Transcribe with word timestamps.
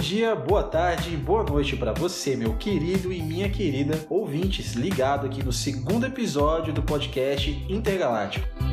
Dia, 0.00 0.34
boa 0.34 0.62
tarde 0.62 1.12
e 1.12 1.16
boa 1.16 1.44
noite 1.44 1.76
para 1.76 1.92
você, 1.92 2.34
meu 2.34 2.56
querido 2.56 3.12
e 3.12 3.20
minha 3.20 3.50
querida 3.50 4.06
ouvintes, 4.08 4.72
ligado 4.72 5.26
aqui 5.26 5.42
no 5.44 5.52
segundo 5.52 6.06
episódio 6.06 6.72
do 6.72 6.82
podcast 6.82 7.50
Intergaláctico. 7.68 8.69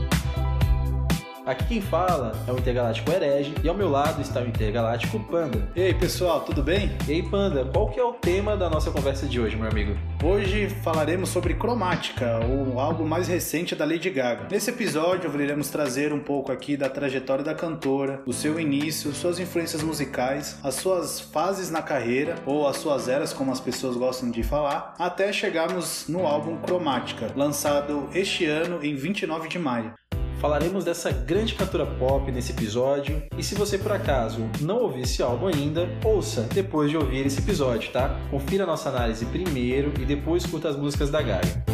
Aqui 1.48 1.64
quem 1.64 1.82
fala 1.82 2.34
é 2.45 2.52
o 2.52 2.57
Intergaláctico 2.57 3.09
Herege 3.09 3.55
e 3.63 3.70
ao 3.70 3.73
meu 3.73 3.89
lado 3.89 4.21
está 4.21 4.41
o 4.41 4.45
Intergaláctico 4.45 5.18
Panda. 5.18 5.71
E 5.73 5.81
aí 5.81 5.93
pessoal, 5.93 6.41
tudo 6.41 6.62
bem? 6.62 6.91
E 7.08 7.13
aí 7.13 7.23
Panda, 7.23 7.63
qual 7.63 7.90
que 7.90 7.98
é 7.98 8.04
o 8.04 8.12
tema 8.12 8.58
da 8.58 8.70
nossa 8.70 8.91
conversa 8.91 9.26
de 9.26 9.40
hoje, 9.40 9.55
meu 9.55 9.70
amigo? 9.70 9.98
Hoje 10.21 10.68
falaremos 10.84 11.30
sobre 11.30 11.54
Cromática, 11.54 12.41
o 12.45 12.81
álbum 12.81 13.07
mais 13.07 13.30
recente 13.30 13.76
da 13.76 13.85
Lady 13.85 14.09
Gaga. 14.09 14.49
Nesse 14.52 14.71
episódio 14.71 15.34
iremos 15.41 15.70
trazer 15.70 16.12
um 16.12 16.20
pouco 16.20 16.52
aqui 16.52 16.76
da 16.76 16.90
trajetória 16.90 17.45
da 17.45 17.55
cantora, 17.55 18.21
o 18.26 18.34
seu 18.34 18.59
início, 18.59 19.13
suas 19.13 19.40
influências 19.40 19.82
musicais, 19.82 20.59
as 20.62 20.76
suas 20.76 21.21
fases 21.21 21.71
na 21.71 21.82
carreira, 21.82 22.35
ou 22.45 22.68
as 22.68 22.76
suas 22.76 23.07
eras, 23.07 23.32
como 23.32 23.54
as 23.54 23.62
pessoas 23.62 23.95
gostam 23.95 24.29
de 24.29 24.43
falar, 24.43 24.95
até 24.99 25.32
chegarmos 25.32 26.09
no 26.09 26.27
álbum 26.27 26.57
Cromática, 26.57 27.32
lançado 27.38 28.09
este 28.13 28.43
ano 28.43 28.84
em 28.84 28.95
29 28.95 29.48
de 29.48 29.57
maio. 29.57 29.93
Falaremos 30.40 30.86
dessa 30.86 31.12
grande 31.12 31.55
cantora 31.55 31.86
pop 31.86 32.32
nesse 32.32 32.52
episódio, 32.52 33.23
e 33.36 33.41
se 33.41 33.55
você 33.55 33.76
por 33.76 33.91
acaso 33.91 34.48
não 34.62 34.84
ouviu 34.84 35.02
esse 35.02 35.23
álbum 35.23 35.48
ainda, 35.48 35.90
ouça 36.05 36.44
depois 36.54 36.91
de 36.91 36.98
ouvir 36.98 37.26
esse 37.26 37.40
episódio, 37.40 37.91
tá? 37.91 38.16
Confira 38.30 38.63
a 38.63 38.68
nossa 38.68 38.90
análise 38.90 39.26
primeiro 39.26 39.91
e 39.99 40.05
depois 40.05 40.44
escuta 40.44 40.70
as 40.70 40.76
músicas 40.76 41.10
da 41.10 41.24
Gaga. 41.24 41.66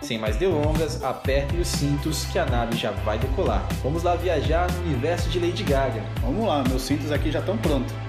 Sem 0.00 0.18
mais 0.18 0.36
delongas, 0.36 1.02
apertem 1.02 1.60
os 1.60 1.68
cintos 1.68 2.24
que 2.26 2.38
a 2.38 2.46
nave 2.46 2.74
já 2.76 2.92
vai 2.92 3.18
decolar. 3.18 3.66
Vamos 3.82 4.02
lá 4.02 4.16
viajar 4.16 4.72
no 4.72 4.86
universo 4.86 5.28
de 5.28 5.38
Lady 5.38 5.62
Gaga. 5.62 6.02
Vamos 6.22 6.46
lá, 6.46 6.64
meus 6.66 6.82
cintos 6.82 7.12
aqui 7.12 7.30
já 7.30 7.40
estão 7.40 7.58
prontos. 7.58 8.05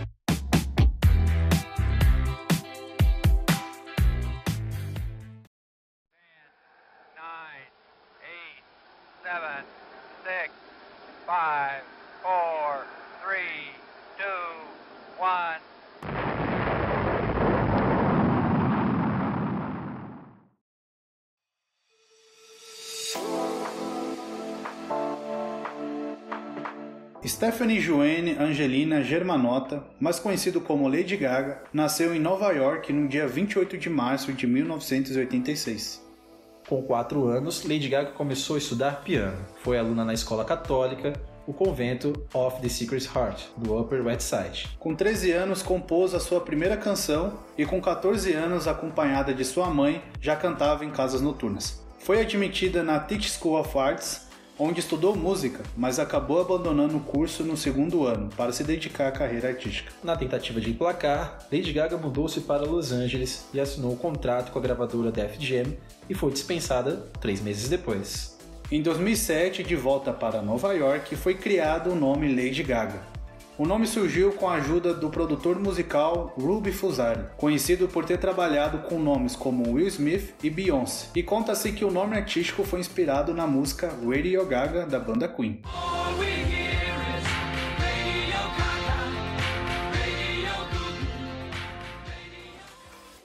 Stephanie 27.47 27.79
Joanne 27.79 28.35
Angelina 28.37 29.01
Germanotta, 29.01 29.81
mais 30.01 30.19
conhecido 30.19 30.59
como 30.59 30.89
Lady 30.89 31.15
Gaga, 31.15 31.63
nasceu 31.71 32.13
em 32.13 32.19
Nova 32.19 32.51
York 32.51 32.91
no 32.91 33.07
dia 33.07 33.25
28 33.25 33.77
de 33.77 33.89
março 33.89 34.33
de 34.33 34.45
1986. 34.45 36.05
Com 36.67 36.81
4 36.81 37.25
anos, 37.25 37.63
Lady 37.63 37.87
Gaga 37.87 38.11
começou 38.11 38.57
a 38.57 38.59
estudar 38.59 39.01
piano. 39.01 39.37
Foi 39.63 39.79
aluna 39.79 40.03
na 40.03 40.13
escola 40.13 40.43
católica, 40.43 41.13
o 41.47 41.53
convento 41.53 42.11
of 42.33 42.61
the 42.61 42.67
Secret 42.67 43.05
Heart, 43.15 43.45
do 43.55 43.79
Upper 43.79 44.05
West 44.05 44.23
Side. 44.23 44.67
Com 44.77 44.93
13 44.93 45.31
anos, 45.31 45.63
compôs 45.63 46.13
a 46.13 46.19
sua 46.19 46.41
primeira 46.41 46.75
canção 46.75 47.39
e, 47.57 47.65
com 47.65 47.79
14 47.79 48.33
anos, 48.33 48.67
acompanhada 48.67 49.33
de 49.33 49.45
sua 49.45 49.69
mãe, 49.69 50.03
já 50.19 50.35
cantava 50.35 50.83
em 50.83 50.91
casas 50.91 51.21
noturnas. 51.21 51.81
Foi 51.97 52.19
admitida 52.19 52.83
na 52.83 52.99
Teach 52.99 53.31
School 53.31 53.57
of 53.57 53.77
Arts 53.77 54.26
onde 54.59 54.79
estudou 54.79 55.15
música, 55.15 55.63
mas 55.75 55.99
acabou 55.99 56.41
abandonando 56.41 56.97
o 56.97 57.01
curso 57.01 57.43
no 57.43 57.55
segundo 57.55 58.05
ano 58.05 58.29
para 58.35 58.51
se 58.51 58.63
dedicar 58.63 59.07
à 59.07 59.11
carreira 59.11 59.49
artística. 59.49 59.91
Na 60.03 60.15
tentativa 60.15 60.59
de 60.59 60.71
emplacar, 60.71 61.39
Lady 61.51 61.71
Gaga 61.71 61.97
mudou-se 61.97 62.41
para 62.41 62.63
Los 62.63 62.91
Angeles 62.91 63.45
e 63.53 63.59
assinou 63.59 63.93
um 63.93 63.97
contrato 63.97 64.51
com 64.51 64.59
a 64.59 64.61
gravadora 64.61 65.11
Def 65.11 65.39
Jam 65.39 65.73
e 66.09 66.13
foi 66.13 66.31
dispensada 66.31 67.07
três 67.19 67.41
meses 67.41 67.69
depois. 67.69 68.37
Em 68.71 68.81
2007, 68.81 69.63
de 69.63 69.75
volta 69.75 70.11
para 70.11 70.41
Nova 70.41 70.73
York, 70.73 71.15
foi 71.15 71.35
criado 71.35 71.91
o 71.91 71.95
nome 71.95 72.27
Lady 72.27 72.63
Gaga. 72.63 73.16
O 73.59 73.65
nome 73.65 73.87
surgiu 73.87 74.33
com 74.33 74.47
a 74.47 74.53
ajuda 74.53 74.93
do 74.93 75.09
produtor 75.09 75.59
musical 75.59 76.31
Ruby 76.37 76.71
Fusari, 76.71 77.25
conhecido 77.37 77.87
por 77.87 78.05
ter 78.05 78.19
trabalhado 78.19 78.87
com 78.87 78.99
nomes 78.99 79.35
como 79.35 79.73
Will 79.73 79.87
Smith 79.87 80.35
e 80.43 80.49
Beyoncé, 80.51 81.07
e 81.15 81.23
conta-se 81.23 81.71
que 81.71 81.83
o 81.83 81.89
nome 81.89 82.15
artístico 82.15 82.63
foi 82.63 82.79
inspirado 82.79 83.33
na 83.33 83.47
música 83.47 83.91
Radio 84.05 84.45
Gaga 84.45 84.85
da 84.85 84.99
banda 84.99 85.27
Queen. 85.27 85.63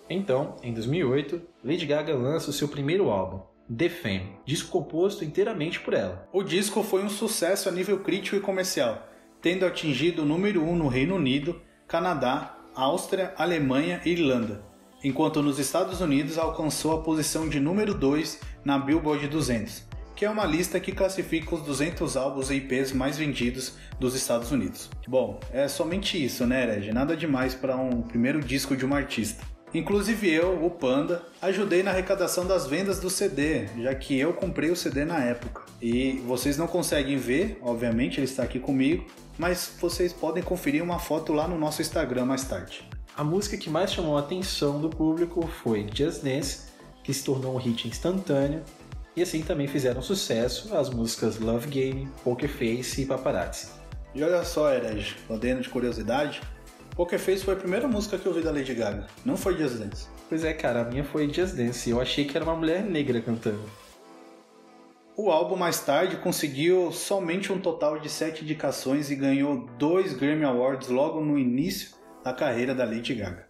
Então, 0.09 0.56
em 0.62 0.72
2008, 0.72 1.42
Lady 1.62 1.84
Gaga 1.84 2.15
lança 2.15 2.48
o 2.48 2.54
seu 2.54 2.69
primeiro 2.69 3.10
álbum, 3.10 3.42
The 3.76 3.91
Fame, 3.91 4.37
disco 4.47 4.71
composto 4.71 5.26
inteiramente 5.26 5.78
por 5.81 5.92
ela. 5.92 6.26
O 6.32 6.42
disco 6.42 6.82
foi 6.82 7.04
um 7.04 7.10
sucesso 7.10 7.69
a 7.69 7.72
nível 7.72 7.98
crítico 8.00 8.37
e 8.37 8.41
comercial, 8.41 9.12
tendo 9.42 9.66
atingido 9.66 10.22
o 10.22 10.25
número 10.25 10.62
1 10.62 10.70
um 10.70 10.76
no 10.76 10.86
Reino 10.86 11.16
Unido, 11.16 11.60
Canadá, 11.88 12.56
Áustria, 12.75 13.34
Alemanha 13.36 14.00
e 14.04 14.10
Irlanda, 14.10 14.62
enquanto 15.03 15.42
nos 15.42 15.58
Estados 15.58 16.00
Unidos 16.00 16.38
alcançou 16.38 16.97
a 16.97 17.03
posição 17.03 17.48
de 17.48 17.58
número 17.58 17.92
2 17.92 18.41
na 18.64 18.78
Billboard 18.78 19.26
200, 19.26 19.82
que 20.14 20.25
é 20.25 20.30
uma 20.30 20.47
lista 20.47 20.78
que 20.78 20.92
classifica 20.92 21.56
os 21.56 21.62
200 21.62 22.16
álbuns 22.16 22.50
e 22.50 22.54
IPs 22.54 22.92
mais 22.92 23.19
vendidos 23.19 23.75
dos 23.98 24.14
Estados 24.14 24.53
Unidos. 24.53 24.88
Bom, 25.08 25.41
é 25.53 25.66
somente 25.66 26.24
isso, 26.24 26.47
né, 26.47 26.64
Reg? 26.64 26.92
Nada 26.92 27.16
demais 27.16 27.53
para 27.53 27.76
um 27.76 28.00
primeiro 28.00 28.41
disco 28.41 28.76
de 28.76 28.84
uma 28.84 28.98
artista. 28.98 29.44
Inclusive 29.75 30.31
eu, 30.31 30.62
o 30.65 30.71
Panda, 30.71 31.22
ajudei 31.41 31.83
na 31.83 31.91
arrecadação 31.91 32.47
das 32.47 32.66
vendas 32.66 33.00
do 33.00 33.09
CD, 33.09 33.66
já 33.81 33.94
que 33.94 34.19
eu 34.19 34.34
comprei 34.34 34.71
o 34.71 34.77
CD 34.77 35.05
na 35.05 35.19
época. 35.25 35.62
E 35.81 36.22
vocês 36.27 36.59
não 36.59 36.66
conseguem 36.66 37.16
ver, 37.16 37.59
obviamente, 37.62 38.19
ele 38.19 38.27
está 38.27 38.43
aqui 38.43 38.60
comigo, 38.60 39.06
mas 39.38 39.72
vocês 39.81 40.12
podem 40.12 40.43
conferir 40.43 40.83
uma 40.83 40.99
foto 40.99 41.33
lá 41.33 41.49
no 41.49 41.59
nosso 41.59 41.81
Instagram 41.81 42.27
mais 42.27 42.44
tarde. 42.44 42.87
A 43.16 43.25
música 43.25 43.56
que 43.56 43.71
mais 43.71 43.93
chamou 43.93 44.16
a 44.19 44.21
atenção 44.21 44.78
do 44.78 44.91
público 44.91 45.47
foi 45.47 45.87
Just 45.94 46.22
Dance, 46.22 46.72
que 47.03 47.15
se 47.15 47.25
tornou 47.25 47.54
um 47.54 47.59
hit 47.59 47.89
instantâneo, 47.89 48.62
e 49.16 49.22
assim 49.22 49.43
também 49.43 49.66
fizeram 49.66 50.03
sucesso 50.03 50.75
as 50.75 50.91
músicas 50.91 51.39
Love 51.39 51.69
Game, 51.69 52.09
Poker 52.22 52.49
Face 52.49 53.03
e 53.03 53.06
Paparazzi. 53.06 53.69
E 54.15 54.22
olha 54.22 54.44
só, 54.44 54.71
Herege, 54.71 55.16
podendo 55.27 55.62
de 55.62 55.71
curiosidade, 55.71 56.43
Poker 56.94 57.19
Face 57.19 57.42
foi 57.42 57.54
a 57.54 57.56
primeira 57.56 57.88
música 57.88 58.19
que 58.19 58.26
eu 58.26 58.32
ouvi 58.32 58.44
da 58.44 58.50
Lady 58.50 58.75
Gaga, 58.75 59.06
não 59.25 59.34
foi 59.34 59.56
Just 59.56 59.76
Dance. 59.76 60.08
Pois 60.28 60.44
é, 60.44 60.53
cara, 60.53 60.82
a 60.82 60.84
minha 60.84 61.03
foi 61.03 61.32
Just 61.32 61.54
Dance. 61.54 61.88
Eu 61.88 62.00
achei 62.00 62.26
que 62.26 62.36
era 62.36 62.44
uma 62.44 62.54
mulher 62.54 62.84
negra 62.84 63.19
cantando. 63.20 63.62
O 65.16 65.30
álbum 65.30 65.56
mais 65.56 65.80
tarde 65.80 66.16
conseguiu 66.16 66.92
somente 66.92 67.50
um 67.50 67.58
total 67.58 67.98
de 67.98 68.10
7 68.10 68.44
indicações 68.44 69.10
e 69.10 69.16
ganhou 69.16 69.66
dois 69.78 70.12
Grammy 70.12 70.44
Awards 70.44 70.88
logo 70.88 71.20
no 71.20 71.38
início 71.38 71.97
da 72.22 72.32
carreira 72.32 72.75
da 72.75 72.84
Lady 72.84 73.14
Gaga. 73.14 73.48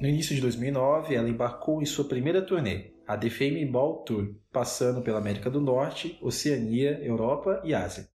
No 0.00 0.08
início 0.08 0.34
de 0.34 0.40
2009, 0.40 1.14
ela 1.14 1.28
embarcou 1.28 1.80
em 1.80 1.84
sua 1.84 2.04
primeira 2.06 2.42
turnê, 2.42 2.92
a 3.06 3.16
The 3.16 3.30
Fame 3.30 3.64
Ball 3.66 4.04
Tour, 4.04 4.34
passando 4.52 5.00
pela 5.00 5.18
América 5.18 5.48
do 5.48 5.60
Norte, 5.60 6.18
Oceania, 6.20 6.98
Europa 7.02 7.60
e 7.64 7.72
Ásia. 7.72 8.08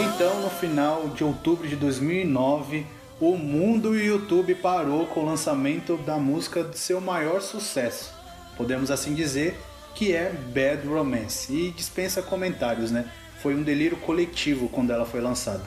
Então, 0.00 0.40
no 0.42 0.48
final 0.48 1.08
de 1.08 1.24
outubro 1.24 1.66
de 1.66 1.74
2009, 1.74 2.86
o 3.18 3.36
mundo 3.36 3.96
e 3.96 4.02
o 4.02 4.04
YouTube 4.04 4.54
parou 4.54 5.08
com 5.08 5.20
o 5.20 5.26
lançamento 5.26 5.96
da 5.96 6.16
música 6.18 6.62
de 6.62 6.78
seu 6.78 7.00
maior 7.00 7.40
sucesso, 7.40 8.14
podemos 8.56 8.92
assim 8.92 9.12
dizer, 9.12 9.58
que 9.96 10.14
é 10.14 10.30
Bad 10.30 10.86
Romance. 10.86 11.52
E 11.52 11.72
dispensa 11.72 12.22
comentários, 12.22 12.92
né? 12.92 13.10
Foi 13.42 13.56
um 13.56 13.62
delírio 13.64 13.96
coletivo 13.96 14.68
quando 14.68 14.92
ela 14.92 15.04
foi 15.04 15.20
lançada. 15.20 15.64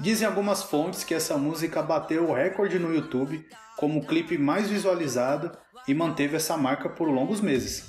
Dizem 0.00 0.26
algumas 0.26 0.64
fontes 0.64 1.04
que 1.04 1.14
essa 1.14 1.38
música 1.38 1.80
bateu 1.80 2.28
o 2.28 2.34
recorde 2.34 2.76
no 2.76 2.92
YouTube 2.92 3.46
como 3.76 4.00
o 4.00 4.04
clipe 4.04 4.36
mais 4.36 4.68
visualizado 4.68 5.52
e 5.86 5.94
manteve 5.94 6.34
essa 6.34 6.56
marca 6.56 6.88
por 6.88 7.08
longos 7.08 7.40
meses. 7.40 7.84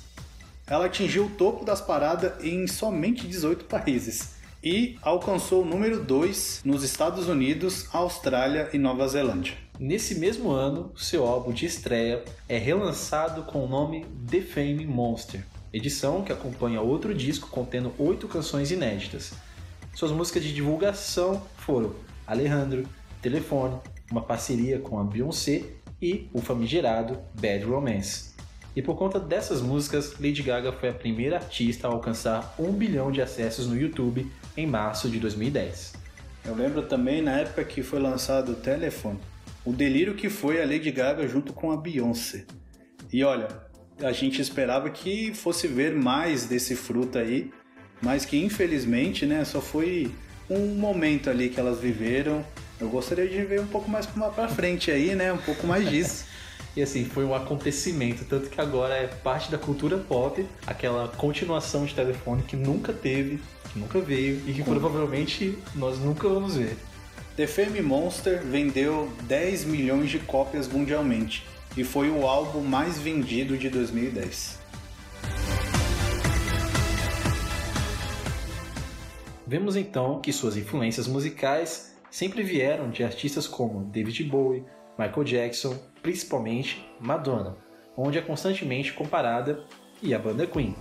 Ela 0.64 0.86
atingiu 0.86 1.24
o 1.24 1.30
topo 1.30 1.64
das 1.64 1.80
paradas 1.80 2.34
em 2.44 2.68
somente 2.68 3.26
18 3.26 3.64
países 3.64 4.39
e 4.62 4.98
alcançou 5.02 5.62
o 5.62 5.66
número 5.66 6.04
2 6.04 6.62
nos 6.64 6.82
Estados 6.82 7.28
Unidos, 7.28 7.88
Austrália 7.92 8.68
e 8.72 8.78
Nova 8.78 9.06
Zelândia. 9.08 9.54
Nesse 9.78 10.16
mesmo 10.16 10.50
ano, 10.50 10.92
seu 10.94 11.26
álbum 11.26 11.52
de 11.52 11.64
estreia 11.64 12.22
é 12.48 12.58
relançado 12.58 13.44
com 13.44 13.64
o 13.64 13.68
nome 13.68 14.04
The 14.30 14.42
Fame 14.42 14.86
Monster, 14.86 15.42
edição 15.72 16.22
que 16.22 16.32
acompanha 16.32 16.82
outro 16.82 17.14
disco 17.14 17.48
contendo 17.48 17.94
oito 17.98 18.28
canções 18.28 18.70
inéditas. 18.70 19.32
Suas 19.94 20.12
músicas 20.12 20.42
de 20.42 20.52
divulgação 20.52 21.42
foram 21.56 21.94
Alejandro, 22.26 22.86
Telefone, 23.22 23.78
uma 24.10 24.22
parceria 24.22 24.78
com 24.78 24.98
a 24.98 25.04
Beyoncé 25.04 25.64
e 26.00 26.28
o 26.32 26.40
famigerado 26.40 27.18
Bad 27.34 27.64
Romance. 27.64 28.29
E 28.80 28.82
por 28.82 28.96
conta 28.96 29.20
dessas 29.20 29.60
músicas, 29.60 30.14
Lady 30.18 30.42
Gaga 30.42 30.72
foi 30.72 30.88
a 30.88 30.94
primeira 30.94 31.36
artista 31.36 31.86
a 31.86 31.90
alcançar 31.90 32.54
um 32.58 32.72
bilhão 32.72 33.12
de 33.12 33.20
acessos 33.20 33.66
no 33.66 33.78
YouTube 33.78 34.26
em 34.56 34.66
março 34.66 35.10
de 35.10 35.18
2010. 35.18 35.92
Eu 36.46 36.54
lembro 36.54 36.80
também 36.84 37.20
na 37.20 37.40
época 37.40 37.62
que 37.62 37.82
foi 37.82 38.00
lançado 38.00 38.52
o 38.52 38.54
Telefone, 38.54 39.20
o 39.66 39.72
delírio 39.74 40.14
que 40.14 40.30
foi 40.30 40.62
a 40.62 40.64
Lady 40.64 40.90
Gaga 40.90 41.28
junto 41.28 41.52
com 41.52 41.70
a 41.70 41.76
Beyoncé. 41.76 42.46
E 43.12 43.22
olha, 43.22 43.48
a 44.02 44.12
gente 44.12 44.40
esperava 44.40 44.88
que 44.88 45.34
fosse 45.34 45.68
ver 45.68 45.94
mais 45.94 46.46
desse 46.46 46.74
fruto 46.74 47.18
aí, 47.18 47.52
mas 48.00 48.24
que 48.24 48.42
infelizmente, 48.42 49.26
né, 49.26 49.44
só 49.44 49.60
foi 49.60 50.10
um 50.48 50.68
momento 50.68 51.28
ali 51.28 51.50
que 51.50 51.60
elas 51.60 51.78
viveram. 51.80 52.42
Eu 52.80 52.88
gostaria 52.88 53.28
de 53.28 53.44
ver 53.44 53.60
um 53.60 53.66
pouco 53.66 53.90
mais 53.90 54.06
para 54.06 54.48
frente 54.48 54.90
aí, 54.90 55.14
né, 55.14 55.30
um 55.34 55.36
pouco 55.36 55.66
mais 55.66 55.86
disso. 55.86 56.29
E 56.76 56.82
assim, 56.82 57.04
foi 57.04 57.24
um 57.24 57.34
acontecimento, 57.34 58.24
tanto 58.24 58.48
que 58.48 58.60
agora 58.60 58.94
é 58.94 59.06
parte 59.06 59.50
da 59.50 59.58
cultura 59.58 59.98
pop, 59.98 60.46
aquela 60.66 61.08
continuação 61.08 61.84
de 61.84 61.94
telefone 61.94 62.42
que 62.42 62.54
nunca 62.54 62.92
teve, 62.92 63.40
que 63.72 63.78
nunca 63.78 64.00
veio 64.00 64.40
e 64.46 64.52
que 64.52 64.62
provavelmente 64.62 65.58
nós 65.74 65.98
nunca 65.98 66.28
vamos 66.28 66.56
ver. 66.56 66.76
The 67.36 67.46
Fame 67.46 67.80
Monster 67.80 68.42
vendeu 68.44 69.10
10 69.22 69.64
milhões 69.64 70.10
de 70.10 70.18
cópias 70.20 70.68
mundialmente 70.68 71.44
e 71.76 71.82
foi 71.82 72.10
o 72.10 72.26
álbum 72.26 72.60
mais 72.60 72.98
vendido 72.98 73.56
de 73.56 73.68
2010. 73.68 74.60
Vemos 79.46 79.74
então 79.74 80.20
que 80.20 80.32
suas 80.32 80.56
influências 80.56 81.08
musicais 81.08 81.96
sempre 82.10 82.42
vieram 82.42 82.90
de 82.90 83.02
artistas 83.02 83.48
como 83.48 83.84
David 83.86 84.22
Bowie, 84.24 84.64
Michael 84.96 85.24
Jackson, 85.24 85.76
principalmente 86.02 86.86
Madonna, 87.00 87.56
onde 87.96 88.18
é 88.18 88.22
constantemente 88.22 88.92
comparada, 88.92 89.64
e 90.02 90.14
a 90.14 90.18
banda 90.18 90.46
Queen. 90.46 90.74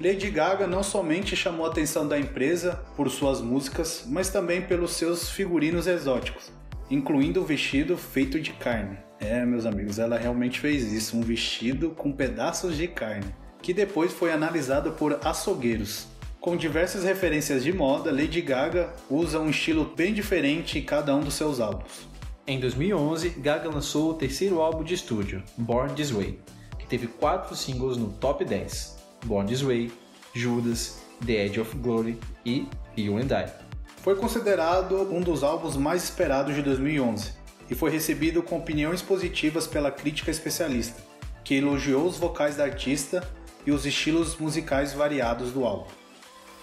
Lady 0.00 0.30
Gaga 0.30 0.66
não 0.66 0.82
somente 0.82 1.34
chamou 1.34 1.66
a 1.66 1.70
atenção 1.70 2.06
da 2.06 2.18
empresa 2.18 2.80
por 2.96 3.10
suas 3.10 3.40
músicas, 3.40 4.04
mas 4.06 4.28
também 4.28 4.62
pelos 4.62 4.92
seus 4.92 5.28
figurinos 5.28 5.86
exóticos, 5.86 6.52
incluindo 6.88 7.40
o 7.40 7.44
vestido 7.44 7.96
feito 7.96 8.40
de 8.40 8.52
carne. 8.52 8.96
É, 9.20 9.44
meus 9.44 9.66
amigos, 9.66 9.98
ela 9.98 10.16
realmente 10.16 10.60
fez 10.60 10.92
isso, 10.92 11.16
um 11.16 11.20
vestido 11.20 11.90
com 11.90 12.12
pedaços 12.12 12.76
de 12.76 12.86
carne, 12.86 13.34
que 13.60 13.74
depois 13.74 14.12
foi 14.12 14.32
analisado 14.32 14.92
por 14.92 15.18
açougueiros. 15.24 16.06
Com 16.40 16.56
diversas 16.56 17.02
referências 17.02 17.64
de 17.64 17.72
moda, 17.72 18.12
Lady 18.12 18.40
Gaga 18.40 18.94
usa 19.10 19.40
um 19.40 19.50
estilo 19.50 19.92
bem 19.96 20.14
diferente 20.14 20.78
em 20.78 20.82
cada 20.82 21.14
um 21.14 21.20
dos 21.20 21.34
seus 21.34 21.58
álbuns. 21.58 22.07
Em 22.48 22.58
2011, 22.58 23.28
Gaga 23.40 23.68
lançou 23.68 24.10
o 24.10 24.14
terceiro 24.14 24.62
álbum 24.62 24.82
de 24.82 24.94
estúdio, 24.94 25.42
Born 25.58 25.92
This 25.92 26.10
Way, 26.10 26.40
que 26.78 26.86
teve 26.86 27.06
quatro 27.06 27.54
singles 27.54 27.98
no 27.98 28.10
top 28.10 28.42
10: 28.42 28.96
Born 29.26 29.46
This 29.46 29.60
Way, 29.60 29.92
Judas, 30.32 30.98
The 31.26 31.44
Edge 31.44 31.60
of 31.60 31.76
Glory 31.76 32.18
e 32.46 32.66
You 32.96 33.18
and 33.18 33.26
I. 33.26 33.52
Foi 33.98 34.16
considerado 34.16 35.14
um 35.14 35.20
dos 35.20 35.44
álbuns 35.44 35.76
mais 35.76 36.04
esperados 36.04 36.54
de 36.54 36.62
2011 36.62 37.34
e 37.70 37.74
foi 37.74 37.90
recebido 37.90 38.42
com 38.42 38.56
opiniões 38.56 39.02
positivas 39.02 39.66
pela 39.66 39.90
crítica 39.90 40.30
especialista, 40.30 41.02
que 41.44 41.56
elogiou 41.56 42.06
os 42.06 42.16
vocais 42.16 42.56
da 42.56 42.64
artista 42.64 43.22
e 43.66 43.70
os 43.70 43.84
estilos 43.84 44.38
musicais 44.38 44.94
variados 44.94 45.52
do 45.52 45.66
álbum. 45.66 45.90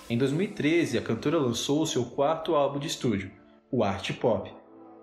Em 0.09 0.17
2013, 0.17 0.97
a 0.97 1.01
cantora 1.03 1.37
lançou 1.37 1.83
o 1.83 1.85
seu 1.85 2.05
quarto 2.05 2.55
álbum 2.55 2.79
de 2.79 2.87
estúdio, 2.87 3.31
o 3.69 3.83
Art 3.83 4.11
Pop, 4.13 4.51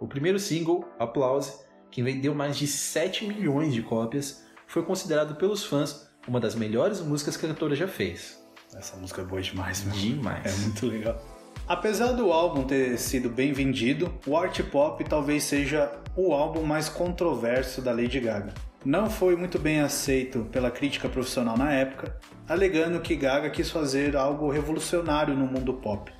o 0.02 0.08
primeiro 0.08 0.36
single, 0.36 0.84
Applause, 0.98 1.60
que 1.88 2.02
vendeu 2.02 2.34
mais 2.34 2.56
de 2.56 2.66
7 2.66 3.24
milhões 3.24 3.72
de 3.72 3.82
cópias, 3.82 4.44
foi 4.66 4.82
considerado 4.82 5.36
pelos 5.36 5.64
fãs 5.64 6.10
uma 6.26 6.40
das 6.40 6.56
melhores 6.56 7.00
músicas 7.00 7.36
que 7.36 7.46
a 7.46 7.48
cantora 7.48 7.76
já 7.76 7.86
fez. 7.86 8.42
Essa 8.74 8.96
música 8.96 9.22
é 9.22 9.24
boa 9.24 9.40
demais, 9.40 9.84
meu. 9.84 9.94
Demais. 9.94 10.44
É 10.44 10.64
muito 10.64 10.86
legal. 10.86 11.22
Apesar 11.68 12.12
do 12.12 12.32
álbum 12.32 12.64
ter 12.64 12.98
sido 12.98 13.28
bem 13.28 13.52
vendido, 13.52 14.12
o 14.26 14.36
Art 14.36 14.60
Pop 14.72 15.04
talvez 15.04 15.44
seja 15.44 15.92
o 16.16 16.32
álbum 16.32 16.64
mais 16.64 16.88
controverso 16.88 17.80
da 17.80 17.92
Lady 17.92 18.18
Gaga. 18.18 18.52
Não 18.84 19.08
foi 19.08 19.36
muito 19.36 19.56
bem 19.56 19.78
aceito 19.78 20.48
pela 20.50 20.72
crítica 20.72 21.08
profissional 21.08 21.56
na 21.56 21.72
época, 21.72 22.18
alegando 22.48 22.98
que 22.98 23.14
Gaga 23.14 23.50
quis 23.50 23.70
fazer 23.70 24.16
algo 24.16 24.50
revolucionário 24.50 25.36
no 25.36 25.46
mundo 25.46 25.74
pop, 25.74 26.10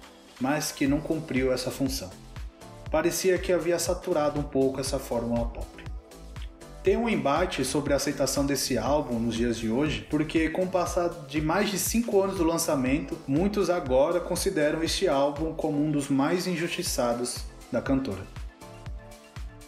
mas 0.40 0.70
que 0.70 0.86
não 0.86 1.00
cumpriu 1.00 1.52
essa 1.52 1.68
função 1.68 2.21
parecia 2.92 3.38
que 3.38 3.50
havia 3.50 3.78
saturado 3.78 4.38
um 4.38 4.42
pouco 4.42 4.78
essa 4.78 4.98
fórmula 4.98 5.46
pop. 5.46 5.66
Tem 6.84 6.94
um 6.94 7.08
embate 7.08 7.64
sobre 7.64 7.94
a 7.94 7.96
aceitação 7.96 8.44
desse 8.44 8.76
álbum 8.76 9.18
nos 9.18 9.34
dias 9.34 9.56
de 9.56 9.70
hoje, 9.70 10.06
porque 10.10 10.50
com 10.50 10.64
o 10.64 10.68
passar 10.68 11.08
de 11.26 11.40
mais 11.40 11.70
de 11.70 11.78
5 11.78 12.20
anos 12.20 12.36
do 12.36 12.44
lançamento, 12.44 13.16
muitos 13.26 13.70
agora 13.70 14.20
consideram 14.20 14.82
este 14.82 15.08
álbum 15.08 15.54
como 15.54 15.82
um 15.82 15.90
dos 15.90 16.08
mais 16.08 16.46
injustiçados 16.46 17.44
da 17.70 17.80
cantora. 17.80 18.26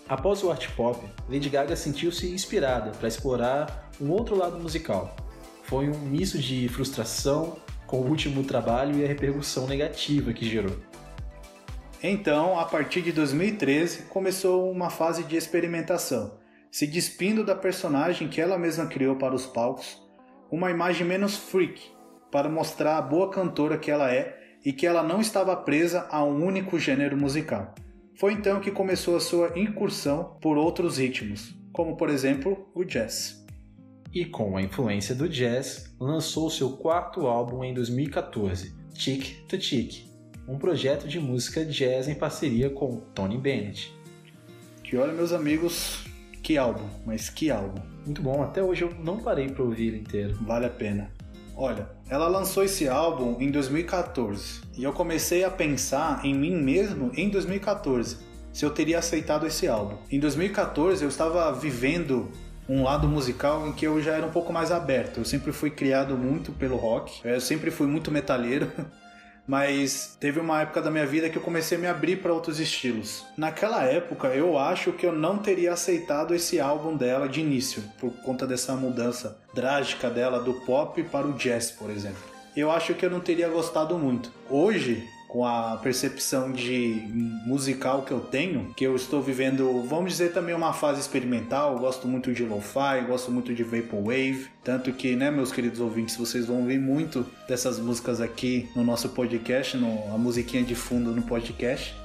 Após 0.07 0.43
o 0.43 0.51
art 0.51 0.69
pop, 0.77 1.03
Lady 1.27 1.49
Gaga 1.49 1.77
sentiu-se 1.77 2.31
inspirada 2.31 2.91
para 2.91 3.09
explorar 3.09 3.91
um 3.99 4.11
outro 4.11 4.37
lado 4.37 4.59
musical. 4.59 5.17
Foi 5.63 5.89
um 5.89 5.99
misto 5.99 6.37
de 6.37 6.69
frustração 6.69 7.57
com 7.87 8.01
o 8.01 8.07
último 8.07 8.45
trabalho 8.45 8.99
e 8.99 9.05
a 9.05 9.09
repercussão 9.09 9.67
negativa 9.67 10.31
que 10.35 10.47
gerou. 10.47 10.77
Então, 12.07 12.59
a 12.59 12.67
partir 12.67 13.01
de 13.01 13.13
2013, 13.13 14.03
começou 14.11 14.71
uma 14.71 14.91
fase 14.91 15.25
de 15.25 15.37
experimentação, 15.37 16.39
se 16.71 16.87
despindo 16.87 17.43
da 17.43 17.55
personagem 17.55 18.29
que 18.29 18.43
ela 18.43 18.59
mesma 18.59 18.85
criou 18.85 19.17
para 19.17 19.35
os 19.35 19.47
palcos, 19.47 20.07
uma 20.51 20.71
imagem 20.71 21.07
menos 21.07 21.35
freak, 21.35 21.81
para 22.31 22.47
mostrar 22.47 22.99
a 22.99 23.03
boa 23.03 23.31
cantora 23.31 23.79
que 23.79 23.91
ela 23.91 24.13
é 24.13 24.39
e 24.63 24.71
que 24.71 24.87
ela 24.87 25.03
não 25.03 25.19
estava 25.19 25.57
presa 25.57 26.07
a 26.11 26.23
um 26.23 26.45
único 26.45 26.79
gênero 26.79 27.17
musical. 27.17 27.75
Foi 28.21 28.35
então 28.35 28.61
que 28.61 28.71
começou 28.71 29.17
a 29.17 29.21
sua 29.21 29.59
incursão 29.59 30.37
por 30.43 30.59
outros 30.59 30.99
ritmos, 30.99 31.59
como 31.73 31.97
por 31.97 32.11
exemplo 32.11 32.69
o 32.75 32.85
jazz. 32.85 33.43
E 34.13 34.27
com 34.27 34.59
a 34.59 34.63
influência 34.63 35.15
do 35.15 35.27
jazz, 35.27 35.97
lançou 35.99 36.51
seu 36.51 36.77
quarto 36.77 37.27
álbum 37.27 37.65
em 37.65 37.73
2014, 37.73 38.75
Chick 38.95 39.47
to 39.49 39.59
Chick, 39.59 40.14
um 40.47 40.59
projeto 40.59 41.09
de 41.09 41.19
música 41.19 41.65
jazz 41.65 42.09
em 42.09 42.15
parceria 42.15 42.71
com 42.71 43.01
Tony 43.15 43.39
Bennett. 43.39 43.95
Que 44.83 44.97
olha, 44.97 45.13
meus 45.13 45.33
amigos, 45.33 46.05
que 46.43 46.59
álbum, 46.59 46.87
mas 47.07 47.31
que 47.31 47.51
álbum. 47.51 47.81
Muito 48.05 48.21
bom, 48.21 48.43
até 48.43 48.63
hoje 48.63 48.83
eu 48.83 48.95
não 49.03 49.19
parei 49.19 49.49
para 49.49 49.63
ouvir 49.63 49.89
ele 49.89 49.99
inteiro. 50.01 50.35
Vale 50.43 50.67
a 50.67 50.71
pena. 50.71 51.11
Olha, 51.57 51.89
ela 52.09 52.27
lançou 52.29 52.65
esse 52.65 52.89
álbum 52.89 53.41
em 53.41 53.51
2014 53.51 54.63
e 54.77 54.83
eu 54.83 54.93
comecei 54.93 55.45
a 55.45 55.51
pensar 55.51 56.25
em 56.25 56.35
mim 56.35 56.57
mesmo 56.57 57.13
em 57.15 57.31
2014, 57.31 58.19
se 58.53 58.65
eu 58.65 58.71
teria 58.71 58.99
aceitado 58.99 59.47
esse 59.47 59.69
álbum. 59.69 59.97
Em 60.11 60.19
2014 60.19 61.03
eu 61.03 61.09
estava 61.09 61.53
vivendo 61.53 62.29
um 62.69 62.83
lado 62.83 63.07
musical 63.07 63.69
em 63.69 63.73
que 63.73 63.87
eu 63.87 64.03
já 64.03 64.15
era 64.15 64.27
um 64.27 64.31
pouco 64.31 64.53
mais 64.53 64.73
aberto. 64.73 65.19
Eu 65.19 65.25
sempre 65.25 65.53
fui 65.53 65.71
criado 65.71 66.17
muito 66.17 66.51
pelo 66.53 66.77
rock, 66.77 67.21
eu 67.25 67.41
sempre 67.41 67.71
fui 67.71 67.87
muito 67.87 68.11
metalheiro. 68.11 68.71
mas 69.47 70.17
teve 70.19 70.41
uma 70.41 70.63
época 70.63 70.81
da 70.81 70.91
minha 70.91 71.07
vida 71.07 71.29
que 71.29 71.37
eu 71.37 71.43
comecei 71.43 71.77
a 71.77 71.81
me 71.81 71.87
abrir 71.87 72.17
para 72.17 72.33
outros 72.33 72.59
estilos. 72.59 73.25
Naquela 73.37 73.85
época, 73.85 74.29
eu 74.29 74.59
acho 74.59 74.93
que 74.93 75.07
eu 75.07 75.13
não 75.13 75.39
teria 75.39 75.73
aceitado 75.73 76.35
esse 76.35 76.61
álbum 76.61 76.97
dela 76.97 77.29
de 77.29 77.41
início, 77.41 77.83
por 77.99 78.11
conta 78.23 78.47
dessa 78.47 78.75
mudança 78.75 79.39
drástica 79.55 80.09
dela 80.11 80.41
do 80.41 80.55
pop 80.61 81.03
para 81.05 81.27
o 81.27 81.35
jazz, 81.35 81.71
por 81.71 81.91
exemplo. 81.91 82.23
Eu 82.57 82.71
acho 82.71 82.95
que 82.95 83.05
eu 83.05 83.11
não 83.11 83.21
teria 83.21 83.49
gostado 83.49 83.99
muito. 83.99 84.33
Hoje, 84.49 85.05
com 85.35 85.45
a 85.45 85.77
percepção 85.79 86.53
de 86.53 87.09
musical 87.45 88.03
que 88.03 88.13
eu 88.13 88.21
tenho, 88.21 88.73
que 88.77 88.87
eu 88.87 88.95
estou 88.95 89.21
vivendo, 89.21 89.83
vamos 89.83 90.13
dizer 90.13 90.33
também 90.33 90.55
uma 90.55 90.73
fase 90.73 91.01
experimental, 91.01 91.73
eu 91.73 91.81
gosto 91.81 92.07
muito 92.07 92.33
de 92.33 92.45
lo-fi, 92.45 93.05
gosto 93.05 93.33
muito 93.33 93.53
de 93.53 93.65
vaporwave, 93.65 94.47
tanto 94.63 94.93
que, 94.93 95.17
né, 95.17 95.33
meus 95.33 95.51
queridos 95.51 95.81
ouvintes, 95.81 96.15
vocês 96.15 96.47
vão 96.47 96.59
ouvir 96.59 96.79
muito 96.79 97.27
dessas 97.49 97.81
músicas 97.81 98.21
aqui 98.21 98.71
no 98.77 98.85
nosso 98.85 99.09
podcast, 99.09 99.77
no, 99.77 100.15
a 100.15 100.17
musiquinha 100.17 100.63
de 100.63 100.77
fundo 100.77 101.11
no 101.11 101.23
podcast. 101.23 101.97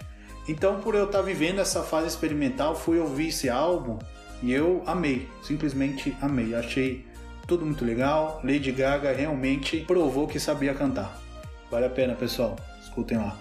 Então, 0.47 0.79
por 0.81 0.95
eu 0.95 1.05
estar 1.05 1.21
vivendo 1.21 1.59
essa 1.59 1.83
fase 1.83 2.07
experimental, 2.07 2.75
fui 2.75 2.97
ouvir 2.97 3.27
esse 3.27 3.47
álbum 3.47 3.99
e 4.41 4.51
eu 4.51 4.81
amei, 4.87 5.27
simplesmente 5.43 6.17
amei. 6.19 6.55
Achei 6.55 7.05
tudo 7.45 7.63
muito 7.63 7.85
legal. 7.85 8.41
Lady 8.43 8.71
Gaga 8.71 9.13
realmente 9.13 9.81
provou 9.81 10.27
que 10.27 10.39
sabia 10.39 10.73
cantar. 10.73 11.21
Vale 11.69 11.85
a 11.85 11.89
pena, 11.91 12.15
pessoal 12.15 12.55
escutem 12.89 13.17
lá. 13.17 13.37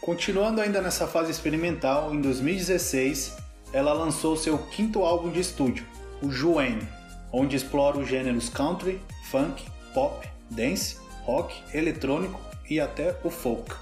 Continuando 0.00 0.60
ainda 0.60 0.80
nessa 0.80 1.06
fase 1.06 1.30
experimental, 1.30 2.14
em 2.14 2.20
2016 2.20 3.36
ela 3.72 3.92
lançou 3.92 4.36
seu 4.36 4.56
quinto 4.56 5.02
álbum 5.04 5.30
de 5.30 5.40
estúdio, 5.40 5.84
o 6.22 6.30
Joanne, 6.30 6.88
onde 7.30 7.56
explora 7.56 7.98
os 7.98 8.08
gêneros 8.08 8.48
country, 8.48 9.00
funk, 9.30 9.62
pop, 9.92 10.26
dance, 10.50 10.96
rock, 11.24 11.54
eletrônico 11.74 12.40
e 12.70 12.80
até 12.80 13.14
o 13.22 13.30
folk. 13.30 13.74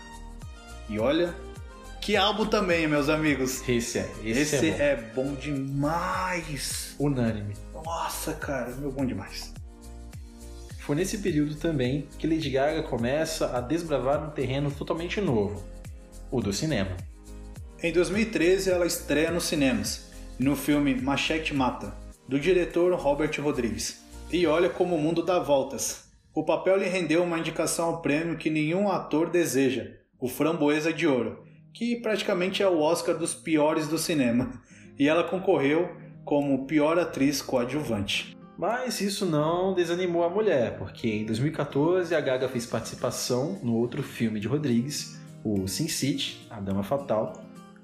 E 0.89 0.99
olha 0.99 1.35
Que 2.01 2.17
álbum 2.17 2.47
também, 2.47 2.87
meus 2.87 3.09
amigos. 3.09 3.69
Esse 3.69 3.99
é. 3.99 4.11
Esse, 4.25 4.57
Esse 4.57 4.71
é, 4.71 4.93
é 4.93 4.97
bom 5.15 5.35
demais. 5.35 6.95
bom. 6.99 7.07
unânime. 7.07 7.55
Nossa, 7.73 8.33
cara, 8.33 8.71
meu 8.77 8.91
bom 8.91 9.05
demais. 9.05 9.53
Foi 10.87 10.95
nesse 10.95 11.19
período 11.19 11.57
também 11.57 12.07
que 12.17 12.29
Lady 12.29 12.49
Gaga 12.49 12.81
começa 12.85 13.57
a 13.57 13.61
desbravar 13.61 14.25
um 14.25 14.31
terreno 14.31 14.71
totalmente 14.71 15.21
novo, 15.21 15.61
o 16.31 16.41
do 16.41 16.53
cinema. 16.53 16.97
Em 17.83 17.93
2013, 17.93 18.71
ela 18.71 18.87
estreia 18.87 19.33
nos 19.33 19.43
cinemas, 19.43 20.13
no 20.39 20.55
filme 20.55 20.95
Machete 20.95 21.53
Mata, 21.53 21.93
do 22.29 22.39
diretor 22.39 22.95
Robert 22.95 23.33
Rodrigues. 23.41 24.01
E 24.31 24.47
olha 24.47 24.69
como 24.71 24.95
o 24.95 25.01
mundo 25.01 25.25
dá 25.25 25.41
voltas. 25.41 26.09
O 26.33 26.45
papel 26.45 26.77
lhe 26.77 26.89
rendeu 26.89 27.25
uma 27.25 27.41
indicação 27.41 27.87
ao 27.87 28.01
prêmio 28.01 28.37
que 28.37 28.49
nenhum 28.49 28.89
ator 28.89 29.29
deseja, 29.29 29.91
o 30.21 30.29
Framboesa 30.29 30.93
de 30.93 31.05
Ouro, 31.05 31.43
que 31.75 31.97
praticamente 31.97 32.63
é 32.63 32.69
o 32.69 32.79
Oscar 32.79 33.19
dos 33.19 33.35
piores 33.35 33.89
do 33.89 33.99
cinema. 33.99 34.63
E 34.97 35.09
ela 35.09 35.25
concorreu 35.25 35.97
como 36.25 36.65
pior 36.65 36.97
atriz 36.97 37.43
coadjuvante. 37.43 38.36
Mas 38.59 39.03
isso 39.03 39.27
não 39.27 39.75
desanimou 39.75 40.25
a 40.25 40.31
mulher, 40.31 40.79
porque 40.79 41.09
em 41.09 41.27
2014 41.27 42.15
a 42.15 42.21
Gaga 42.21 42.49
fez 42.49 42.65
participação 42.65 43.59
no 43.63 43.75
outro 43.75 44.03
filme 44.03 44.41
de 44.41 44.49
Rodrigues, 44.49 45.21
o 45.45 45.69
Sin 45.69 45.89
City, 45.89 46.47
A 46.49 46.59
Dama 46.59 46.83
Fatal. 46.83 47.35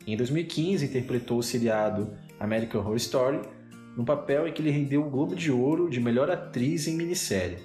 Em 0.06 0.16
2015 0.16 0.86
interpretou 0.86 1.38
o 1.38 1.42
seriado 1.42 2.10
American 2.40 2.80
Horror 2.80 2.96
Story, 2.96 3.40
num 3.94 4.04
papel 4.04 4.48
em 4.48 4.52
que 4.52 4.62
lhe 4.62 4.70
rendeu 4.70 5.06
o 5.06 5.10
Globo 5.10 5.36
de 5.36 5.52
Ouro 5.52 5.90
de 5.90 6.00
melhor 6.00 6.30
atriz 6.30 6.88
em 6.88 6.96
minissérie. 6.96 7.58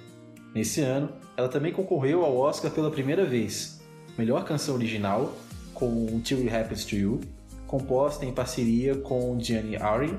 Nesse 0.54 0.82
ano, 0.82 1.10
ela 1.34 1.48
também 1.48 1.72
concorreu 1.72 2.22
ao 2.24 2.36
Oscar 2.36 2.70
pela 2.70 2.90
primeira 2.90 3.24
vez, 3.24 3.80
melhor 4.18 4.44
canção 4.44 4.74
original, 4.74 5.34
com 5.72 5.86
Until 6.12 6.38
It 6.40 6.54
Happens 6.54 6.84
to 6.84 6.94
You, 6.94 7.20
composta 7.66 8.26
em 8.26 8.32
parceria 8.32 8.96
com 8.96 9.38
Gianni 9.40 9.76
Ari, 9.76 10.14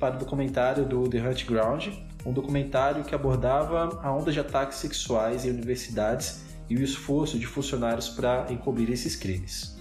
para 0.00 0.16
o 0.16 0.18
documentário 0.18 0.84
do 0.84 1.08
The 1.08 1.18
Hunt 1.18 1.46
Ground, 1.46 1.88
um 2.24 2.32
documentário 2.32 3.04
que 3.04 3.14
abordava 3.14 4.00
a 4.02 4.12
onda 4.12 4.32
de 4.32 4.40
ataques 4.40 4.78
sexuais 4.78 5.44
em 5.44 5.50
universidades 5.50 6.44
e 6.68 6.76
o 6.76 6.82
esforço 6.82 7.38
de 7.38 7.46
funcionários 7.46 8.08
para 8.08 8.46
encobrir 8.50 8.90
esses 8.90 9.16
crimes. 9.16 9.76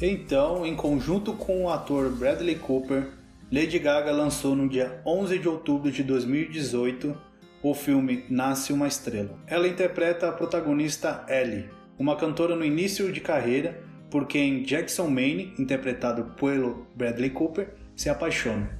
Então, 0.00 0.66
em 0.66 0.74
conjunto 0.74 1.32
com 1.32 1.64
o 1.64 1.70
ator 1.70 2.10
Bradley 2.10 2.56
Cooper, 2.56 3.08
Lady 3.50 3.78
Gaga 3.78 4.12
lançou 4.12 4.56
no 4.56 4.68
dia 4.68 5.00
11 5.06 5.38
de 5.38 5.48
outubro 5.48 5.90
de 5.90 6.02
2018 6.02 7.16
o 7.62 7.74
filme 7.74 8.24
Nasce 8.28 8.72
uma 8.72 8.86
Estrela. 8.86 9.38
Ela 9.46 9.66
interpreta 9.66 10.28
a 10.28 10.32
protagonista 10.32 11.24
Ellie, 11.28 11.68
uma 11.98 12.16
cantora 12.16 12.54
no 12.54 12.64
início 12.64 13.10
de 13.10 13.20
carreira 13.20 13.82
por 14.10 14.26
quem 14.26 14.62
Jackson 14.62 15.08
Maine, 15.08 15.52
interpretado 15.58 16.24
pelo 16.36 16.86
Bradley 16.94 17.30
Cooper, 17.30 17.74
se 17.96 18.08
apaixona. 18.08 18.75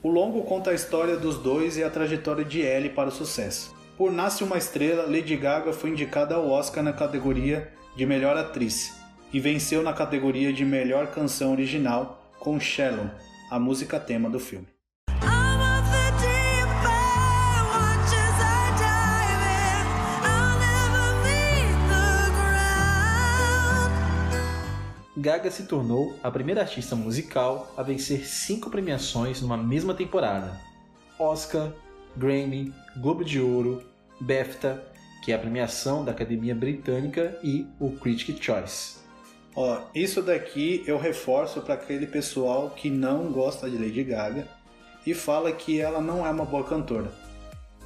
O 0.00 0.08
longo 0.08 0.42
conta 0.42 0.70
a 0.70 0.74
história 0.74 1.16
dos 1.16 1.38
dois 1.38 1.76
e 1.76 1.82
a 1.82 1.90
trajetória 1.90 2.44
de 2.44 2.60
Ellie 2.60 2.90
para 2.90 3.08
o 3.08 3.12
sucesso. 3.12 3.74
Por 3.96 4.12
Nasce 4.12 4.44
uma 4.44 4.56
Estrela, 4.56 5.02
Lady 5.02 5.36
Gaga 5.36 5.72
foi 5.72 5.90
indicada 5.90 6.36
ao 6.36 6.48
Oscar 6.48 6.84
na 6.84 6.92
categoria 6.92 7.72
de 7.96 8.06
Melhor 8.06 8.36
Atriz 8.36 8.96
e 9.32 9.40
venceu 9.40 9.82
na 9.82 9.92
categoria 9.92 10.52
de 10.52 10.64
Melhor 10.64 11.08
Canção 11.08 11.50
Original 11.50 12.22
com 12.38 12.60
Shallow, 12.60 13.10
a 13.50 13.58
música 13.58 13.98
tema 13.98 14.30
do 14.30 14.38
filme. 14.38 14.77
Gaga 25.18 25.50
se 25.50 25.64
tornou 25.64 26.16
a 26.22 26.30
primeira 26.30 26.60
artista 26.60 26.94
musical 26.94 27.74
a 27.76 27.82
vencer 27.82 28.24
cinco 28.24 28.70
premiações 28.70 29.42
numa 29.42 29.56
mesma 29.56 29.92
temporada: 29.92 30.56
Oscar, 31.18 31.72
Grammy, 32.16 32.72
Globo 32.96 33.24
de 33.24 33.40
Ouro, 33.40 33.82
BAFTA, 34.20 34.80
que 35.24 35.32
é 35.32 35.34
a 35.34 35.38
premiação 35.38 36.04
da 36.04 36.12
Academia 36.12 36.54
Britânica, 36.54 37.36
e 37.42 37.66
o 37.80 37.90
Critics' 37.90 38.40
Choice. 38.40 38.98
Ó, 39.56 39.80
isso 39.92 40.22
daqui 40.22 40.84
eu 40.86 40.96
reforço 40.96 41.62
para 41.62 41.74
aquele 41.74 42.06
pessoal 42.06 42.70
que 42.70 42.88
não 42.88 43.32
gosta 43.32 43.68
de 43.68 43.76
Lady 43.76 44.04
Gaga 44.04 44.46
e 45.04 45.14
fala 45.14 45.50
que 45.50 45.80
ela 45.80 46.00
não 46.00 46.24
é 46.24 46.30
uma 46.30 46.44
boa 46.44 46.62
cantora. 46.62 47.10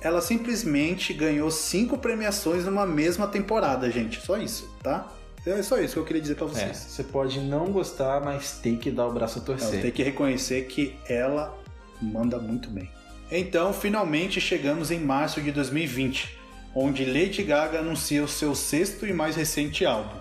Ela 0.02 0.20
simplesmente 0.20 1.14
ganhou 1.14 1.50
cinco 1.50 1.96
premiações 1.96 2.66
numa 2.66 2.84
mesma 2.84 3.26
temporada, 3.26 3.90
gente. 3.90 4.20
Só 4.20 4.36
isso, 4.36 4.70
tá? 4.82 5.10
É 5.44 5.62
só 5.62 5.78
isso 5.78 5.94
que 5.94 5.98
eu 6.00 6.04
queria 6.04 6.22
dizer 6.22 6.36
para 6.36 6.46
É, 6.46 6.50
vocês. 6.50 6.76
você 6.76 7.02
pode 7.02 7.40
não 7.40 7.66
gostar, 7.72 8.20
mas 8.20 8.58
tem 8.62 8.76
que 8.76 8.90
dar 8.90 9.06
o 9.06 9.12
braço 9.12 9.40
a 9.40 9.42
torcer. 9.42 9.82
tem 9.82 9.90
que 9.90 10.02
reconhecer 10.02 10.66
que 10.66 10.96
ela 11.08 11.58
manda 12.00 12.38
muito 12.38 12.70
bem. 12.70 12.88
Então, 13.30 13.72
finalmente 13.72 14.40
chegamos 14.40 14.90
em 14.90 15.00
março 15.00 15.40
de 15.40 15.50
2020, 15.50 16.38
onde 16.74 17.04
Lady 17.04 17.42
Gaga 17.42 17.80
anuncia 17.80 18.22
o 18.22 18.28
seu 18.28 18.54
sexto 18.54 19.06
e 19.06 19.12
mais 19.12 19.34
recente 19.36 19.84
álbum, 19.84 20.16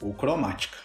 o 0.00 0.12
Cromática. 0.12 0.76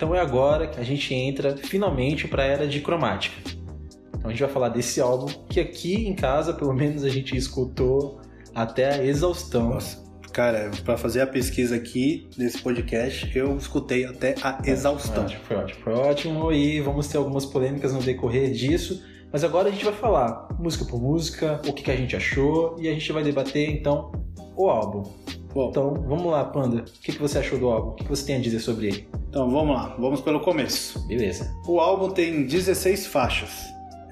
Então 0.00 0.14
é 0.14 0.18
agora 0.18 0.66
que 0.66 0.80
a 0.80 0.82
gente 0.82 1.12
entra 1.12 1.54
finalmente 1.58 2.26
para 2.26 2.42
a 2.42 2.46
era 2.46 2.66
de 2.66 2.80
cromática. 2.80 3.36
Então 4.08 4.30
a 4.30 4.30
gente 4.30 4.40
vai 4.40 4.48
falar 4.48 4.70
desse 4.70 4.98
álbum 4.98 5.26
que 5.46 5.60
aqui 5.60 6.08
em 6.08 6.14
casa, 6.14 6.54
pelo 6.54 6.72
menos, 6.72 7.04
a 7.04 7.10
gente 7.10 7.36
escutou 7.36 8.18
até 8.54 8.94
a 8.94 9.04
exaustão. 9.04 9.68
Nossa, 9.68 10.02
cara, 10.32 10.70
para 10.86 10.96
fazer 10.96 11.20
a 11.20 11.26
pesquisa 11.26 11.76
aqui 11.76 12.30
desse 12.34 12.62
podcast, 12.62 13.30
eu 13.36 13.54
escutei 13.58 14.06
até 14.06 14.36
a 14.42 14.58
exaustão. 14.64 15.28
Foi 15.28 15.34
ótimo, 15.34 15.44
foi 15.44 15.56
ótimo, 15.58 15.80
foi 15.84 15.92
ótimo. 15.92 16.52
E 16.52 16.80
vamos 16.80 17.06
ter 17.06 17.18
algumas 17.18 17.44
polêmicas 17.44 17.92
no 17.92 18.00
decorrer 18.00 18.52
disso. 18.52 19.04
Mas 19.30 19.44
agora 19.44 19.68
a 19.68 19.70
gente 19.70 19.84
vai 19.84 19.92
falar 19.92 20.48
música 20.58 20.86
por 20.86 20.98
música, 20.98 21.60
o 21.68 21.74
que, 21.74 21.82
que 21.82 21.90
a 21.90 21.96
gente 21.96 22.16
achou 22.16 22.74
e 22.80 22.88
a 22.88 22.92
gente 22.94 23.12
vai 23.12 23.22
debater 23.22 23.68
então 23.68 24.12
o 24.56 24.70
álbum. 24.70 25.02
Bom, 25.52 25.70
Então 25.70 25.94
vamos 26.06 26.26
lá, 26.26 26.44
Panda. 26.44 26.78
O 26.78 26.82
que, 26.82 27.12
que 27.12 27.18
você 27.20 27.38
achou 27.38 27.58
do 27.58 27.68
álbum? 27.68 27.90
O 27.90 27.94
que, 27.94 28.04
que 28.04 28.10
você 28.10 28.26
tem 28.26 28.36
a 28.36 28.40
dizer 28.40 28.60
sobre 28.60 28.88
ele? 28.88 29.08
então 29.28 29.48
vamos 29.48 29.76
lá, 29.76 29.94
vamos 29.98 30.20
pelo 30.20 30.40
começo. 30.40 31.06
Beleza. 31.06 31.50
O 31.66 31.78
álbum 31.78 32.10
tem 32.10 32.44
16 32.46 33.06
faixas. 33.06 33.50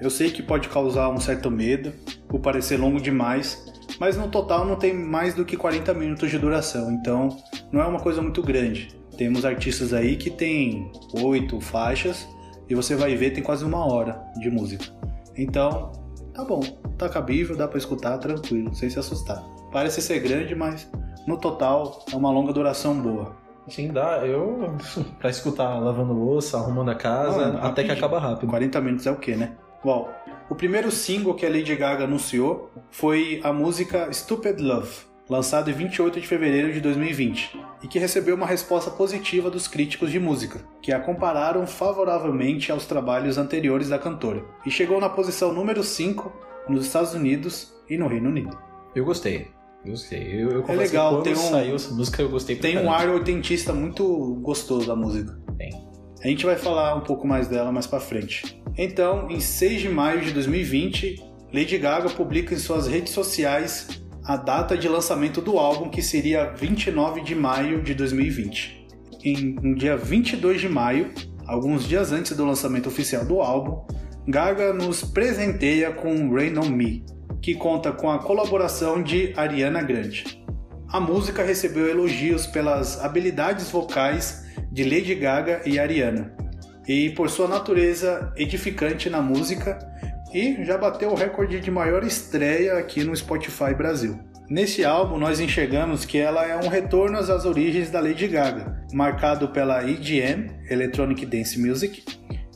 Eu 0.01 0.09
sei 0.09 0.31
que 0.31 0.41
pode 0.41 0.69
causar 0.69 1.09
um 1.09 1.19
certo 1.19 1.51
medo, 1.51 1.91
por 2.29 2.39
parecer 2.39 2.77
longo 2.77 3.01
demais, 3.01 3.65
mas 3.99 4.15
no 4.15 4.29
total 4.29 4.65
não 4.65 4.77
tem 4.77 4.93
mais 4.93 5.33
do 5.33 5.43
que 5.43 5.57
40 5.57 5.93
minutos 5.93 6.31
de 6.31 6.39
duração, 6.39 6.89
então 6.91 7.35
não 7.69 7.81
é 7.81 7.85
uma 7.85 7.99
coisa 7.99 8.21
muito 8.21 8.41
grande. 8.41 8.97
Temos 9.17 9.43
artistas 9.43 9.93
aí 9.93 10.15
que 10.15 10.29
tem 10.29 10.89
8 11.13 11.59
faixas 11.59 12.25
e 12.69 12.75
você 12.75 12.95
vai 12.95 13.13
ver 13.15 13.31
tem 13.31 13.43
quase 13.43 13.65
uma 13.65 13.85
hora 13.85 14.23
de 14.39 14.49
música. 14.49 14.85
Então, 15.35 15.91
tá 16.33 16.45
bom, 16.45 16.61
tá 16.97 17.09
cabível, 17.09 17.57
dá 17.57 17.67
pra 17.67 17.77
escutar 17.77 18.17
tranquilo, 18.19 18.73
sem 18.73 18.89
se 18.89 18.97
assustar. 18.97 19.43
Parece 19.69 20.01
ser 20.01 20.19
grande, 20.19 20.55
mas 20.55 20.89
no 21.29 21.37
total 21.37 22.03
é 22.11 22.15
uma 22.15 22.31
longa 22.31 22.51
duração 22.51 22.95
boa. 22.95 23.35
Sim, 23.67 23.89
dá. 23.89 24.25
Eu, 24.25 24.75
pra 25.19 25.29
escutar 25.29 25.77
lavando 25.77 26.11
louça, 26.11 26.57
arrumando 26.57 26.89
a 26.89 26.95
casa, 26.95 27.59
Ah, 27.61 27.67
até 27.67 27.83
que 27.83 27.91
acaba 27.91 28.19
rápido. 28.19 28.49
40 28.49 28.81
minutos 28.81 29.05
é 29.05 29.11
o 29.11 29.15
quê, 29.15 29.35
né? 29.35 29.51
Bom, 29.83 30.09
o 30.49 30.55
primeiro 30.55 30.89
single 30.89 31.35
que 31.35 31.45
a 31.45 31.49
Lady 31.49 31.75
Gaga 31.75 32.05
anunciou 32.05 32.71
foi 32.89 33.39
a 33.43 33.53
música 33.53 34.11
Stupid 34.11 34.59
Love, 34.59 34.89
lançado 35.29 35.69
em 35.69 35.73
28 35.73 36.19
de 36.19 36.27
fevereiro 36.27 36.73
de 36.73 36.81
2020, 36.81 37.57
e 37.83 37.87
que 37.87 37.99
recebeu 37.99 38.35
uma 38.35 38.47
resposta 38.47 38.89
positiva 38.89 39.51
dos 39.51 39.67
críticos 39.67 40.11
de 40.11 40.19
música, 40.19 40.59
que 40.81 40.91
a 40.91 40.99
compararam 40.99 41.67
favoravelmente 41.67 42.71
aos 42.71 42.87
trabalhos 42.87 43.37
anteriores 43.37 43.87
da 43.89 43.99
cantora, 43.99 44.43
e 44.65 44.71
chegou 44.71 44.99
na 44.99 45.07
posição 45.07 45.53
número 45.53 45.83
5 45.83 46.33
nos 46.67 46.87
Estados 46.87 47.13
Unidos 47.13 47.71
e 47.87 47.97
no 47.97 48.07
Reino 48.07 48.29
Unido. 48.29 48.57
Eu 48.95 49.05
gostei. 49.05 49.58
Eu 49.85 49.91
gostei. 49.91 50.43
Eu, 50.43 50.49
eu 50.51 50.61
confesso 50.61 50.79
legal, 50.79 51.21
tem 51.21 51.33
um- 51.33 51.35
saiu 51.37 51.75
essa 51.75 51.93
música 51.93 52.21
eu 52.21 52.29
gostei 52.29 52.55
Tem 52.55 52.77
um 52.77 52.91
ar 52.91 53.09
oitentista 53.09 53.73
muito 53.73 54.35
gostoso 54.41 54.85
da 54.87 54.95
música. 54.95 55.39
Tem. 55.57 55.69
A 56.21 56.27
gente 56.27 56.45
vai 56.45 56.57
falar 56.57 56.95
um 56.95 57.01
pouco 57.01 57.25
mais 57.25 57.47
dela 57.47 57.71
mais 57.71 57.87
pra 57.87 57.99
frente. 57.99 58.61
Então, 58.77 59.29
em 59.29 59.39
6 59.39 59.81
de 59.81 59.89
maio 59.89 60.21
de 60.21 60.31
2020, 60.31 61.15
Lady 61.53 61.77
Gaga 61.77 62.09
publica 62.09 62.53
em 62.53 62.57
suas 62.57 62.87
redes 62.87 63.13
sociais 63.13 63.87
a 64.25 64.35
data 64.35 64.77
de 64.77 64.87
lançamento 64.87 65.41
do 65.41 65.57
álbum, 65.57 65.89
que 65.89 66.01
seria 66.01 66.51
29 66.51 67.21
de 67.21 67.33
maio 67.33 67.81
de 67.81 67.93
2020. 67.93 68.85
Em, 69.23 69.55
no 69.61 69.75
dia 69.75 69.97
22 69.97 70.61
de 70.61 70.69
maio, 70.69 71.11
alguns 71.47 71.87
dias 71.87 72.11
antes 72.11 72.35
do 72.35 72.45
lançamento 72.45 72.87
oficial 72.87 73.25
do 73.25 73.41
álbum, 73.41 73.81
Gaga 74.27 74.73
nos 74.73 75.03
presenteia 75.03 75.91
com 75.91 76.31
Rain 76.31 76.57
on 76.57 76.69
Me, 76.69 77.03
que 77.41 77.55
conta 77.55 77.91
com 77.91 78.09
a 78.09 78.19
colaboração 78.19 79.01
de 79.01 79.33
Ariana 79.35 79.81
Grande. 79.81 80.43
A 80.91 80.99
música 80.99 81.43
recebeu 81.43 81.87
elogios 81.87 82.47
pelas 82.47 82.99
habilidades 83.03 83.69
vocais 83.69 84.45
de 84.71 84.83
Lady 84.83 85.15
Gaga 85.15 85.61
e 85.65 85.79
Ariana. 85.79 86.35
E 86.87 87.11
por 87.11 87.29
sua 87.29 87.47
natureza 87.47 88.33
edificante 88.35 89.09
na 89.09 89.21
música, 89.21 89.77
e 90.33 90.63
já 90.63 90.77
bateu 90.77 91.11
o 91.11 91.15
recorde 91.15 91.59
de 91.59 91.71
maior 91.71 92.03
estreia 92.03 92.77
aqui 92.77 93.03
no 93.03 93.15
Spotify 93.15 93.73
Brasil. 93.75 94.19
Nesse 94.49 94.83
álbum, 94.83 95.19
nós 95.19 95.39
enxergamos 95.39 96.05
que 96.05 96.17
ela 96.17 96.43
é 96.43 96.55
um 96.57 96.69
retorno 96.69 97.19
às 97.19 97.45
origens 97.45 97.91
da 97.91 97.99
Lady 97.99 98.27
Gaga, 98.27 98.83
marcado 98.91 99.49
pela 99.49 99.83
EDM, 99.87 100.49
Electronic 100.67 101.23
Dance 101.23 101.59
Music, 101.59 102.03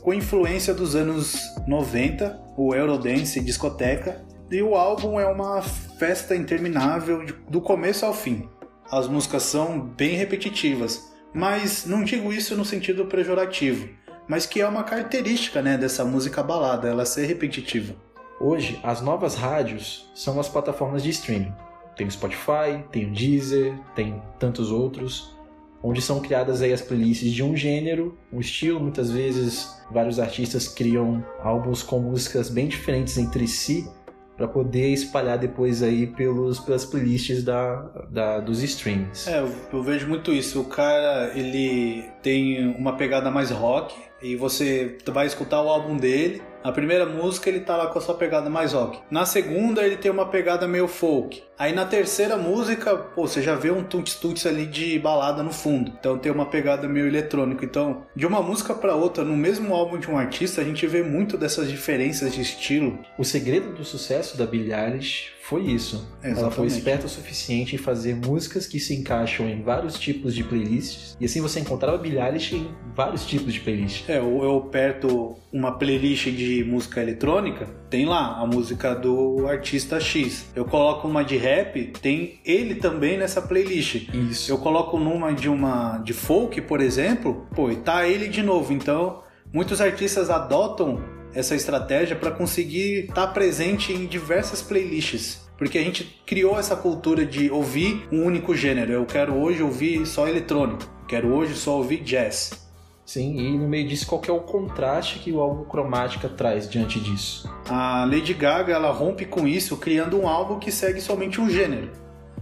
com 0.02 0.12
influência 0.12 0.74
dos 0.74 0.96
anos 0.96 1.38
90, 1.68 2.36
o 2.56 2.74
Eurodance 2.74 3.40
discoteca, 3.40 4.20
e 4.50 4.62
o 4.62 4.74
álbum 4.74 5.18
é 5.18 5.26
uma 5.26 5.62
festa 5.62 6.36
interminável 6.36 7.24
do 7.48 7.60
começo 7.60 8.04
ao 8.04 8.12
fim. 8.12 8.48
As 8.90 9.08
músicas 9.08 9.42
são 9.44 9.80
bem 9.80 10.14
repetitivas, 10.16 11.12
mas 11.32 11.86
não 11.86 12.04
digo 12.04 12.32
isso 12.32 12.56
no 12.56 12.64
sentido 12.64 13.06
pejorativo, 13.06 13.88
mas 14.28 14.46
que 14.46 14.60
é 14.60 14.68
uma 14.68 14.84
característica 14.84 15.62
né, 15.62 15.78
dessa 15.78 16.04
música 16.04 16.42
balada, 16.42 16.88
ela 16.88 17.06
ser 17.06 17.26
repetitiva. 17.26 17.94
Hoje, 18.38 18.78
as 18.82 19.00
novas 19.00 19.34
rádios 19.34 20.10
são 20.14 20.38
as 20.38 20.48
plataformas 20.48 21.02
de 21.02 21.10
streaming. 21.10 21.54
Tem 21.96 22.06
o 22.06 22.10
Spotify, 22.10 22.84
tem 22.90 23.06
o 23.06 23.12
Deezer, 23.12 23.78
tem 23.94 24.20
tantos 24.38 24.70
outros, 24.70 25.34
onde 25.82 26.02
são 26.02 26.20
criadas 26.20 26.60
aí 26.60 26.72
as 26.72 26.82
playlists 26.82 27.32
de 27.32 27.42
um 27.42 27.56
gênero, 27.56 28.18
um 28.32 28.40
estilo. 28.40 28.80
Muitas 28.80 29.10
vezes, 29.10 29.80
vários 29.90 30.18
artistas 30.18 30.66
criam 30.66 31.24
álbuns 31.40 31.82
com 31.82 32.00
músicas 32.00 32.50
bem 32.50 32.66
diferentes 32.66 33.16
entre 33.16 33.46
si 33.46 33.88
para 34.36 34.48
poder 34.48 34.88
espalhar 34.88 35.38
depois 35.38 35.82
aí 35.82 36.06
pelos, 36.06 36.58
pelas 36.58 36.84
playlists 36.84 37.42
da, 37.42 37.76
da, 38.10 38.40
dos 38.40 38.62
streams. 38.62 39.28
É, 39.28 39.40
eu, 39.40 39.50
eu 39.72 39.82
vejo 39.82 40.08
muito 40.08 40.32
isso. 40.32 40.60
O 40.60 40.64
cara, 40.64 41.32
ele 41.34 42.04
tem 42.22 42.74
uma 42.76 42.96
pegada 42.96 43.30
mais 43.30 43.50
rock 43.50 43.94
e 44.22 44.34
você 44.36 44.98
vai 45.06 45.26
escutar 45.26 45.62
o 45.62 45.68
álbum 45.68 45.96
dele. 45.96 46.42
A 46.62 46.72
primeira 46.72 47.04
música 47.04 47.50
ele 47.50 47.60
tá 47.60 47.76
lá 47.76 47.88
com 47.88 47.98
a 47.98 48.02
sua 48.02 48.14
pegada 48.14 48.48
mais 48.48 48.72
rock. 48.72 48.98
Na 49.10 49.26
segunda 49.26 49.82
ele 49.84 49.96
tem 49.96 50.10
uma 50.10 50.26
pegada 50.26 50.66
meio 50.66 50.88
folk. 50.88 51.42
Aí 51.58 51.72
na 51.72 51.84
terceira 51.84 52.36
música, 52.36 52.96
pô, 52.96 53.26
você 53.28 53.40
já 53.40 53.54
vê 53.54 53.70
um 53.70 53.84
tuts-tuts 53.84 54.44
ali 54.46 54.66
de 54.66 54.98
balada 54.98 55.42
no 55.42 55.52
fundo. 55.52 55.92
Então 55.98 56.18
tem 56.18 56.32
uma 56.32 56.46
pegada 56.46 56.88
meio 56.88 57.06
eletrônica. 57.06 57.64
Então, 57.64 58.04
de 58.14 58.26
uma 58.26 58.42
música 58.42 58.74
para 58.74 58.94
outra, 58.94 59.24
no 59.24 59.36
mesmo 59.36 59.72
álbum 59.74 59.98
de 59.98 60.10
um 60.10 60.18
artista, 60.18 60.60
a 60.60 60.64
gente 60.64 60.86
vê 60.86 61.02
muito 61.02 61.38
dessas 61.38 61.70
diferenças 61.70 62.34
de 62.34 62.40
estilo. 62.40 62.98
O 63.16 63.24
segredo 63.24 63.72
do 63.72 63.84
sucesso 63.84 64.36
da 64.36 64.46
Billie 64.46 64.74
Eilish 64.74 65.34
foi 65.44 65.62
isso. 65.62 66.08
Ela 66.22 66.34
foi 66.34 66.42
Exatamente. 66.42 66.72
esperta 66.72 67.06
o 67.06 67.08
suficiente 67.08 67.74
em 67.74 67.78
fazer 67.78 68.16
músicas 68.16 68.66
que 68.66 68.80
se 68.80 68.94
encaixam 68.94 69.46
em 69.46 69.62
vários 69.62 69.98
tipos 69.98 70.34
de 70.34 70.42
playlists. 70.42 71.16
E 71.20 71.26
assim 71.26 71.40
você 71.40 71.60
encontrava 71.60 71.98
Billie 71.98 72.18
Eilish 72.18 72.56
em 72.56 72.68
vários 72.94 73.26
tipos 73.26 73.52
de 73.52 73.60
playlists. 73.60 74.08
É, 74.08 74.18
eu, 74.18 74.42
eu 74.42 74.56
aperto 74.56 75.36
uma 75.52 75.78
playlist 75.78 76.30
de 76.30 76.64
música 76.64 77.00
eletrônica, 77.00 77.68
tem 77.94 78.06
lá 78.06 78.40
a 78.40 78.44
música 78.44 78.92
do 78.92 79.46
artista 79.46 80.00
X. 80.00 80.46
Eu 80.52 80.64
coloco 80.64 81.06
uma 81.06 81.22
de 81.22 81.36
rap, 81.36 81.92
tem 82.02 82.40
ele 82.44 82.74
também 82.74 83.16
nessa 83.16 83.40
playlist. 83.40 84.08
Isso. 84.12 84.50
Eu 84.50 84.58
coloco 84.58 84.98
numa 84.98 85.32
de 85.32 85.48
uma 85.48 85.98
de 85.98 86.12
folk, 86.12 86.60
por 86.62 86.80
exemplo, 86.80 87.46
pô, 87.54 87.70
e 87.70 87.76
tá 87.76 88.04
ele 88.04 88.26
de 88.26 88.42
novo. 88.42 88.72
Então, 88.72 89.22
muitos 89.52 89.80
artistas 89.80 90.28
adotam 90.28 91.00
essa 91.32 91.54
estratégia 91.54 92.16
para 92.16 92.32
conseguir 92.32 93.04
estar 93.04 93.28
presente 93.28 93.92
em 93.92 94.06
diversas 94.06 94.60
playlists. 94.60 95.48
Porque 95.56 95.78
a 95.78 95.84
gente 95.84 96.20
criou 96.26 96.58
essa 96.58 96.74
cultura 96.74 97.24
de 97.24 97.48
ouvir 97.48 98.08
um 98.10 98.24
único 98.24 98.56
gênero. 98.56 98.92
Eu 98.92 99.06
quero 99.06 99.36
hoje 99.36 99.62
ouvir 99.62 100.04
só 100.04 100.26
eletrônico. 100.26 100.82
Quero 101.06 101.32
hoje 101.32 101.54
só 101.54 101.76
ouvir 101.76 102.02
jazz. 102.02 102.63
Sim, 103.04 103.36
e 103.36 103.58
no 103.58 103.68
meio 103.68 103.86
disso, 103.86 104.06
qual 104.06 104.22
é 104.26 104.32
o 104.32 104.40
contraste 104.40 105.18
que 105.18 105.30
o 105.30 105.40
álbum 105.40 105.64
Cromática 105.64 106.26
traz 106.26 106.68
diante 106.68 106.98
disso? 106.98 107.52
A 107.68 108.04
Lady 108.06 108.32
Gaga 108.32 108.72
ela 108.72 108.90
rompe 108.90 109.26
com 109.26 109.46
isso, 109.46 109.76
criando 109.76 110.18
um 110.18 110.26
álbum 110.26 110.58
que 110.58 110.72
segue 110.72 111.00
somente 111.02 111.38
um 111.38 111.50
gênero. 111.50 111.90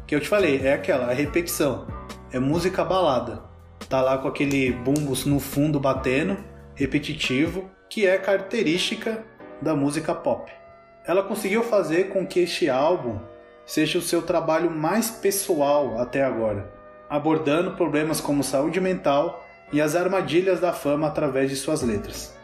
Que 0.06 0.14
eu 0.14 0.20
te 0.20 0.28
falei, 0.28 0.60
é 0.62 0.74
aquela, 0.74 1.06
a 1.10 1.14
repetição. 1.14 1.88
É 2.30 2.38
música 2.38 2.84
balada. 2.84 3.42
Tá 3.88 4.00
lá 4.00 4.18
com 4.18 4.28
aquele 4.28 4.70
bumbos 4.72 5.26
no 5.26 5.40
fundo 5.40 5.80
batendo, 5.80 6.36
repetitivo, 6.74 7.68
que 7.90 8.06
é 8.06 8.16
característica 8.16 9.24
da 9.60 9.74
música 9.74 10.14
pop. 10.14 10.50
Ela 11.04 11.24
conseguiu 11.24 11.64
fazer 11.64 12.10
com 12.10 12.24
que 12.24 12.40
este 12.40 12.70
álbum 12.70 13.18
seja 13.66 13.98
o 13.98 14.02
seu 14.02 14.22
trabalho 14.22 14.70
mais 14.70 15.10
pessoal 15.10 15.98
até 15.98 16.22
agora, 16.22 16.72
abordando 17.10 17.72
problemas 17.72 18.20
como 18.20 18.44
saúde 18.44 18.80
mental 18.80 19.41
e 19.72 19.80
as 19.80 19.96
armadilhas 19.96 20.60
da 20.60 20.72
fama 20.72 21.06
através 21.06 21.50
de 21.50 21.56
suas 21.56 21.82
letras. 21.82 22.36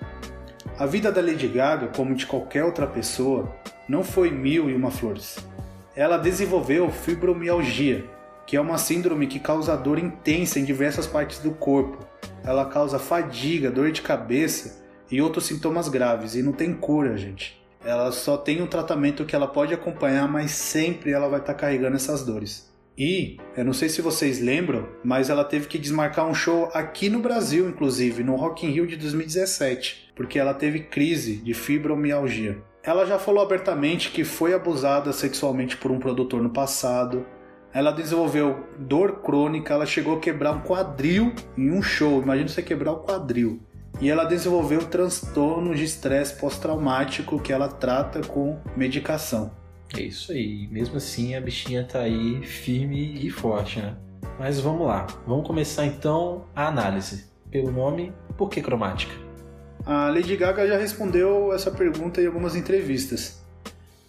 A 0.78 0.86
vida 0.86 1.12
da 1.12 1.20
Lady 1.20 1.48
Gaga, 1.48 1.88
como 1.88 2.14
de 2.14 2.24
qualquer 2.24 2.64
outra 2.64 2.86
pessoa, 2.86 3.52
não 3.88 4.02
foi 4.02 4.30
mil 4.30 4.70
e 4.70 4.74
uma 4.74 4.90
flores. 4.90 5.38
Ela 5.94 6.16
desenvolveu 6.16 6.90
fibromialgia, 6.90 8.04
que 8.46 8.56
é 8.56 8.60
uma 8.60 8.78
síndrome 8.78 9.26
que 9.26 9.40
causa 9.40 9.76
dor 9.76 9.98
intensa 9.98 10.58
em 10.58 10.64
diversas 10.64 11.06
partes 11.06 11.40
do 11.40 11.50
corpo. 11.50 12.06
Ela 12.44 12.64
causa 12.64 12.98
fadiga, 12.98 13.70
dor 13.70 13.90
de 13.90 14.00
cabeça 14.00 14.82
e 15.10 15.20
outros 15.20 15.46
sintomas 15.46 15.88
graves 15.88 16.34
e 16.34 16.42
não 16.42 16.52
tem 16.52 16.72
cura, 16.72 17.16
gente. 17.16 17.60
Ela 17.84 18.12
só 18.12 18.36
tem 18.36 18.62
um 18.62 18.66
tratamento 18.66 19.24
que 19.24 19.34
ela 19.34 19.46
pode 19.46 19.74
acompanhar, 19.74 20.28
mas 20.28 20.52
sempre 20.52 21.12
ela 21.12 21.28
vai 21.28 21.40
estar 21.40 21.54
carregando 21.54 21.96
essas 21.96 22.24
dores. 22.24 22.67
E, 22.98 23.36
eu 23.56 23.64
não 23.64 23.72
sei 23.72 23.88
se 23.88 24.02
vocês 24.02 24.40
lembram, 24.40 24.88
mas 25.04 25.30
ela 25.30 25.44
teve 25.44 25.68
que 25.68 25.78
desmarcar 25.78 26.26
um 26.26 26.34
show 26.34 26.68
aqui 26.74 27.08
no 27.08 27.20
Brasil, 27.20 27.68
inclusive, 27.68 28.24
no 28.24 28.34
Rock 28.34 28.66
in 28.66 28.70
Rio 28.70 28.88
de 28.88 28.96
2017, 28.96 30.10
porque 30.16 30.36
ela 30.36 30.52
teve 30.52 30.80
crise 30.80 31.36
de 31.36 31.54
fibromialgia. 31.54 32.58
Ela 32.82 33.06
já 33.06 33.16
falou 33.16 33.40
abertamente 33.40 34.10
que 34.10 34.24
foi 34.24 34.52
abusada 34.52 35.12
sexualmente 35.12 35.76
por 35.76 35.92
um 35.92 36.00
produtor 36.00 36.42
no 36.42 36.50
passado. 36.50 37.24
Ela 37.72 37.92
desenvolveu 37.92 38.66
dor 38.76 39.20
crônica, 39.22 39.72
ela 39.72 39.86
chegou 39.86 40.16
a 40.16 40.20
quebrar 40.20 40.50
um 40.50 40.60
quadril 40.62 41.32
em 41.56 41.70
um 41.70 41.80
show. 41.80 42.20
Imagina 42.20 42.48
você 42.48 42.62
quebrar 42.62 42.92
o 42.92 43.04
quadril. 43.04 43.60
E 44.00 44.10
ela 44.10 44.24
desenvolveu 44.24 44.80
transtorno 44.86 45.72
de 45.72 45.84
estresse 45.84 46.34
pós-traumático 46.34 47.38
que 47.38 47.52
ela 47.52 47.68
trata 47.68 48.22
com 48.22 48.58
medicação. 48.76 49.52
É 49.96 50.02
isso 50.02 50.32
aí. 50.32 50.68
Mesmo 50.70 50.96
assim, 50.96 51.34
a 51.34 51.40
bichinha 51.40 51.84
tá 51.84 52.00
aí 52.00 52.42
firme 52.42 53.24
e 53.24 53.30
forte, 53.30 53.80
né? 53.80 53.96
Mas 54.38 54.60
vamos 54.60 54.86
lá. 54.86 55.06
Vamos 55.26 55.46
começar 55.46 55.86
então 55.86 56.44
a 56.54 56.68
análise. 56.68 57.26
Pelo 57.50 57.72
nome, 57.72 58.12
por 58.36 58.50
que 58.50 58.60
cromática? 58.60 59.12
A 59.86 60.10
Lady 60.10 60.36
Gaga 60.36 60.66
já 60.66 60.76
respondeu 60.76 61.52
essa 61.52 61.70
pergunta 61.70 62.20
em 62.20 62.26
algumas 62.26 62.54
entrevistas. 62.54 63.42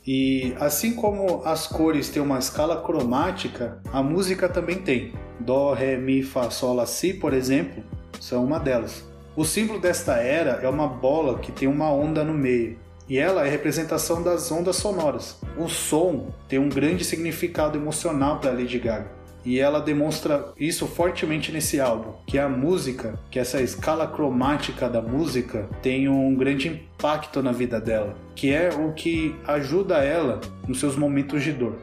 E 0.05 0.55
assim 0.59 0.95
como 0.95 1.43
as 1.45 1.67
cores 1.67 2.09
têm 2.09 2.21
uma 2.21 2.39
escala 2.39 2.81
cromática, 2.81 3.81
a 3.93 4.01
música 4.01 4.49
também 4.49 4.79
tem. 4.79 5.13
Dó, 5.39 5.73
Ré, 5.73 5.97
Mi, 5.97 6.21
Fá, 6.23 6.49
Sol, 6.49 6.75
Lá, 6.75 6.85
Si, 6.85 7.13
por 7.13 7.33
exemplo, 7.33 7.83
são 8.19 8.43
uma 8.43 8.59
delas. 8.59 9.07
O 9.35 9.45
símbolo 9.45 9.79
desta 9.79 10.17
era 10.17 10.59
é 10.61 10.67
uma 10.67 10.87
bola 10.87 11.39
que 11.39 11.51
tem 11.51 11.67
uma 11.67 11.91
onda 11.91 12.23
no 12.23 12.33
meio. 12.33 12.77
E 13.09 13.17
ela 13.17 13.43
é 13.43 13.47
a 13.47 13.51
representação 13.51 14.21
das 14.21 14.51
ondas 14.51 14.75
sonoras. 14.75 15.41
O 15.57 15.67
som 15.67 16.27
tem 16.47 16.59
um 16.59 16.69
grande 16.69 17.03
significado 17.03 17.75
emocional 17.75 18.39
para 18.39 18.51
Lady 18.51 18.77
Gaga. 18.77 19.19
E 19.43 19.59
ela 19.59 19.79
demonstra 19.79 20.53
isso 20.59 20.85
fortemente 20.85 21.51
nesse 21.51 21.79
álbum, 21.79 22.11
que 22.27 22.37
a 22.37 22.47
música, 22.47 23.17
que 23.31 23.39
essa 23.39 23.61
escala 23.61 24.05
cromática 24.05 24.87
da 24.87 25.01
música 25.01 25.67
tem 25.81 26.07
um 26.07 26.35
grande 26.35 26.67
impacto 26.67 27.41
na 27.41 27.51
vida 27.51 27.79
dela, 27.79 28.15
que 28.35 28.53
é 28.53 28.69
o 28.69 28.93
que 28.93 29.35
ajuda 29.47 30.03
ela 30.03 30.39
nos 30.67 30.79
seus 30.79 30.95
momentos 30.95 31.41
de 31.41 31.53
dor. 31.53 31.79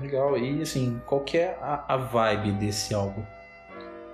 Legal. 0.00 0.38
E 0.38 0.62
assim, 0.62 1.00
qual 1.06 1.22
que 1.22 1.38
é 1.38 1.58
a, 1.60 1.94
a 1.94 1.96
vibe 1.96 2.52
desse 2.52 2.94
álbum? 2.94 3.22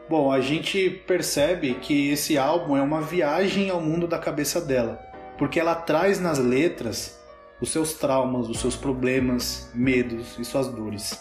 Bom, 0.09 0.31
a 0.31 0.41
gente 0.41 0.89
percebe 1.07 1.75
que 1.75 2.11
esse 2.11 2.39
álbum 2.39 2.77
é 2.77 2.83
uma 2.83 3.01
viagem 3.01 3.71
ao 3.71 3.81
mundo 3.81 4.07
da 4.07 4.19
cabeça 4.19 4.61
dela, 4.61 5.01
porque 5.45 5.61
ela 5.61 5.75
traz 5.75 6.19
nas 6.19 6.39
letras 6.39 7.21
os 7.61 7.71
seus 7.71 7.93
traumas, 7.93 8.49
os 8.49 8.61
seus 8.61 8.77
problemas, 8.77 9.69
medos 9.75 10.39
e 10.39 10.45
suas 10.45 10.69
dores. 10.69 11.21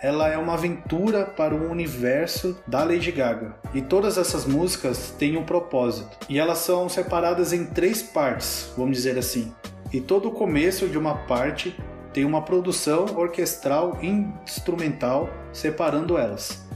Ela 0.00 0.30
é 0.30 0.38
uma 0.38 0.54
aventura 0.54 1.26
para 1.26 1.54
o 1.54 1.70
universo 1.70 2.58
da 2.66 2.82
Lady 2.82 3.12
Gaga. 3.12 3.56
E 3.74 3.82
todas 3.82 4.16
essas 4.16 4.46
músicas 4.46 5.14
têm 5.18 5.36
um 5.36 5.44
propósito. 5.44 6.16
E 6.30 6.38
elas 6.38 6.56
são 6.60 6.88
separadas 6.88 7.52
em 7.52 7.66
três 7.66 8.02
partes, 8.02 8.72
vamos 8.74 8.96
dizer 8.96 9.18
assim. 9.18 9.52
E 9.92 10.00
todo 10.00 10.30
o 10.30 10.32
começo 10.32 10.88
de 10.88 10.96
uma 10.96 11.26
parte 11.26 11.76
tem 12.10 12.24
uma 12.24 12.40
produção 12.40 13.18
orquestral 13.18 13.98
e 14.00 14.08
instrumental 14.46 15.28
separando 15.52 16.16
elas. 16.16 16.66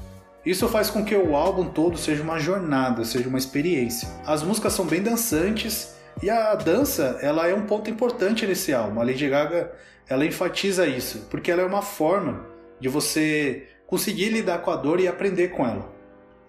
Isso 0.44 0.68
faz 0.68 0.90
com 0.90 1.02
que 1.02 1.16
o 1.16 1.34
álbum 1.34 1.70
todo 1.70 1.96
seja 1.96 2.22
uma 2.22 2.38
jornada, 2.38 3.02
seja 3.02 3.30
uma 3.30 3.38
experiência. 3.38 4.06
As 4.26 4.42
músicas 4.42 4.74
são 4.74 4.84
bem 4.84 5.02
dançantes 5.02 6.01
e 6.20 6.28
a 6.28 6.54
dança 6.54 7.18
ela 7.22 7.46
é 7.46 7.54
um 7.54 7.66
ponto 7.66 7.88
importante 7.88 8.46
nesse 8.46 8.72
álbum. 8.72 9.00
A 9.00 9.04
Lady 9.04 9.28
Gaga 9.28 9.72
ela 10.08 10.26
enfatiza 10.26 10.86
isso, 10.86 11.26
porque 11.30 11.50
ela 11.50 11.62
é 11.62 11.64
uma 11.64 11.82
forma 11.82 12.46
de 12.80 12.88
você 12.88 13.68
conseguir 13.86 14.30
lidar 14.30 14.58
com 14.58 14.70
a 14.70 14.76
dor 14.76 15.00
e 15.00 15.06
aprender 15.06 15.48
com 15.48 15.66
ela. 15.66 15.92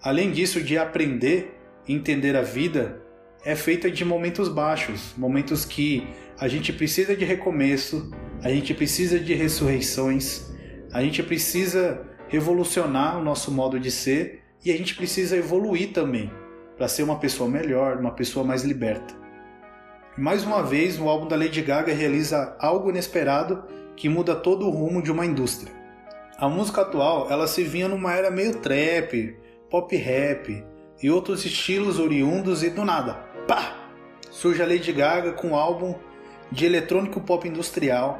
Além 0.02 0.32
disso 0.32 0.62
de 0.62 0.78
aprender, 0.78 1.58
entender 1.88 2.36
a 2.36 2.42
vida 2.42 3.02
é 3.46 3.56
feita 3.56 3.92
de 3.92 4.04
momentos 4.04 4.48
baixos, 4.48 5.14
momentos 5.18 5.66
que 5.66 6.08
a 6.40 6.48
gente 6.48 6.74
precisa 6.74 7.16
de 7.16 7.26
recomeço, 7.26 8.12
a 8.42 8.50
gente 8.50 8.74
precisa 8.74 9.20
de 9.20 9.34
ressurreições, 9.34 10.52
a 10.92 11.02
gente 11.02 11.22
precisa 11.22 12.06
revolucionar 12.28 13.18
o 13.18 13.24
nosso 13.24 13.52
modo 13.52 13.80
de 13.80 13.92
ser 13.92 14.42
e 14.66 14.72
a 14.72 14.78
gente 14.78 14.96
precisa 14.96 15.38
evoluir 15.38 15.92
também 15.92 16.32
para 16.78 16.88
ser 16.88 17.04
uma 17.04 17.20
pessoa 17.20 17.50
melhor, 17.50 17.98
uma 17.98 18.12
pessoa 18.12 18.46
mais 18.46 18.64
liberta. 18.64 19.23
Mais 20.18 20.44
uma 20.44 20.62
vez, 20.62 21.00
o 21.00 21.10
álbum 21.10 21.28
da 21.28 21.36
Lady 21.36 21.60
Gaga 21.64 21.92
realiza 21.92 22.56
algo 22.60 22.92
inesperado 22.92 23.64
que 23.96 24.08
muda 24.08 24.36
todo 24.36 24.68
o 24.68 24.70
rumo 24.70 25.02
de 25.02 25.12
uma 25.12 25.26
indústria. 25.26 25.74
A 26.38 26.48
música 26.48 26.82
atual, 26.82 27.32
ela 27.32 27.48
se 27.48 27.64
vinha 27.64 27.88
numa 27.88 28.14
era 28.14 28.30
meio 28.30 28.58
trap, 28.58 29.36
pop 29.72 29.96
rap 29.96 30.64
e 31.02 31.10
outros 31.10 31.44
estilos 31.46 31.98
oriundos 31.98 32.62
e 32.62 32.70
do 32.70 32.86
nada, 32.86 33.16
pá! 33.48 33.76
Surge 34.30 34.62
a 34.62 34.68
Lady 34.68 34.94
Gaga 34.94 35.32
com 35.32 35.50
um 35.50 35.56
álbum 35.56 35.96
de 36.52 36.68
eletrônico 36.68 37.20
pop 37.20 37.48
industrial, 37.48 38.20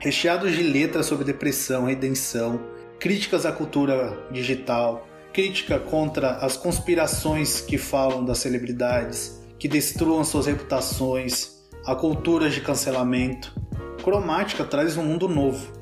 recheado 0.00 0.50
de 0.50 0.60
letras 0.60 1.06
sobre 1.06 1.24
depressão, 1.24 1.86
redenção, 1.86 2.60
críticas 2.98 3.46
à 3.46 3.52
cultura 3.52 4.26
digital, 4.32 5.06
crítica 5.32 5.78
contra 5.78 6.38
as 6.38 6.56
conspirações 6.56 7.60
que 7.60 7.78
falam 7.78 8.24
das 8.24 8.38
celebridades, 8.38 9.41
que 9.62 9.68
destruam 9.68 10.24
suas 10.24 10.46
reputações, 10.46 11.52
a 11.86 11.94
cultura 11.94 12.50
de 12.50 12.60
cancelamento. 12.60 13.54
Cromática 14.02 14.64
traz 14.64 14.96
um 14.96 15.04
mundo 15.04 15.28
novo. 15.28 15.72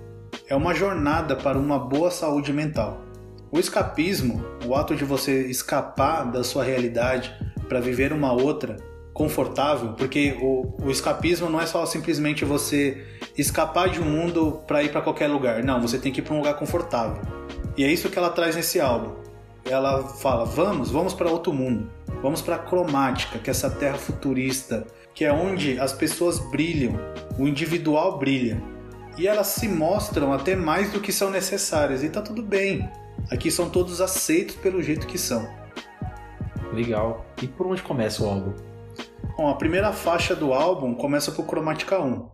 É 0.47 0.55
uma 0.55 0.75
jornada 0.75 1.35
para 1.35 1.59
uma 1.59 1.79
boa 1.79 2.11
saúde 2.11 2.53
mental. 2.53 3.01
O 3.51 3.59
escapismo, 3.59 4.45
o 4.67 4.75
ato 4.75 4.95
de 4.95 5.03
você 5.03 5.47
escapar 5.47 6.31
da 6.31 6.45
sua 6.45 6.63
realidade 6.63 7.35
para 7.71 7.81
viver 7.81 8.13
uma 8.13 8.35
outra 8.35 8.77
confortável, 9.15 9.95
porque 9.95 10.37
o, 10.43 10.77
o 10.85 10.91
escapismo 10.91 11.49
não 11.49 11.59
é 11.59 11.65
só 11.65 11.87
simplesmente 11.87 12.45
você 12.45 13.03
escapar 13.35 13.89
de 13.89 13.99
um 13.99 14.05
mundo 14.05 14.61
para 14.67 14.83
ir 14.83 14.93
para 14.93 15.01
qualquer 15.01 15.29
lugar. 15.29 15.65
Não, 15.65 15.81
você 15.81 15.97
tem 15.97 16.13
que 16.13 16.21
ir 16.21 16.23
para 16.23 16.35
um 16.35 16.39
lugar 16.41 16.53
confortável. 16.59 17.23
E 17.79 17.83
é 17.83 17.91
isso 17.91 18.11
que 18.11 18.19
ela 18.19 18.29
traz 18.29 18.55
nesse 18.55 18.79
álbum. 18.79 19.20
Ela 19.71 20.03
fala: 20.03 20.45
"Vamos, 20.45 20.91
vamos 20.91 21.15
para 21.15 21.31
outro 21.31 21.53
mundo. 21.53 21.89
Vamos 22.21 22.43
para 22.43 22.57
a 22.57 22.59
cromática, 22.59 23.39
que 23.39 23.49
é 23.49 23.53
essa 23.53 23.71
terra 23.71 23.97
futurista, 23.97 24.85
que 25.15 25.25
é 25.25 25.33
onde 25.33 25.79
as 25.79 25.93
pessoas 25.93 26.41
brilham, 26.51 26.95
o 27.39 27.47
individual 27.47 28.19
brilha. 28.19 28.61
E 29.17 29.29
elas 29.29 29.47
se 29.47 29.69
mostram 29.69 30.33
até 30.33 30.57
mais 30.57 30.91
do 30.93 31.01
que 31.01 31.13
são 31.13 31.31
necessárias, 31.31 32.03
e 32.03 32.11
tá 32.11 32.21
tudo 32.21 32.43
bem. 32.43 32.91
Aqui 33.31 33.49
são 33.49 33.71
todos 33.71 34.01
aceitos 34.01 34.57
pelo 34.57 34.83
jeito 34.83 35.07
que 35.07 35.17
são. 35.17 35.49
Legal. 36.73 37.25
E 37.41 37.47
por 37.47 37.69
onde 37.69 37.81
começa 37.81 38.25
o 38.25 38.29
álbum? 38.29 38.53
Bom, 39.37 39.49
a 39.49 39.55
primeira 39.55 39.93
faixa 39.93 40.35
do 40.35 40.53
álbum 40.53 40.95
começa 40.95 41.31
por 41.31 41.47
Cromática 41.47 41.99
1, 41.99 42.29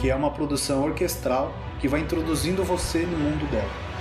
que 0.00 0.08
é 0.08 0.14
uma 0.14 0.30
produção 0.30 0.84
orquestral 0.84 1.52
que 1.80 1.88
vai 1.88 2.00
introduzindo 2.00 2.62
você 2.62 3.00
no 3.00 3.18
mundo 3.18 3.50
dela. 3.50 3.93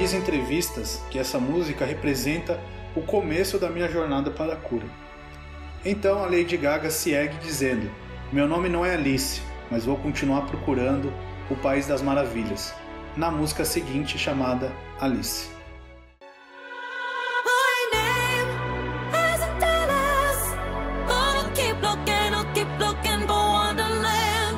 Diz 0.00 0.14
em 0.14 0.16
entrevistas 0.16 1.02
que 1.10 1.18
essa 1.18 1.38
música 1.38 1.84
representa 1.84 2.58
o 2.96 3.02
começo 3.02 3.58
da 3.58 3.68
minha 3.68 3.86
jornada 3.86 4.30
para 4.30 4.54
a 4.54 4.56
cura. 4.56 4.86
Então 5.84 6.24
a 6.24 6.26
Lady 6.26 6.56
Gaga 6.56 6.90
segue 6.90 7.36
dizendo: 7.36 7.90
Meu 8.32 8.48
nome 8.48 8.70
não 8.70 8.84
é 8.84 8.94
Alice, 8.94 9.42
mas 9.70 9.84
vou 9.84 9.98
continuar 9.98 10.46
procurando 10.46 11.12
o 11.50 11.56
País 11.56 11.86
das 11.86 12.00
Maravilhas, 12.00 12.74
na 13.14 13.30
música 13.30 13.62
seguinte 13.62 14.16
chamada 14.16 14.72
Alice. 14.98 15.50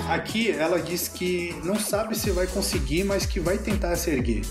Aqui 0.08 0.52
ela 0.52 0.80
diz 0.80 1.08
que 1.08 1.52
não 1.64 1.80
sabe 1.80 2.16
se 2.16 2.30
vai 2.30 2.46
conseguir, 2.46 3.02
mas 3.02 3.26
que 3.26 3.40
vai 3.40 3.58
tentar 3.58 3.96
se 3.96 4.10
erguer. 4.10 4.42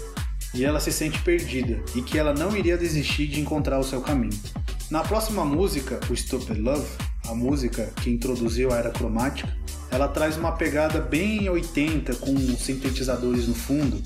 E 0.54 0.66
ela 0.66 0.80
se 0.80 0.92
sente 0.92 1.22
perdida 1.22 1.82
e 1.96 2.02
que 2.02 2.18
ela 2.18 2.34
não 2.34 2.56
iria 2.56 2.78
desistir 2.78 3.28
de 3.28 3.40
encontrar 3.40 3.80
o 3.80 3.84
seu 3.84 4.02
caminho. 4.02 4.38
Na 4.90 5.02
próxima 5.02 5.46
música, 5.46 6.00
o 6.10 6.16
Stupid 6.16 6.60
Love, 6.60 6.86
a 7.28 7.34
música 7.34 7.90
que 8.02 8.10
introduziu 8.10 8.74
a 8.74 8.78
era 8.78 8.90
cromática, 8.90 9.56
ela 9.90 10.08
traz 10.08 10.36
uma 10.36 10.52
pegada 10.52 11.00
bem 11.00 11.50
80 11.50 12.16
com 12.16 12.36
sintetizadores 12.58 13.48
no 13.48 13.54
fundo. 13.54 14.02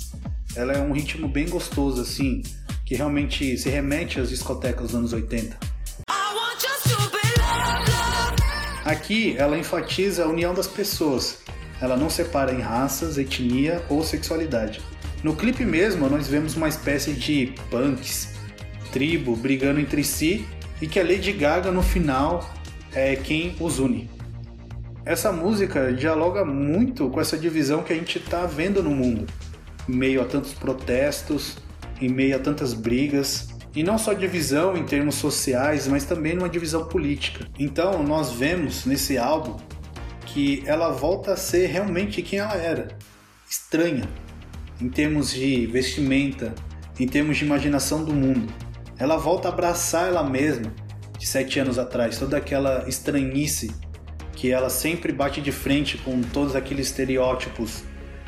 Ela 0.55 0.73
é 0.73 0.79
um 0.79 0.91
ritmo 0.91 1.27
bem 1.27 1.49
gostoso 1.49 2.01
assim, 2.01 2.43
que 2.85 2.95
realmente 2.95 3.57
se 3.57 3.69
remete 3.69 4.19
às 4.19 4.29
discotecas 4.29 4.87
dos 4.87 4.95
anos 4.95 5.13
80. 5.13 5.57
I 5.57 6.35
want 6.35 6.63
your 6.63 6.77
stupid 6.79 7.37
love, 7.39 7.91
love. 7.91 8.43
Aqui 8.85 9.35
ela 9.37 9.57
enfatiza 9.57 10.23
a 10.23 10.27
união 10.27 10.53
das 10.53 10.67
pessoas. 10.67 11.39
Ela 11.81 11.97
não 11.97 12.09
separa 12.09 12.53
em 12.53 12.61
raças, 12.61 13.17
etnia 13.17 13.83
ou 13.89 14.03
sexualidade. 14.03 14.81
No 15.25 15.35
clipe 15.35 15.65
mesmo, 15.65 16.07
nós 16.07 16.27
vemos 16.27 16.55
uma 16.55 16.67
espécie 16.67 17.11
de 17.11 17.51
punks, 17.71 18.35
tribo 18.91 19.35
brigando 19.35 19.79
entre 19.79 20.03
si 20.03 20.45
e 20.79 20.85
que 20.85 20.99
a 20.99 21.03
Lady 21.03 21.31
Gaga 21.31 21.71
no 21.71 21.81
final 21.81 22.47
é 22.93 23.15
quem 23.15 23.55
os 23.59 23.79
une. 23.79 24.07
Essa 25.03 25.31
música 25.31 25.91
dialoga 25.91 26.45
muito 26.45 27.09
com 27.09 27.19
essa 27.19 27.35
divisão 27.39 27.81
que 27.81 27.91
a 27.91 27.95
gente 27.95 28.19
está 28.19 28.45
vendo 28.45 28.83
no 28.83 28.91
mundo, 28.91 29.25
em 29.89 29.95
meio 29.95 30.21
a 30.21 30.25
tantos 30.25 30.53
protestos, 30.53 31.57
em 31.99 32.07
meio 32.07 32.35
a 32.35 32.39
tantas 32.39 32.75
brigas, 32.75 33.47
e 33.75 33.81
não 33.81 33.97
só 33.97 34.13
divisão 34.13 34.77
em 34.77 34.85
termos 34.85 35.15
sociais, 35.15 35.87
mas 35.87 36.05
também 36.05 36.35
numa 36.35 36.47
divisão 36.47 36.85
política. 36.87 37.47
Então 37.57 38.03
nós 38.03 38.31
vemos 38.31 38.85
nesse 38.85 39.17
álbum 39.17 39.57
que 40.27 40.61
ela 40.67 40.91
volta 40.91 41.33
a 41.33 41.35
ser 41.35 41.65
realmente 41.65 42.21
quem 42.21 42.37
ela 42.37 42.55
era, 42.55 42.95
estranha, 43.49 44.07
em 44.81 44.89
termos 44.89 45.31
de 45.33 45.65
vestimenta, 45.67 46.53
em 46.99 47.07
termos 47.07 47.37
de 47.37 47.45
imaginação 47.45 48.03
do 48.03 48.13
mundo. 48.13 48.51
Ela 48.97 49.17
volta 49.17 49.49
a 49.49 49.51
abraçar 49.51 50.07
ela 50.07 50.23
mesma 50.23 50.73
de 51.17 51.25
sete 51.25 51.59
anos 51.59 51.77
atrás, 51.77 52.17
toda 52.17 52.37
aquela 52.37 52.87
estranhice 52.87 53.73
que 54.33 54.51
ela 54.51 54.69
sempre 54.69 55.13
bate 55.13 55.41
de 55.41 55.51
frente 55.51 55.97
com 55.97 56.21
todos 56.21 56.55
aqueles 56.55 56.87
estereótipos 56.87 57.83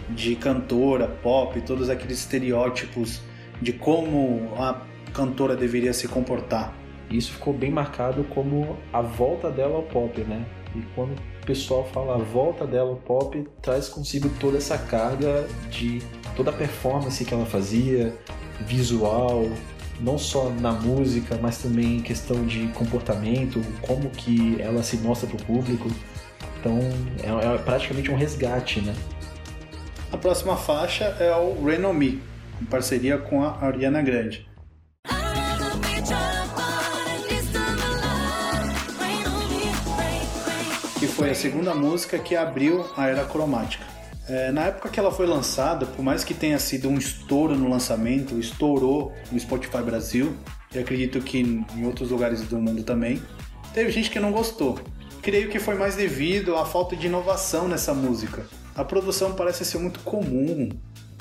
de 0.10 0.36
cantora 0.36 1.08
pop, 1.08 1.60
todos 1.62 1.90
aqueles 1.90 2.20
estereótipos 2.20 3.22
de 3.62 3.74
como 3.74 4.54
a 4.58 4.82
cantora 5.14 5.56
deveria 5.56 5.94
se 5.94 6.08
comportar. 6.08 6.74
Isso 7.10 7.34
ficou 7.34 7.54
bem 7.54 7.72
marcado 7.72 8.24
como 8.26 8.78
a 8.92 9.02
volta 9.02 9.50
dela 9.50 9.76
ao 9.76 9.84
pop, 9.84 10.20
né? 10.22 10.46
E 10.76 10.82
quando 10.94 11.12
o 11.14 11.46
pessoal 11.46 11.86
fala 11.94 12.16
a 12.16 12.18
volta 12.18 12.66
dela 12.66 12.90
ao 12.90 12.98
pop, 12.98 13.48
traz 13.62 13.88
consigo 13.90 14.30
toda 14.40 14.58
essa 14.58 14.78
carga 14.78 15.48
de 15.70 16.02
toda 16.38 16.52
a 16.52 16.54
performance 16.54 17.26
que 17.26 17.34
ela 17.34 17.48
fazia, 17.48 18.16
visual, 18.62 19.50
não 20.00 20.20
só 20.20 20.52
na 20.52 20.72
música, 20.72 21.38
mas 21.42 21.58
também 21.58 21.98
em 21.98 22.02
questão 22.02 22.46
de 22.46 22.68
comportamento, 22.68 23.60
como 23.82 24.08
que 24.12 24.62
ela 24.62 24.84
se 24.84 24.98
mostra 24.98 25.28
para 25.28 25.38
o 25.38 25.44
público. 25.44 25.90
Então 26.60 26.78
é, 27.24 27.56
é 27.56 27.58
praticamente 27.58 28.12
um 28.12 28.16
resgate, 28.16 28.82
né? 28.82 28.94
A 30.12 30.18
próxima 30.18 30.56
faixa 30.56 31.06
é 31.20 31.34
o 31.36 31.56
Me, 31.94 32.22
em 32.62 32.66
parceria 32.66 33.18
com 33.18 33.44
a 33.44 33.58
Ariana 33.60 34.02
Grande. 34.04 34.48
Que 41.00 41.08
foi 41.08 41.32
a 41.32 41.36
segunda 41.36 41.74
música 41.74 42.20
que 42.20 42.36
abriu 42.36 42.86
a 42.96 43.08
era 43.08 43.26
cromática. 43.26 43.98
É, 44.30 44.52
na 44.52 44.66
época 44.66 44.90
que 44.90 45.00
ela 45.00 45.12
foi 45.12 45.26
lançada, 45.26 45.86
por 45.86 46.04
mais 46.04 46.24
que 46.24 46.34
tenha 46.34 46.60
sido 46.60 46.90
um 46.90 46.98
estouro 46.98 47.56
no 47.56 47.70
lançamento, 47.70 48.38
estourou 48.38 49.14
no 49.32 49.40
Spotify 49.40 49.82
Brasil, 49.82 50.36
e 50.74 50.80
acredito 50.80 51.22
que 51.22 51.40
em 51.40 51.86
outros 51.86 52.12
lugares 52.12 52.42
do 52.42 52.58
mundo 52.58 52.84
também, 52.84 53.22
teve 53.74 53.90
gente 53.90 54.10
que 54.10 54.20
não 54.20 54.32
gostou. 54.32 54.80
Creio 55.22 55.50
que 55.50 55.60
foi 55.60 55.76
mais 55.76 55.96
devido 55.96 56.56
à 56.56 56.66
falta 56.66 56.96
de 56.96 57.08
inovação 57.08 57.68
nessa 57.68 57.94
música. 57.94 58.46
A 58.76 58.84
produção 58.84 59.34
parece 59.34 59.64
ser 59.64 59.78
muito 59.78 60.02
comum, 60.02 60.70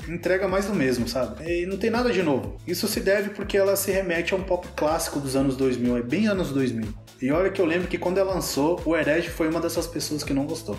entrega 0.07 0.47
mais 0.47 0.65
do 0.65 0.73
mesmo, 0.73 1.07
sabe? 1.07 1.43
E 1.43 1.65
não 1.65 1.77
tem 1.77 1.89
nada 1.89 2.11
de 2.11 2.21
novo. 2.21 2.57
Isso 2.67 2.87
se 2.87 2.99
deve 2.99 3.29
porque 3.29 3.57
ela 3.57 3.75
se 3.75 3.91
remete 3.91 4.33
a 4.33 4.37
um 4.37 4.43
pop 4.43 4.67
clássico 4.75 5.19
dos 5.19 5.35
anos 5.35 5.55
2000, 5.55 5.97
é 5.97 6.01
bem 6.01 6.27
anos 6.27 6.51
2000. 6.51 6.87
E 7.21 7.31
olha 7.31 7.49
que 7.49 7.61
eu 7.61 7.65
lembro 7.65 7.87
que 7.87 7.97
quando 7.97 8.17
ela 8.17 8.33
lançou, 8.33 8.81
o 8.85 8.95
Herege 8.95 9.29
foi 9.29 9.49
uma 9.49 9.59
dessas 9.59 9.87
pessoas 9.87 10.23
que 10.23 10.33
não 10.33 10.45
gostou. 10.45 10.77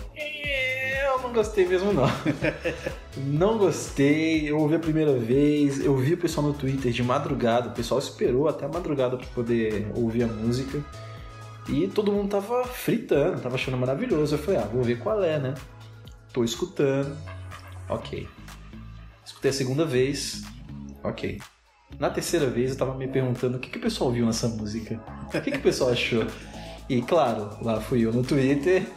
Não 1.29 1.35
gostei 1.35 1.67
mesmo 1.67 1.93
não. 1.93 2.07
não 3.15 3.57
gostei, 3.59 4.49
eu 4.49 4.57
ouvi 4.57 4.73
a 4.73 4.79
primeira 4.79 5.13
vez, 5.13 5.79
eu 5.79 5.95
vi 5.95 6.15
o 6.15 6.17
pessoal 6.17 6.47
no 6.47 6.55
Twitter 6.55 6.91
de 6.91 7.03
madrugada, 7.03 7.69
o 7.69 7.71
pessoal 7.71 7.99
esperou 7.99 8.47
até 8.47 8.65
a 8.65 8.67
madrugada 8.67 9.15
para 9.15 9.27
poder 9.27 9.91
ouvir 9.93 10.23
a 10.23 10.27
música. 10.27 10.83
E 11.67 11.87
todo 11.87 12.11
mundo 12.11 12.29
tava 12.29 12.63
fritando, 12.63 13.39
tava 13.41 13.53
achando 13.53 13.77
maravilhoso. 13.77 14.33
Eu 14.33 14.39
falei, 14.39 14.59
ah, 14.59 14.65
vou 14.65 14.81
ver 14.81 14.97
qual 14.97 15.23
é, 15.23 15.37
né? 15.37 15.53
Tô 16.33 16.43
escutando. 16.43 17.15
Ok. 17.87 18.27
Escutei 19.23 19.51
a 19.51 19.53
segunda 19.53 19.85
vez. 19.85 20.41
Ok. 21.03 21.39
Na 21.99 22.09
terceira 22.09 22.47
vez 22.47 22.71
eu 22.71 22.77
tava 22.77 22.95
me 22.95 23.07
perguntando 23.07 23.57
o 23.57 23.59
que, 23.59 23.69
que 23.69 23.77
o 23.77 23.81
pessoal 23.81 24.11
viu 24.11 24.25
nessa 24.25 24.47
música. 24.47 24.99
O 25.27 25.29
que, 25.41 25.51
que 25.51 25.57
o 25.57 25.61
pessoal 25.61 25.91
achou? 25.91 26.25
E 26.89 27.03
claro, 27.03 27.55
lá 27.61 27.79
fui 27.79 28.03
eu 28.03 28.11
no 28.11 28.23
Twitter 28.23 28.87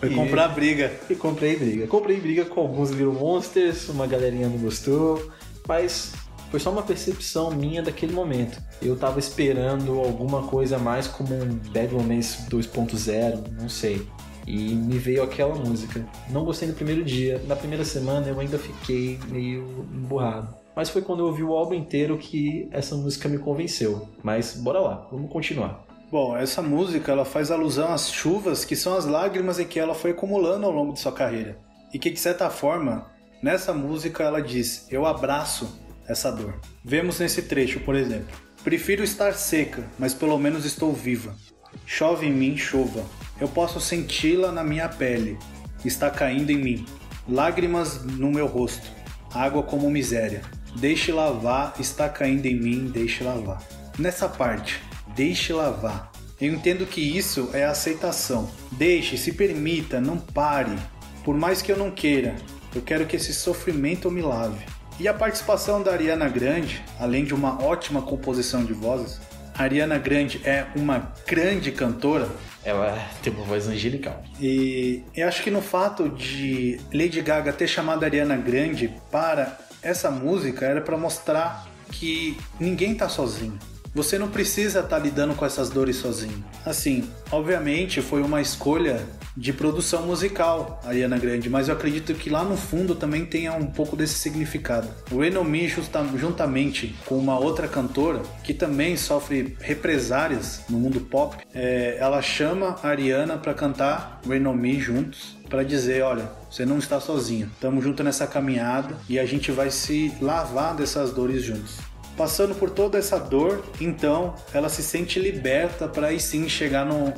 Foi 0.00 0.10
E- 0.12 0.14
comprar 0.14 0.48
briga. 0.48 0.92
e 1.10 1.14
comprei 1.14 1.56
briga. 1.56 1.86
Comprei 1.86 2.20
briga 2.20 2.44
com 2.44 2.60
alguns 2.60 2.90
Little 2.90 3.12
Monsters, 3.14 3.88
uma 3.88 4.06
galerinha 4.06 4.48
não 4.48 4.58
gostou, 4.58 5.30
mas 5.66 6.12
foi 6.50 6.60
só 6.60 6.70
uma 6.70 6.82
percepção 6.82 7.50
minha 7.50 7.82
daquele 7.82 8.12
momento. 8.12 8.62
Eu 8.80 8.96
tava 8.96 9.18
esperando 9.18 9.98
alguma 9.98 10.42
coisa 10.42 10.78
mais 10.78 11.06
como 11.06 11.34
um 11.34 11.48
Bad 11.72 11.92
Romance 11.94 12.48
2.0, 12.48 13.44
não 13.60 13.68
sei. 13.68 14.06
E 14.46 14.74
me 14.74 14.96
veio 14.98 15.22
aquela 15.22 15.54
música. 15.54 16.06
Não 16.30 16.44
gostei 16.44 16.68
no 16.68 16.74
primeiro 16.74 17.04
dia, 17.04 17.42
na 17.46 17.54
primeira 17.54 17.84
semana 17.84 18.28
eu 18.28 18.40
ainda 18.40 18.58
fiquei 18.58 19.18
meio 19.28 19.86
emburrado. 19.92 20.54
Mas 20.74 20.88
foi 20.88 21.02
quando 21.02 21.18
eu 21.20 21.26
ouvi 21.26 21.42
o 21.42 21.52
álbum 21.54 21.74
inteiro 21.74 22.16
que 22.16 22.68
essa 22.70 22.94
música 22.96 23.28
me 23.28 23.36
convenceu. 23.36 24.08
Mas 24.22 24.54
bora 24.54 24.80
lá, 24.80 25.06
vamos 25.10 25.30
continuar. 25.30 25.84
Bom, 26.10 26.34
essa 26.34 26.62
música 26.62 27.12
ela 27.12 27.26
faz 27.26 27.50
alusão 27.50 27.92
às 27.92 28.10
chuvas 28.10 28.64
que 28.64 28.74
são 28.74 28.96
as 28.96 29.04
lágrimas 29.04 29.58
em 29.58 29.66
que 29.66 29.78
ela 29.78 29.94
foi 29.94 30.12
acumulando 30.12 30.64
ao 30.64 30.72
longo 30.72 30.94
de 30.94 31.00
sua 31.00 31.12
carreira. 31.12 31.58
E 31.92 31.98
que 31.98 32.08
de 32.08 32.18
certa 32.18 32.48
forma, 32.48 33.10
nessa 33.42 33.74
música 33.74 34.24
ela 34.24 34.40
diz: 34.40 34.86
"Eu 34.90 35.04
abraço 35.04 35.78
essa 36.06 36.32
dor". 36.32 36.58
Vemos 36.82 37.18
nesse 37.18 37.42
trecho, 37.42 37.80
por 37.80 37.94
exemplo: 37.94 38.34
"Prefiro 38.64 39.04
estar 39.04 39.34
seca, 39.34 39.84
mas 39.98 40.14
pelo 40.14 40.38
menos 40.38 40.64
estou 40.64 40.94
viva. 40.94 41.36
Chove 41.84 42.26
em 42.26 42.32
mim, 42.32 42.56
chova. 42.56 43.04
Eu 43.38 43.48
posso 43.48 43.78
senti-la 43.78 44.50
na 44.50 44.64
minha 44.64 44.88
pele. 44.88 45.38
Está 45.84 46.10
caindo 46.10 46.48
em 46.48 46.56
mim. 46.56 46.86
Lágrimas 47.28 48.02
no 48.02 48.30
meu 48.30 48.46
rosto. 48.46 48.90
Água 49.34 49.62
como 49.62 49.90
miséria. 49.90 50.40
Deixe 50.76 51.12
lavar, 51.12 51.74
está 51.78 52.08
caindo 52.08 52.46
em 52.46 52.58
mim, 52.58 52.86
deixe 52.86 53.22
lavar. 53.22 53.62
Nessa 53.98 54.26
parte, 54.26 54.80
deixe 55.14 55.52
lavar. 55.52 56.10
Eu 56.40 56.52
entendo 56.52 56.86
que 56.86 57.00
isso 57.00 57.50
é 57.52 57.64
aceitação. 57.64 58.48
Deixe, 58.72 59.16
se 59.16 59.32
permita, 59.32 60.00
não 60.00 60.16
pare. 60.18 60.76
Por 61.24 61.36
mais 61.36 61.60
que 61.60 61.72
eu 61.72 61.76
não 61.76 61.90
queira, 61.90 62.36
eu 62.74 62.80
quero 62.80 63.06
que 63.06 63.16
esse 63.16 63.34
sofrimento 63.34 64.10
me 64.10 64.22
lave. 64.22 64.64
E 65.00 65.06
a 65.08 65.14
participação 65.14 65.82
da 65.82 65.92
Ariana 65.92 66.28
Grande, 66.28 66.82
além 66.98 67.24
de 67.24 67.34
uma 67.34 67.62
ótima 67.62 68.02
composição 68.02 68.64
de 68.64 68.72
vozes, 68.72 69.20
a 69.56 69.62
Ariana 69.64 69.98
Grande 69.98 70.40
é 70.44 70.66
uma 70.76 71.12
grande 71.26 71.72
cantora 71.72 72.28
Ela 72.64 72.96
tem 73.22 73.32
uma 73.32 73.44
voz 73.44 73.66
angelical. 73.66 74.22
e 74.40 75.02
eu 75.16 75.26
acho 75.26 75.42
que 75.42 75.50
no 75.50 75.60
fato 75.60 76.08
de 76.08 76.80
Lady 76.92 77.20
Gaga 77.20 77.52
ter 77.52 77.66
chamado 77.66 78.04
a 78.04 78.06
Ariana 78.06 78.36
Grande 78.36 78.92
para 79.10 79.58
essa 79.82 80.10
música 80.10 80.64
era 80.66 80.80
para 80.80 80.96
mostrar 80.96 81.66
que 81.90 82.36
ninguém 82.60 82.94
tá 82.94 83.08
sozinho. 83.08 83.58
Você 83.94 84.18
não 84.18 84.28
precisa 84.28 84.80
estar 84.80 84.98
lidando 84.98 85.34
com 85.34 85.44
essas 85.44 85.70
dores 85.70 85.96
sozinho. 85.96 86.44
Assim, 86.64 87.08
obviamente 87.30 88.00
foi 88.00 88.22
uma 88.22 88.40
escolha 88.40 89.06
de 89.36 89.52
produção 89.52 90.04
musical, 90.04 90.80
Ariana 90.84 91.16
Grande, 91.16 91.48
mas 91.48 91.68
eu 91.68 91.74
acredito 91.74 92.12
que 92.14 92.28
lá 92.28 92.42
no 92.42 92.56
fundo 92.56 92.96
também 92.96 93.24
tenha 93.24 93.52
um 93.52 93.66
pouco 93.66 93.96
desse 93.96 94.14
significado. 94.14 94.88
O 95.12 95.22
Enomi, 95.22 95.72
juntamente 96.16 96.96
com 97.06 97.16
uma 97.16 97.38
outra 97.38 97.68
cantora 97.68 98.20
que 98.42 98.52
também 98.52 98.96
sofre 98.96 99.56
represárias 99.60 100.62
no 100.68 100.78
mundo 100.78 101.00
pop, 101.00 101.36
é, 101.54 101.96
ela 102.00 102.20
chama 102.20 102.76
a 102.82 102.88
Ariana 102.88 103.38
para 103.38 103.54
cantar 103.54 104.20
o 104.26 104.34
Enomi 104.34 104.80
juntos 104.80 105.36
para 105.48 105.62
dizer, 105.62 106.02
olha, 106.02 106.30
você 106.50 106.66
não 106.66 106.78
está 106.78 107.00
sozinho, 107.00 107.50
estamos 107.54 107.82
juntos 107.82 108.04
nessa 108.04 108.26
caminhada 108.26 108.96
e 109.08 109.18
a 109.18 109.24
gente 109.24 109.50
vai 109.50 109.70
se 109.70 110.12
lavar 110.20 110.74
dessas 110.74 111.12
dores 111.12 111.42
juntos. 111.42 111.78
Passando 112.18 112.54
por 112.56 112.68
toda 112.68 112.98
essa 112.98 113.16
dor, 113.16 113.64
então 113.80 114.34
ela 114.52 114.68
se 114.68 114.82
sente 114.82 115.20
liberta 115.20 115.86
para 115.86 116.08
aí 116.08 116.18
sim 116.18 116.48
chegar 116.48 116.84
no 116.84 117.14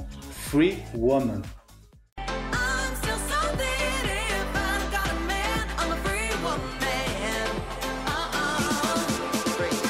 Free 0.51 0.79
Woman. 0.95 1.41
Uh-uh. 2.19 2.31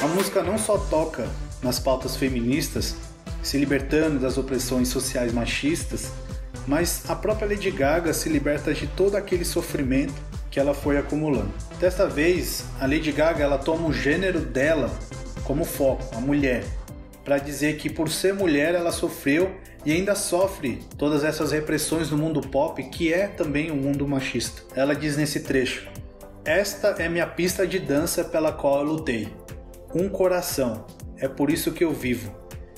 A 0.04 0.06
música 0.14 0.44
não 0.44 0.56
só 0.56 0.78
toca 0.78 1.28
nas 1.60 1.80
pautas 1.80 2.16
feministas, 2.16 2.94
se 3.42 3.58
libertando 3.58 4.20
das 4.20 4.38
opressões 4.38 4.86
sociais 4.86 5.32
machistas, 5.32 6.12
mas 6.68 7.02
a 7.10 7.16
própria 7.16 7.48
Lady 7.48 7.72
Gaga 7.72 8.14
se 8.14 8.28
liberta 8.28 8.72
de 8.72 8.86
todo 8.86 9.16
aquele 9.16 9.44
sofrimento 9.44 10.29
que 10.50 10.58
ela 10.58 10.74
foi 10.74 10.98
acumulando. 10.98 11.52
Desta 11.78 12.06
vez, 12.06 12.64
a 12.80 12.86
Lady 12.86 13.12
Gaga 13.12 13.44
ela 13.44 13.58
toma 13.58 13.88
o 13.88 13.92
gênero 13.92 14.40
dela 14.40 14.90
como 15.44 15.64
foco, 15.64 16.04
a 16.16 16.20
mulher, 16.20 16.64
para 17.24 17.38
dizer 17.38 17.76
que 17.76 17.88
por 17.88 18.08
ser 18.08 18.34
mulher 18.34 18.74
ela 18.74 18.92
sofreu 18.92 19.54
e 19.84 19.92
ainda 19.92 20.14
sofre 20.14 20.80
todas 20.98 21.24
essas 21.24 21.52
repressões 21.52 22.10
no 22.10 22.18
mundo 22.18 22.40
pop, 22.40 22.82
que 22.84 23.12
é 23.12 23.26
também 23.26 23.70
um 23.70 23.76
mundo 23.76 24.06
machista. 24.06 24.62
Ela 24.74 24.94
diz 24.94 25.16
nesse 25.16 25.40
trecho: 25.40 25.88
Esta 26.44 26.88
é 26.98 27.08
minha 27.08 27.26
pista 27.26 27.66
de 27.66 27.78
dança 27.78 28.24
pela 28.24 28.52
qual 28.52 28.80
eu 28.80 28.92
lutei. 28.92 29.28
Um 29.94 30.08
coração, 30.08 30.86
é 31.16 31.28
por 31.28 31.50
isso 31.50 31.72
que 31.72 31.84
eu 31.84 31.92
vivo. 31.92 32.34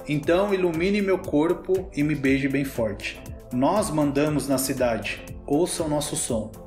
Então 0.09 0.53
ilumine 0.53 1.01
meu 1.01 1.19
corpo 1.19 1.89
e 1.95 2.03
me 2.03 2.15
beije 2.15 2.49
bem 2.49 2.65
forte. 2.65 3.21
Nós 3.53 3.91
mandamos 3.91 4.49
na 4.49 4.59
cidade, 4.59 5.23
ouça 5.47 5.85
o 5.85 5.89
nosso 5.89 6.17
som. 6.17 6.62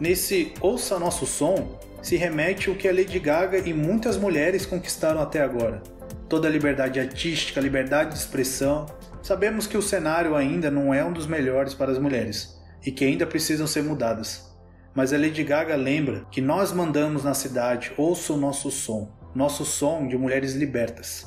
Nesse 0.00 0.52
Ouça 0.60 0.96
Nosso 0.98 1.26
Som 1.26 1.76
se 2.00 2.16
remete 2.16 2.70
o 2.70 2.76
que 2.76 2.86
a 2.86 2.92
Lady 2.92 3.18
Gaga 3.18 3.58
e 3.58 3.74
muitas 3.74 4.16
mulheres 4.16 4.64
conquistaram 4.64 5.20
até 5.20 5.42
agora. 5.42 5.82
Toda 6.28 6.46
a 6.46 6.50
liberdade 6.50 7.00
artística, 7.00 7.60
liberdade 7.60 8.10
de 8.10 8.18
expressão. 8.18 8.86
Sabemos 9.22 9.66
que 9.66 9.76
o 9.76 9.82
cenário 9.82 10.36
ainda 10.36 10.70
não 10.70 10.94
é 10.94 11.04
um 11.04 11.12
dos 11.12 11.26
melhores 11.26 11.74
para 11.74 11.90
as 11.90 11.98
mulheres 11.98 12.56
e 12.86 12.92
que 12.92 13.04
ainda 13.04 13.26
precisam 13.26 13.66
ser 13.66 13.82
mudadas. 13.82 14.48
Mas 14.94 15.12
a 15.12 15.18
Lady 15.18 15.42
Gaga 15.42 15.74
lembra 15.74 16.24
que 16.30 16.40
nós 16.40 16.72
mandamos 16.72 17.24
na 17.24 17.34
cidade, 17.34 17.92
ouça 17.96 18.32
o 18.32 18.36
nosso 18.36 18.70
som, 18.70 19.10
nosso 19.34 19.64
som 19.64 20.06
de 20.06 20.16
mulheres 20.16 20.54
libertas. 20.54 21.26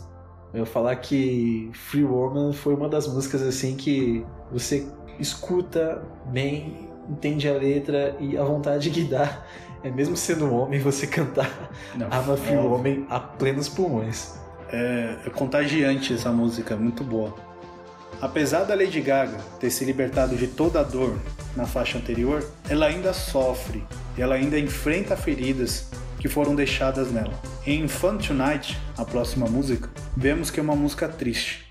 Eu 0.54 0.66
falar 0.66 0.96
que 0.98 1.70
Free 1.74 2.04
Woman 2.04 2.54
foi 2.54 2.74
uma 2.74 2.88
das 2.88 3.08
músicas 3.08 3.42
assim 3.42 3.76
que 3.76 4.26
você 4.52 4.88
escuta 5.20 6.02
bem, 6.32 6.91
entende 7.10 7.48
a 7.48 7.54
letra 7.54 8.16
e 8.20 8.38
a 8.38 8.44
vontade 8.44 8.90
que 8.90 9.04
dá 9.04 9.44
é 9.84 9.90
mesmo 9.90 10.16
sendo 10.16 10.46
um 10.46 10.54
homem 10.54 10.80
você 10.80 11.08
cantar 11.08 11.50
Não, 11.96 12.08
I'm 12.08 12.34
a 12.34 12.38
Free 12.38 12.54
é. 12.54 12.60
Woman 12.60 13.06
a 13.10 13.20
plenos 13.20 13.68
pulmões. 13.68 14.36
É, 14.72 15.18
é 15.26 15.30
contagiante 15.30 16.14
essa 16.14 16.32
música, 16.32 16.76
muito 16.76 17.04
boa. 17.04 17.36
Apesar 18.22 18.64
da 18.64 18.76
Lady 18.76 19.02
Gaga 19.02 19.38
ter 19.60 19.72
se 19.72 19.84
libertado 19.84 20.36
de 20.36 20.48
toda 20.48 20.80
a 20.80 20.84
dor 20.84 21.18
na 21.56 21.66
faixa 21.66 21.98
anterior, 21.98 22.48
ela 22.70 22.86
ainda 22.86 23.12
sofre 23.14 23.84
e 24.16 24.22
ela 24.22 24.36
ainda 24.36 24.60
enfrenta 24.60 25.18
feridas 25.18 25.90
que 26.20 26.30
foram 26.30 26.54
deixadas 26.54 27.12
nela. 27.12 27.34
Em 27.66 27.88
Fun 27.88 28.18
Tonight, 28.18 28.80
a 28.96 29.04
próxima 29.04 29.48
música, 29.48 29.90
vemos 30.16 30.52
que 30.52 30.60
é 30.60 30.64
uma 30.64 30.76
música 30.76 31.08
triste. 31.08 31.71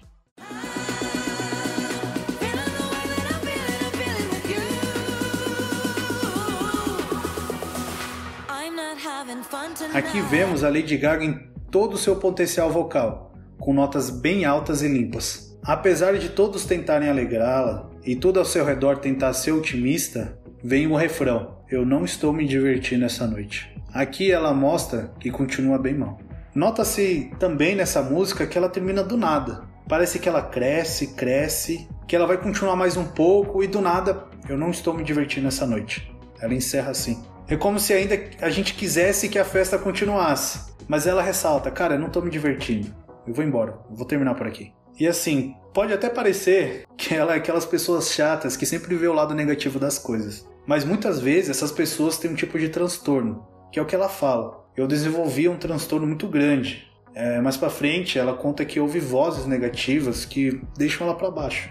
Aqui 9.93 10.21
vemos 10.21 10.63
a 10.63 10.69
Lady 10.69 10.97
Gaga 10.97 11.25
em 11.25 11.51
todo 11.71 11.95
o 11.95 11.99
seu 11.99 12.17
potencial 12.17 12.71
vocal, 12.71 13.33
com 13.59 13.73
notas 13.73 14.09
bem 14.09 14.45
altas 14.45 14.83
e 14.83 14.89
limpas. 14.89 15.59
Apesar 15.65 16.17
de 16.17 16.29
todos 16.29 16.65
tentarem 16.65 17.09
alegrá-la 17.09 17.91
e 18.05 18.15
tudo 18.15 18.39
ao 18.39 18.45
seu 18.45 18.65
redor 18.65 18.99
tentar 18.99 19.33
ser 19.33 19.53
otimista, 19.53 20.39
vem 20.63 20.87
o 20.87 20.95
refrão: 20.97 21.59
Eu 21.69 21.85
não 21.85 22.05
estou 22.05 22.33
me 22.33 22.47
divertindo 22.47 23.05
essa 23.05 23.27
noite. 23.27 23.75
Aqui 23.93 24.31
ela 24.31 24.55
mostra 24.55 25.13
que 25.19 25.31
continua 25.31 25.79
bem 25.79 25.95
mal. 25.95 26.19
Nota-se 26.55 27.31
também 27.39 27.75
nessa 27.75 28.03
música 28.03 28.47
que 28.47 28.57
ela 28.57 28.69
termina 28.69 29.03
do 29.03 29.17
nada. 29.17 29.69
Parece 29.89 30.21
que 30.21 30.29
ela 30.29 30.43
cresce, 30.43 31.15
cresce, 31.15 31.89
que 32.07 32.15
ela 32.15 32.27
vai 32.27 32.39
continuar 32.39 32.77
mais 32.77 32.97
um 32.97 33.05
pouco 33.05 33.63
e 33.65 33.67
do 33.67 33.81
nada 33.81 34.29
eu 34.49 34.57
não 34.57 34.71
estou 34.71 34.95
me 34.95 35.03
divertindo 35.03 35.49
essa 35.49 35.67
noite. 35.67 36.13
Ela 36.41 36.55
encerra 36.55 36.91
assim. 36.91 37.23
É 37.51 37.57
como 37.57 37.81
se 37.81 37.93
ainda 37.93 38.17
a 38.41 38.49
gente 38.49 38.75
quisesse 38.75 39.29
que 39.29 39.37
a 39.37 39.45
festa 39.45 39.77
continuasse. 39.77 40.71
Mas 40.87 41.09
ela 41.09 41.21
ressalta, 41.21 41.69
cara, 41.69 41.99
não 41.99 42.09
tô 42.09 42.21
me 42.21 42.31
divertindo. 42.31 42.95
Eu 43.27 43.35
vou 43.35 43.45
embora, 43.45 43.77
eu 43.91 43.97
vou 43.97 44.07
terminar 44.07 44.37
por 44.37 44.47
aqui. 44.47 44.73
E 44.97 45.05
assim, 45.09 45.57
pode 45.75 45.93
até 45.93 46.09
parecer 46.09 46.85
que 46.97 47.13
ela 47.13 47.35
é 47.35 47.39
aquelas 47.39 47.67
pessoas 47.67 48.13
chatas 48.13 48.57
que 48.57 48.65
sempre 48.65 48.95
vê 48.95 49.09
o 49.09 49.13
lado 49.13 49.35
negativo 49.35 49.81
das 49.81 49.99
coisas. 49.99 50.49
Mas 50.65 50.85
muitas 50.85 51.19
vezes 51.19 51.51
essas 51.51 51.73
pessoas 51.73 52.19
têm 52.19 52.31
um 52.31 52.37
tipo 52.37 52.57
de 52.57 52.69
transtorno, 52.69 53.45
que 53.73 53.81
é 53.81 53.83
o 53.83 53.87
que 53.87 53.97
ela 53.97 54.09
fala. 54.09 54.65
Eu 54.77 54.87
desenvolvi 54.87 55.49
um 55.49 55.57
transtorno 55.57 56.07
muito 56.07 56.29
grande. 56.29 56.89
É, 57.13 57.41
mais 57.41 57.57
pra 57.57 57.69
frente, 57.69 58.17
ela 58.17 58.35
conta 58.35 58.65
que 58.65 58.79
houve 58.79 59.01
vozes 59.01 59.47
negativas 59.47 60.25
que 60.25 60.63
deixam 60.79 61.05
ela 61.05 61.17
pra 61.17 61.33
baixo. 61.33 61.69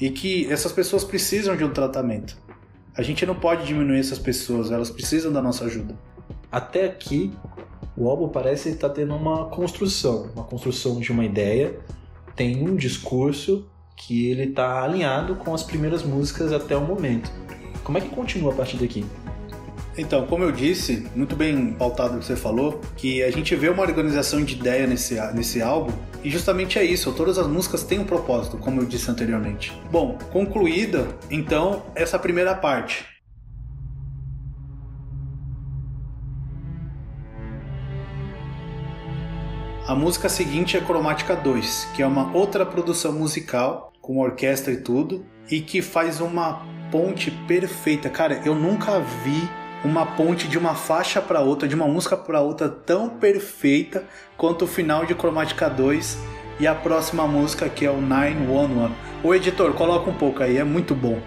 E 0.00 0.08
que 0.08 0.50
essas 0.50 0.72
pessoas 0.72 1.04
precisam 1.04 1.54
de 1.54 1.62
um 1.62 1.70
tratamento. 1.70 2.42
A 2.96 3.02
gente 3.02 3.26
não 3.26 3.34
pode 3.34 3.66
diminuir 3.66 3.98
essas 3.98 4.20
pessoas, 4.20 4.70
elas 4.70 4.88
precisam 4.88 5.32
da 5.32 5.42
nossa 5.42 5.64
ajuda. 5.64 5.98
Até 6.50 6.84
aqui, 6.84 7.32
o 7.96 8.08
álbum 8.08 8.28
parece 8.28 8.68
estar 8.68 8.90
tendo 8.90 9.16
uma 9.16 9.46
construção, 9.46 10.30
uma 10.32 10.44
construção 10.44 11.00
de 11.00 11.10
uma 11.10 11.24
ideia, 11.24 11.76
tem 12.36 12.62
um 12.68 12.76
discurso 12.76 13.68
que 13.96 14.26
ele 14.30 14.44
está 14.44 14.84
alinhado 14.84 15.34
com 15.34 15.52
as 15.52 15.64
primeiras 15.64 16.04
músicas 16.04 16.52
até 16.52 16.76
o 16.76 16.82
momento. 16.82 17.32
Como 17.82 17.98
é 17.98 18.00
que 18.00 18.10
continua 18.10 18.52
a 18.52 18.56
partir 18.56 18.76
daqui? 18.76 19.04
Então, 19.96 20.26
como 20.26 20.42
eu 20.42 20.50
disse, 20.50 21.06
muito 21.14 21.36
bem 21.36 21.72
pautado 21.72 22.18
que 22.18 22.24
você 22.24 22.34
falou, 22.34 22.80
que 22.96 23.22
a 23.22 23.30
gente 23.30 23.54
vê 23.54 23.68
uma 23.68 23.82
organização 23.82 24.42
de 24.42 24.56
ideia 24.56 24.88
nesse, 24.88 25.14
nesse 25.32 25.62
álbum, 25.62 25.92
e 26.22 26.28
justamente 26.28 26.80
é 26.80 26.84
isso, 26.84 27.12
todas 27.12 27.38
as 27.38 27.46
músicas 27.46 27.84
têm 27.84 28.00
um 28.00 28.04
propósito, 28.04 28.58
como 28.58 28.80
eu 28.80 28.86
disse 28.86 29.08
anteriormente. 29.08 29.72
Bom, 29.92 30.18
concluída, 30.32 31.06
então, 31.30 31.84
essa 31.94 32.18
primeira 32.18 32.56
parte. 32.56 33.04
A 39.86 39.94
música 39.94 40.28
seguinte 40.28 40.76
é 40.76 40.80
Cromática 40.80 41.36
2, 41.36 41.90
que 41.94 42.02
é 42.02 42.06
uma 42.06 42.34
outra 42.34 42.66
produção 42.66 43.12
musical, 43.12 43.92
com 44.00 44.18
orquestra 44.18 44.72
e 44.72 44.78
tudo, 44.78 45.24
e 45.48 45.60
que 45.60 45.80
faz 45.80 46.20
uma 46.20 46.66
ponte 46.90 47.30
perfeita. 47.46 48.08
Cara, 48.08 48.40
eu 48.44 48.54
nunca 48.54 48.98
vi 48.98 49.48
uma 49.84 50.06
ponte 50.06 50.48
de 50.48 50.56
uma 50.56 50.74
faixa 50.74 51.20
para 51.20 51.40
outra, 51.40 51.68
de 51.68 51.74
uma 51.74 51.86
música 51.86 52.16
para 52.16 52.40
outra 52.40 52.68
tão 52.68 53.10
perfeita 53.10 54.04
quanto 54.36 54.64
o 54.64 54.68
final 54.68 55.04
de 55.04 55.14
Cromática 55.14 55.68
2 55.68 56.18
e 56.58 56.66
a 56.66 56.74
próxima 56.74 57.26
música 57.26 57.68
que 57.68 57.84
é 57.84 57.90
o 57.90 58.00
911. 58.00 58.94
O 59.22 59.34
editor, 59.34 59.74
coloca 59.74 60.08
um 60.08 60.14
pouco 60.14 60.42
aí, 60.42 60.56
é 60.56 60.64
muito 60.64 60.94
bom. 60.94 61.20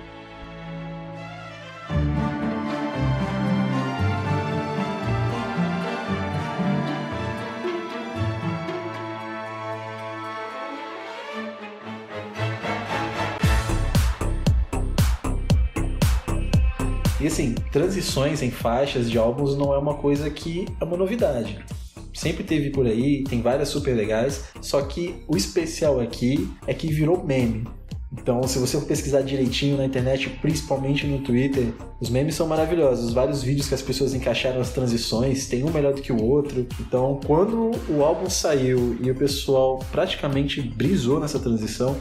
E 17.28 17.30
assim, 17.30 17.56
transições 17.74 18.42
em 18.42 18.50
faixas 18.50 19.12
de 19.12 19.18
álbuns 19.18 19.58
não 19.58 19.74
é 19.74 19.78
uma 19.78 19.96
coisa 19.96 20.30
que 20.30 20.66
é 20.80 20.84
uma 20.86 20.96
novidade. 20.96 21.60
Sempre 22.14 22.42
teve 22.46 22.70
por 22.70 22.86
aí, 22.88 23.26
tem 23.26 23.42
várias 23.42 23.68
super 23.68 23.94
legais, 23.94 24.46
só 24.62 24.82
que 24.84 25.14
o 25.28 25.36
especial 25.36 26.00
aqui 26.00 26.50
é 26.66 26.74
que 26.74 26.88
virou 26.88 27.22
meme. 27.26 27.68
Então, 28.14 28.42
se 28.44 28.58
você 28.60 28.80
pesquisar 28.80 29.24
direitinho 29.24 29.76
na 29.76 29.84
internet, 29.84 30.30
principalmente 30.42 31.06
no 31.06 31.20
Twitter, 31.20 31.74
os 32.00 32.10
memes 32.10 32.34
são 32.34 32.48
maravilhosos. 32.48 33.12
Vários 33.12 33.44
vídeos 33.44 33.68
que 33.68 33.76
as 33.76 33.82
pessoas 33.82 34.14
encaixaram 34.14 34.62
as 34.62 34.70
transições, 34.70 35.50
tem 35.50 35.66
um 35.66 35.70
melhor 35.70 35.94
do 35.94 36.02
que 36.02 36.14
o 36.14 36.24
outro. 36.24 36.66
Então, 36.80 37.20
quando 37.26 37.72
o 37.90 38.06
álbum 38.06 38.30
saiu 38.30 38.98
e 39.02 39.12
o 39.12 39.16
pessoal 39.16 39.80
praticamente 39.92 40.62
brisou 40.62 41.20
nessa 41.20 41.40
transição, 41.40 41.98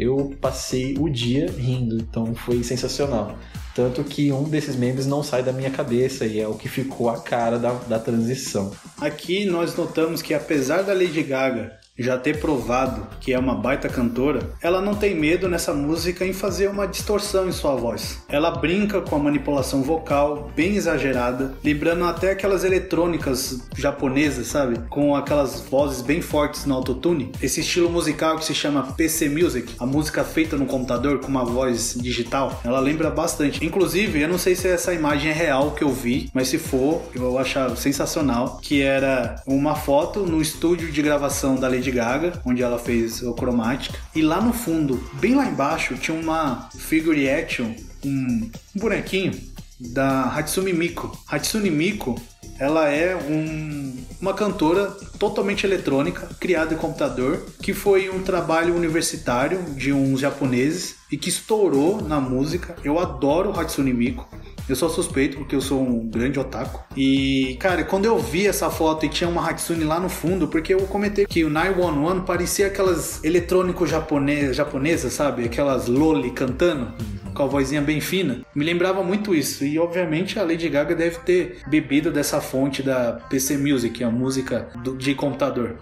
eu 0.00 0.34
passei 0.40 0.96
o 0.98 1.08
dia 1.08 1.50
rindo. 1.50 1.96
Então, 1.96 2.34
foi 2.34 2.62
sensacional. 2.62 3.38
Tanto 3.74 4.02
que 4.02 4.32
um 4.32 4.44
desses 4.44 4.76
memes 4.76 5.06
não 5.06 5.22
sai 5.22 5.42
da 5.42 5.52
minha 5.52 5.70
cabeça 5.70 6.26
e 6.26 6.40
é 6.40 6.48
o 6.48 6.54
que 6.54 6.68
ficou 6.68 7.08
a 7.08 7.20
cara 7.20 7.58
da, 7.58 7.72
da 7.72 7.98
transição. 7.98 8.72
Aqui 9.00 9.44
nós 9.44 9.76
notamos 9.76 10.22
que 10.22 10.34
apesar 10.34 10.82
da 10.82 10.92
Lady 10.92 11.22
Gaga 11.22 11.79
já 12.02 12.16
ter 12.18 12.38
provado 12.40 13.06
que 13.20 13.32
é 13.32 13.38
uma 13.38 13.54
baita 13.54 13.88
cantora, 13.88 14.50
ela 14.62 14.80
não 14.80 14.94
tem 14.94 15.14
medo 15.14 15.48
nessa 15.48 15.72
música 15.72 16.24
em 16.24 16.32
fazer 16.32 16.68
uma 16.68 16.86
distorção 16.86 17.48
em 17.48 17.52
sua 17.52 17.74
voz. 17.74 18.22
Ela 18.28 18.50
brinca 18.50 19.00
com 19.00 19.16
a 19.16 19.18
manipulação 19.18 19.82
vocal 19.82 20.50
bem 20.56 20.76
exagerada, 20.76 21.54
lembrando 21.62 22.04
até 22.04 22.30
aquelas 22.30 22.64
eletrônicas 22.64 23.60
japonesas, 23.76 24.46
sabe? 24.46 24.78
Com 24.88 25.14
aquelas 25.14 25.60
vozes 25.60 26.02
bem 26.02 26.22
fortes 26.22 26.64
no 26.64 26.74
autotune. 26.74 27.32
Esse 27.42 27.60
estilo 27.60 27.90
musical 27.90 28.38
que 28.38 28.44
se 28.44 28.54
chama 28.54 28.92
PC 28.94 29.28
Music, 29.28 29.74
a 29.78 29.86
música 29.86 30.24
feita 30.24 30.56
no 30.56 30.66
computador 30.66 31.20
com 31.20 31.28
uma 31.28 31.44
voz 31.44 31.94
digital, 32.00 32.60
ela 32.64 32.80
lembra 32.80 33.10
bastante. 33.10 33.64
Inclusive, 33.64 34.20
eu 34.20 34.28
não 34.28 34.38
sei 34.38 34.54
se 34.54 34.68
essa 34.68 34.94
imagem 34.94 35.30
é 35.30 35.34
real 35.34 35.72
que 35.72 35.84
eu 35.84 35.90
vi, 35.90 36.30
mas 36.32 36.48
se 36.48 36.58
for, 36.58 37.02
eu 37.14 37.22
vou 37.22 37.38
achar 37.38 37.76
sensacional, 37.76 38.58
que 38.62 38.80
era 38.80 39.42
uma 39.46 39.74
foto 39.74 40.20
no 40.20 40.40
estúdio 40.40 40.90
de 40.90 41.02
gravação 41.02 41.56
da 41.56 41.68
Lady 41.68 41.89
Gaga, 41.90 42.40
onde 42.44 42.62
ela 42.62 42.78
fez 42.78 43.22
o 43.22 43.32
Cromática. 43.34 43.98
E 44.14 44.22
lá 44.22 44.40
no 44.40 44.52
fundo, 44.52 45.02
bem 45.14 45.34
lá 45.34 45.46
embaixo, 45.46 45.94
tinha 45.96 46.18
uma 46.18 46.68
figure 46.76 47.28
action, 47.28 47.72
um, 48.04 48.50
um 48.76 48.80
bonequinho 48.80 49.32
da 49.78 50.24
Hatsune 50.36 50.72
Miku. 50.72 51.10
Hatsune 51.28 51.70
Miku, 51.70 52.20
ela 52.58 52.88
é 52.90 53.16
um- 53.16 53.96
uma 54.20 54.34
cantora 54.34 54.86
totalmente 55.18 55.64
eletrônica, 55.64 56.28
criada 56.38 56.74
em 56.74 56.76
computador, 56.76 57.46
que 57.62 57.72
foi 57.72 58.10
um 58.10 58.22
trabalho 58.22 58.76
universitário 58.76 59.62
de 59.74 59.92
uns 59.92 60.20
japoneses 60.20 60.96
e 61.10 61.16
que 61.16 61.30
estourou 61.30 62.02
na 62.02 62.20
música. 62.20 62.76
Eu 62.84 62.98
adoro 62.98 63.58
Hatsune 63.58 63.94
Miku. 63.94 64.28
Eu 64.70 64.76
sou 64.76 64.88
suspeito 64.88 65.36
porque 65.36 65.56
eu 65.56 65.60
sou 65.60 65.82
um 65.82 66.06
grande 66.08 66.38
otaku. 66.38 66.84
E, 66.96 67.56
cara, 67.58 67.82
quando 67.82 68.04
eu 68.04 68.18
vi 68.18 68.46
essa 68.46 68.70
foto 68.70 69.04
e 69.04 69.08
tinha 69.08 69.28
uma 69.28 69.48
Hatsune 69.50 69.82
lá 69.84 69.98
no 69.98 70.08
fundo, 70.08 70.46
porque 70.46 70.72
eu 70.72 70.80
comentei 70.86 71.26
que 71.26 71.42
o 71.44 71.50
911 71.50 72.20
parecia 72.24 72.68
aquelas 72.68 73.22
eletrônicos 73.24 73.90
japone 73.90 74.52
japonesas, 74.52 75.12
sabe? 75.12 75.44
Aquelas 75.44 75.88
loli 75.88 76.30
cantando 76.30 76.92
com 77.34 77.42
a 77.42 77.46
vozinha 77.46 77.80
bem 77.82 78.00
fina. 78.00 78.42
Me 78.54 78.64
lembrava 78.64 79.02
muito 79.02 79.34
isso. 79.34 79.64
E 79.64 79.76
obviamente 79.78 80.38
a 80.38 80.42
Lady 80.44 80.68
Gaga 80.68 80.94
deve 80.94 81.18
ter 81.18 81.58
bebido 81.68 82.12
dessa 82.12 82.40
fonte 82.40 82.82
da 82.82 83.14
PC 83.28 83.56
Music, 83.56 84.02
a 84.04 84.10
música 84.10 84.68
do- 84.84 84.96
de 84.96 85.14
computador. 85.16 85.78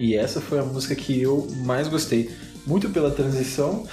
E 0.00 0.16
essa 0.16 0.40
foi 0.40 0.58
a 0.58 0.62
música 0.64 0.94
que 0.96 1.20
eu 1.22 1.46
mais 1.64 1.86
gostei. 1.86 2.30
Muito 2.66 2.90
pela 2.90 3.10
transição, 3.10 3.86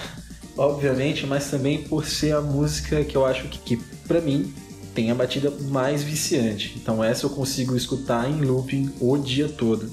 obviamente, 0.58 1.26
mas 1.26 1.50
também 1.50 1.84
por 1.84 2.06
ser 2.06 2.34
a 2.36 2.42
música 2.42 3.04
que 3.04 3.16
eu 3.16 3.26
acho 3.26 3.48
que, 3.48 3.60
que 3.60 3.78
para 4.08 4.20
mim, 4.22 4.52
tem 4.96 5.12
a 5.12 5.16
batida 5.16 5.52
mais 5.70 6.02
viciante. 6.02 6.74
Então 6.82 7.04
essa 7.04 7.26
eu 7.26 7.30
consigo 7.30 7.76
escutar 7.76 8.28
em 8.30 8.42
looping 8.42 8.92
o 9.00 9.16
dia 9.18 9.48
todo. 9.48 9.90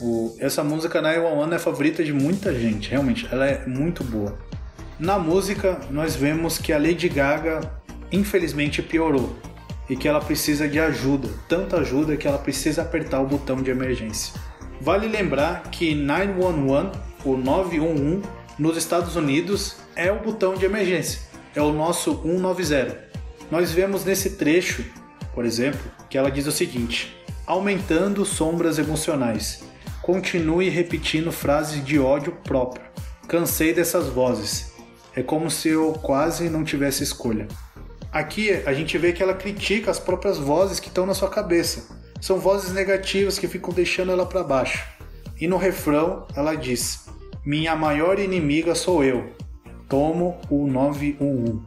O- 0.00 0.34
essa 0.38 0.64
música 0.64 1.00
911 1.00 1.54
é 1.54 1.58
favorita 1.58 2.02
de 2.04 2.12
muita 2.12 2.52
gente, 2.58 2.90
realmente, 2.90 3.26
ela 3.30 3.46
é 3.46 3.66
muito 3.66 4.02
boa. 4.02 4.36
Na 4.98 5.18
música, 5.18 5.78
nós 5.90 6.16
vemos 6.16 6.58
que 6.58 6.72
a 6.72 6.78
Lady 6.78 7.08
Gaga, 7.08 7.60
infelizmente, 8.10 8.82
piorou 8.82 9.36
e 9.88 9.96
que 9.96 10.08
ela 10.08 10.20
precisa 10.20 10.66
de 10.68 10.78
ajuda, 10.80 11.28
tanta 11.48 11.78
ajuda 11.78 12.16
que 12.16 12.26
ela 12.26 12.38
precisa 12.38 12.82
apertar 12.82 13.20
o 13.20 13.26
botão 13.26 13.62
de 13.62 13.70
emergência. 13.70 14.34
Vale 14.80 15.06
lembrar 15.08 15.62
que 15.70 15.94
911, 15.94 16.90
o 17.24 17.36
911, 17.36 18.22
nos 18.58 18.76
Estados 18.76 19.14
Unidos 19.14 19.76
é 19.94 20.10
o 20.10 20.20
botão 20.20 20.54
de 20.54 20.64
emergência, 20.64 21.20
é 21.54 21.62
o 21.62 21.72
nosso 21.72 22.22
190. 22.22 23.08
Nós 23.50 23.70
vemos 23.70 24.04
nesse 24.04 24.30
trecho, 24.30 24.84
por 25.32 25.44
exemplo, 25.44 25.80
que 26.10 26.18
ela 26.18 26.30
diz 26.30 26.46
o 26.46 26.52
seguinte: 26.52 27.16
aumentando 27.46 28.24
sombras 28.24 28.78
emocionais. 28.78 29.62
Continue 30.02 30.70
repetindo 30.70 31.30
frases 31.30 31.84
de 31.84 31.98
ódio 31.98 32.32
próprio. 32.42 32.84
Cansei 33.28 33.74
dessas 33.74 34.06
vozes. 34.06 34.72
É 35.14 35.22
como 35.22 35.50
se 35.50 35.68
eu 35.68 35.92
quase 35.92 36.48
não 36.48 36.64
tivesse 36.64 37.02
escolha. 37.02 37.46
Aqui 38.10 38.50
a 38.64 38.72
gente 38.72 38.96
vê 38.96 39.12
que 39.12 39.22
ela 39.22 39.34
critica 39.34 39.90
as 39.90 39.98
próprias 39.98 40.38
vozes 40.38 40.80
que 40.80 40.88
estão 40.88 41.04
na 41.04 41.12
sua 41.12 41.28
cabeça. 41.28 41.94
São 42.20 42.38
vozes 42.38 42.72
negativas 42.72 43.38
que 43.38 43.46
ficam 43.46 43.72
deixando 43.72 44.10
ela 44.10 44.24
para 44.24 44.42
baixo. 44.42 44.82
E 45.38 45.46
no 45.46 45.58
refrão 45.58 46.26
ela 46.34 46.54
diz: 46.54 47.06
Minha 47.48 47.74
maior 47.74 48.18
inimiga 48.18 48.74
sou 48.74 49.02
eu. 49.02 49.32
Tomo 49.88 50.36
o 50.50 50.66
911. 50.66 51.62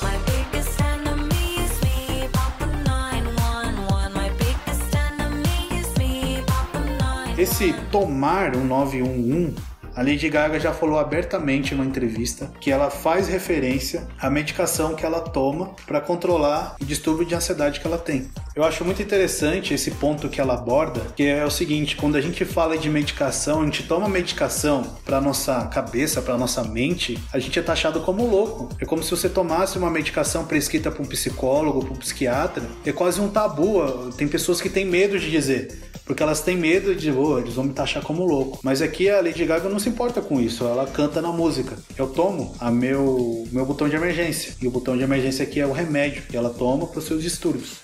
My 0.00 0.16
biggest 0.24 0.80
enemy 0.80 1.56
is 1.62 1.80
me, 1.82 2.28
Papa 2.32 2.64
911. 2.64 4.14
My 4.14 4.30
biggest 4.38 4.96
enemy 4.96 5.78
is 5.78 5.92
me, 5.98 6.42
Papa 6.46 6.78
911. 6.78 7.42
Esse 7.42 7.74
tomar 7.90 8.56
o 8.56 8.64
911, 8.64 9.54
a 9.94 10.02
Lady 10.02 10.28
Gaga 10.28 10.58
já 10.58 10.72
falou 10.72 10.98
abertamente 10.98 11.74
numa 11.74 11.84
entrevista 11.84 12.50
que 12.60 12.70
ela 12.70 12.90
faz 12.90 13.28
referência 13.28 14.06
à 14.18 14.30
medicação 14.30 14.94
que 14.94 15.04
ela 15.04 15.20
toma 15.20 15.74
para 15.86 16.00
controlar 16.00 16.76
o 16.80 16.84
distúrbio 16.84 17.26
de 17.26 17.34
ansiedade 17.34 17.80
que 17.80 17.86
ela 17.86 17.98
tem. 17.98 18.30
Eu 18.54 18.64
acho 18.64 18.84
muito 18.84 19.02
interessante 19.02 19.74
esse 19.74 19.90
ponto 19.92 20.28
que 20.28 20.40
ela 20.40 20.54
aborda, 20.54 21.00
que 21.16 21.24
é 21.24 21.44
o 21.44 21.50
seguinte, 21.50 21.96
quando 21.96 22.16
a 22.16 22.20
gente 22.20 22.44
fala 22.44 22.76
de 22.76 22.88
medicação, 22.88 23.62
a 23.62 23.64
gente 23.64 23.82
toma 23.84 24.08
medicação 24.08 24.82
para 25.04 25.20
nossa 25.20 25.66
cabeça, 25.66 26.20
para 26.20 26.36
nossa 26.36 26.62
mente, 26.64 27.18
a 27.32 27.38
gente 27.38 27.58
é 27.58 27.62
taxado 27.62 28.00
como 28.00 28.26
louco. 28.26 28.68
É 28.80 28.84
como 28.84 29.02
se 29.02 29.10
você 29.10 29.28
tomasse 29.28 29.78
uma 29.78 29.90
medicação 29.90 30.44
prescrita 30.44 30.90
por 30.90 31.02
um 31.02 31.08
psicólogo, 31.08 31.80
por 31.80 31.92
um 31.92 31.96
psiquiatra. 31.96 32.62
É 32.84 32.92
quase 32.92 33.20
um 33.20 33.28
tabu. 33.28 34.12
Tem 34.16 34.28
pessoas 34.28 34.60
que 34.60 34.68
têm 34.68 34.84
medo 34.84 35.18
de 35.18 35.30
dizer 35.30 35.91
porque 36.04 36.22
elas 36.22 36.40
têm 36.40 36.56
medo 36.56 36.94
de, 36.94 37.10
oh, 37.10 37.38
eles 37.38 37.54
vão 37.54 37.64
me 37.64 37.72
taxar 37.72 38.02
como 38.02 38.24
louco. 38.24 38.58
Mas 38.62 38.82
aqui 38.82 39.08
a 39.08 39.20
Lady 39.20 39.44
Gaga 39.44 39.68
não 39.68 39.78
se 39.78 39.88
importa 39.88 40.20
com 40.20 40.40
isso, 40.40 40.64
ela 40.64 40.86
canta 40.86 41.20
na 41.22 41.32
música. 41.32 41.76
Eu 41.96 42.08
tomo 42.08 42.54
a 42.58 42.70
meu, 42.70 43.46
meu 43.50 43.64
botão 43.64 43.88
de 43.88 43.96
emergência, 43.96 44.54
e 44.60 44.66
o 44.66 44.70
botão 44.70 44.96
de 44.96 45.02
emergência 45.02 45.44
aqui 45.44 45.60
é 45.60 45.66
o 45.66 45.72
remédio 45.72 46.22
que 46.22 46.36
ela 46.36 46.50
toma 46.50 46.86
para 46.86 46.98
os 46.98 47.04
seus 47.04 47.22
distúrbios. 47.22 47.80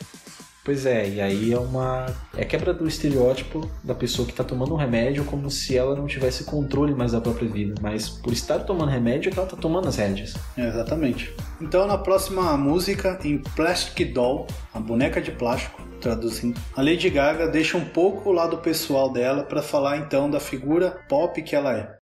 Pois 0.69 0.85
é, 0.85 1.09
e 1.09 1.19
aí 1.19 1.51
é 1.51 1.59
uma. 1.59 2.15
É 2.37 2.45
quebra 2.45 2.75
do 2.75 2.87
estereótipo 2.87 3.67
da 3.83 3.95
pessoa 3.95 4.29
que 4.29 4.35
tá 4.35 4.45
tomando 4.45 4.75
um 4.75 4.77
remédio 4.77 5.25
como 5.25 5.51
se 5.51 5.75
ela 5.75 5.97
não 5.97 6.07
tivesse 6.07 6.45
controle 6.45 6.95
mais 6.95 7.13
da 7.13 7.23
própria 7.23 7.49
vida. 7.49 7.77
Mas 7.81 8.11
por 8.11 8.35
estar 8.35 8.59
tomando 8.59 8.91
remédio 8.91 9.31
é 9.31 9.33
que 9.33 9.39
ela 9.39 9.49
tá 9.49 9.57
tomando 9.57 9.89
as 9.89 9.97
rédeas. 9.97 10.35
É, 10.59 10.69
exatamente. 10.69 11.35
Então 11.59 11.87
na 11.87 11.97
próxima 11.97 12.55
música, 12.59 13.19
em 13.25 13.39
Plastic 13.57 14.13
Doll, 14.13 14.47
a 14.75 14.79
boneca 14.79 15.23
de 15.23 15.31
plástico, 15.31 15.81
traduzindo, 15.99 16.61
a 16.75 16.83
Lady 16.83 17.11
Gaga 17.11 17.49
deixa 17.49 17.77
um 17.77 17.85
pouco 17.85 18.31
o 18.31 18.33
lado 18.33 18.59
pessoal 18.59 19.13
dela 19.13 19.43
para 19.43 19.63
falar 19.63 19.99
então 19.99 20.31
da 20.31 20.41
figura 20.41 21.01
pop 21.09 21.41
que 21.43 21.55
ela 21.55 21.77
é. 21.77 21.98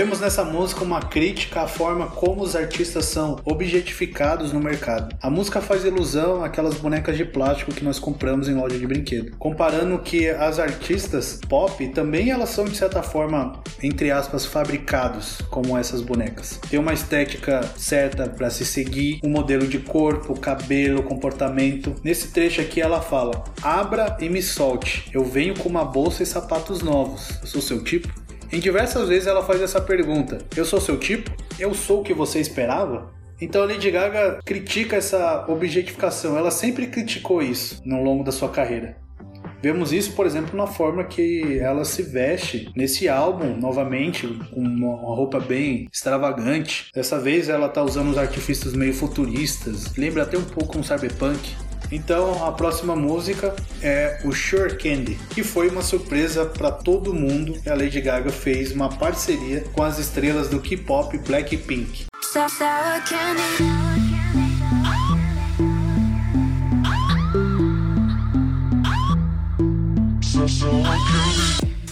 Vemos 0.00 0.18
nessa 0.18 0.42
música 0.42 0.82
uma 0.82 1.02
crítica 1.02 1.60
à 1.60 1.68
forma 1.68 2.06
como 2.06 2.42
os 2.42 2.56
artistas 2.56 3.04
são 3.04 3.38
objetificados 3.44 4.50
no 4.50 4.58
mercado. 4.58 5.14
A 5.20 5.28
música 5.28 5.60
faz 5.60 5.84
ilusão 5.84 6.42
àquelas 6.42 6.76
bonecas 6.76 7.18
de 7.18 7.24
plástico 7.26 7.70
que 7.70 7.84
nós 7.84 7.98
compramos 7.98 8.48
em 8.48 8.54
loja 8.54 8.78
de 8.78 8.86
brinquedo, 8.86 9.36
comparando 9.36 9.98
que 9.98 10.26
as 10.26 10.58
artistas 10.58 11.38
pop 11.46 11.86
também 11.88 12.30
elas 12.30 12.48
são 12.48 12.64
de 12.64 12.78
certa 12.78 13.02
forma, 13.02 13.62
entre 13.82 14.10
aspas, 14.10 14.46
fabricados 14.46 15.42
como 15.50 15.76
essas 15.76 16.00
bonecas. 16.00 16.58
Tem 16.70 16.80
uma 16.80 16.94
estética 16.94 17.60
certa 17.76 18.26
para 18.26 18.48
se 18.48 18.64
seguir, 18.64 19.20
um 19.22 19.28
modelo 19.28 19.66
de 19.66 19.80
corpo, 19.80 20.40
cabelo, 20.40 21.02
comportamento. 21.02 21.94
Nesse 22.02 22.28
trecho 22.28 22.62
aqui 22.62 22.80
ela 22.80 23.02
fala: 23.02 23.44
"Abra 23.62 24.16
e 24.18 24.30
me 24.30 24.40
solte. 24.40 25.10
Eu 25.12 25.26
venho 25.26 25.54
com 25.58 25.68
uma 25.68 25.84
bolsa 25.84 26.22
e 26.22 26.26
sapatos 26.26 26.80
novos. 26.80 27.38
Eu 27.42 27.46
sou 27.46 27.60
seu 27.60 27.84
tipo?" 27.84 28.08
Em 28.52 28.58
diversas 28.58 29.08
vezes 29.08 29.28
ela 29.28 29.44
faz 29.44 29.60
essa 29.60 29.80
pergunta: 29.80 30.38
Eu 30.56 30.64
sou 30.64 30.80
seu 30.80 30.98
tipo? 30.98 31.30
Eu 31.58 31.72
sou 31.72 32.00
o 32.00 32.02
que 32.02 32.12
você 32.12 32.40
esperava? 32.40 33.12
Então 33.40 33.62
a 33.62 33.64
Lady 33.64 33.90
Gaga 33.90 34.40
critica 34.44 34.96
essa 34.96 35.46
objetificação, 35.48 36.36
ela 36.36 36.50
sempre 36.50 36.88
criticou 36.88 37.40
isso 37.40 37.80
no 37.84 38.02
longo 38.02 38.22
da 38.22 38.32
sua 38.32 38.50
carreira. 38.50 38.96
Vemos 39.62 39.92
isso, 39.92 40.12
por 40.12 40.26
exemplo, 40.26 40.56
na 40.56 40.66
forma 40.66 41.04
que 41.04 41.58
ela 41.58 41.84
se 41.84 42.02
veste 42.02 42.70
nesse 42.74 43.08
álbum, 43.08 43.56
novamente, 43.56 44.26
com 44.26 44.60
uma 44.60 45.14
roupa 45.14 45.38
bem 45.38 45.86
extravagante. 45.92 46.90
Dessa 46.94 47.18
vez 47.18 47.48
ela 47.48 47.68
tá 47.68 47.82
usando 47.82 48.10
os 48.10 48.18
artifícios 48.18 48.74
meio 48.74 48.94
futuristas, 48.94 49.94
lembra 49.96 50.22
até 50.22 50.38
um 50.38 50.44
pouco 50.44 50.78
um 50.78 50.82
cyberpunk. 50.82 51.54
Então 51.90 52.44
a 52.44 52.52
próxima 52.52 52.94
música 52.94 53.54
é 53.82 54.20
o 54.24 54.32
Sure 54.32 54.76
Candy, 54.76 55.18
que 55.30 55.42
foi 55.42 55.68
uma 55.68 55.82
surpresa 55.82 56.46
para 56.46 56.70
todo 56.70 57.12
mundo. 57.12 57.58
A 57.66 57.74
Lady 57.74 58.00
Gaga 58.00 58.30
fez 58.30 58.72
uma 58.72 58.88
parceria 58.88 59.64
com 59.72 59.82
as 59.82 59.98
estrelas 59.98 60.48
do 60.48 60.60
K-pop 60.60 61.16
Blackpink. 61.18 62.06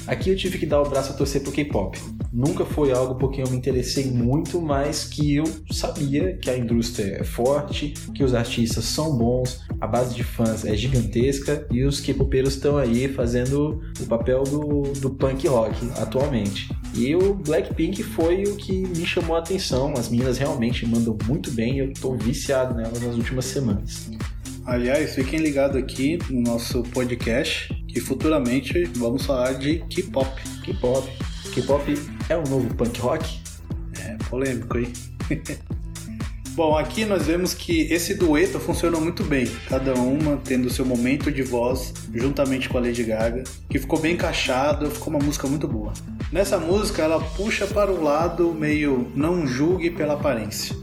Aqui 0.08 0.30
eu 0.30 0.36
tive 0.36 0.56
que 0.56 0.64
dar 0.64 0.80
o 0.80 0.88
braço 0.88 1.12
a 1.12 1.14
torcer 1.14 1.42
pro 1.42 1.52
K-pop. 1.52 1.98
Nunca 2.32 2.64
foi 2.64 2.92
algo 2.92 3.16
porque 3.16 3.42
eu 3.42 3.50
me 3.50 3.56
interessei 3.58 4.06
muito, 4.10 4.58
mas 4.58 5.04
que 5.04 5.36
eu 5.36 5.44
sabia 5.70 6.34
que 6.34 6.48
a 6.48 6.56
indústria 6.56 7.18
é 7.20 7.24
forte, 7.24 7.92
que 8.14 8.24
os 8.24 8.32
artistas 8.32 8.86
são 8.86 9.18
bons, 9.18 9.60
a 9.78 9.86
base 9.86 10.14
de 10.14 10.24
fãs 10.24 10.64
é 10.64 10.74
gigantesca 10.74 11.66
e 11.70 11.84
os 11.84 12.00
K-popeiros 12.00 12.54
estão 12.54 12.78
aí 12.78 13.06
fazendo 13.06 13.82
o 14.00 14.06
papel 14.06 14.44
do, 14.44 14.82
do 14.98 15.10
punk 15.10 15.46
rock 15.46 15.76
atualmente. 15.98 16.70
E 16.94 17.14
o 17.14 17.34
Blackpink 17.34 18.02
foi 18.02 18.44
o 18.44 18.56
que 18.56 18.72
me 18.72 19.04
chamou 19.04 19.36
a 19.36 19.40
atenção. 19.40 19.92
As 19.92 20.08
meninas 20.08 20.38
realmente 20.38 20.86
mandam 20.86 21.18
muito 21.26 21.50
bem 21.50 21.80
eu 21.80 21.92
tô 21.92 22.16
viciado 22.16 22.74
nelas 22.74 23.02
nas 23.02 23.14
últimas 23.14 23.44
semanas. 23.44 24.10
Aliás, 24.64 25.14
fiquem 25.14 25.38
ligados 25.38 25.76
aqui 25.76 26.18
no 26.30 26.40
nosso 26.40 26.82
podcast 26.82 27.77
que 27.88 28.00
futuramente 28.00 28.84
vamos 28.96 29.24
falar 29.24 29.54
de 29.54 29.78
K-pop. 29.90 30.30
K-pop. 30.62 31.08
K-pop 31.54 31.98
é 32.28 32.36
o 32.36 32.42
novo 32.48 32.72
punk 32.74 33.00
rock? 33.00 33.40
É 33.98 34.16
polêmico, 34.28 34.78
hein? 34.78 34.92
Bom, 36.58 36.76
aqui 36.76 37.04
nós 37.04 37.26
vemos 37.26 37.54
que 37.54 37.82
esse 37.82 38.14
dueto 38.14 38.58
funcionou 38.58 39.00
muito 39.00 39.22
bem, 39.22 39.46
cada 39.68 39.94
uma 39.94 40.38
tendo 40.38 40.68
seu 40.68 40.84
momento 40.84 41.30
de 41.30 41.40
voz 41.40 41.94
juntamente 42.12 42.68
com 42.68 42.78
a 42.78 42.80
Lady 42.80 43.04
Gaga, 43.04 43.44
que 43.70 43.78
ficou 43.78 44.00
bem 44.00 44.14
encaixado, 44.14 44.90
ficou 44.90 45.14
uma 45.14 45.24
música 45.24 45.46
muito 45.46 45.68
boa. 45.68 45.92
Nessa 46.32 46.58
música 46.58 47.00
ela 47.00 47.20
puxa 47.20 47.64
para 47.64 47.92
o 47.92 48.02
lado 48.02 48.52
meio 48.52 49.06
não 49.14 49.46
julgue 49.46 49.88
pela 49.88 50.14
aparência, 50.14 50.74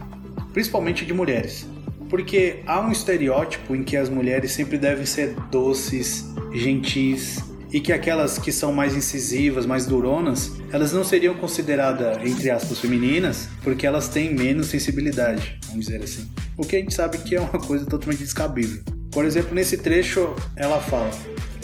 principalmente 0.54 1.06
de 1.06 1.14
mulheres. 1.14 1.68
Porque 2.10 2.62
há 2.66 2.80
um 2.80 2.90
estereótipo 2.90 3.76
em 3.76 3.84
que 3.84 3.98
as 3.98 4.08
mulheres 4.10 4.54
sempre 4.54 4.78
devem 4.78 5.06
ser 5.06 5.36
doces, 5.52 6.34
gentis, 6.54 7.44
e 7.76 7.80
que 7.82 7.92
aquelas 7.92 8.38
que 8.38 8.52
são 8.52 8.72
mais 8.72 8.96
incisivas, 8.96 9.66
mais 9.66 9.86
duronas, 9.86 10.54
elas 10.72 10.94
não 10.94 11.04
seriam 11.04 11.36
consideradas, 11.36 12.26
entre 12.26 12.50
aspas, 12.50 12.80
femininas, 12.80 13.50
porque 13.62 13.86
elas 13.86 14.08
têm 14.08 14.34
menos 14.34 14.68
sensibilidade, 14.68 15.60
vamos 15.68 15.88
dizer 15.88 16.02
assim. 16.02 16.26
O 16.56 16.64
que 16.64 16.78
a 16.78 16.80
gente 16.80 16.94
sabe 16.94 17.18
que 17.18 17.36
é 17.36 17.42
uma 17.42 17.60
coisa 17.60 17.86
totalmente 17.86 18.20
descabível. 18.20 18.82
Por 19.12 19.26
exemplo, 19.26 19.54
nesse 19.54 19.78
trecho 19.78 20.34
ela 20.56 20.80
fala: 20.80 21.12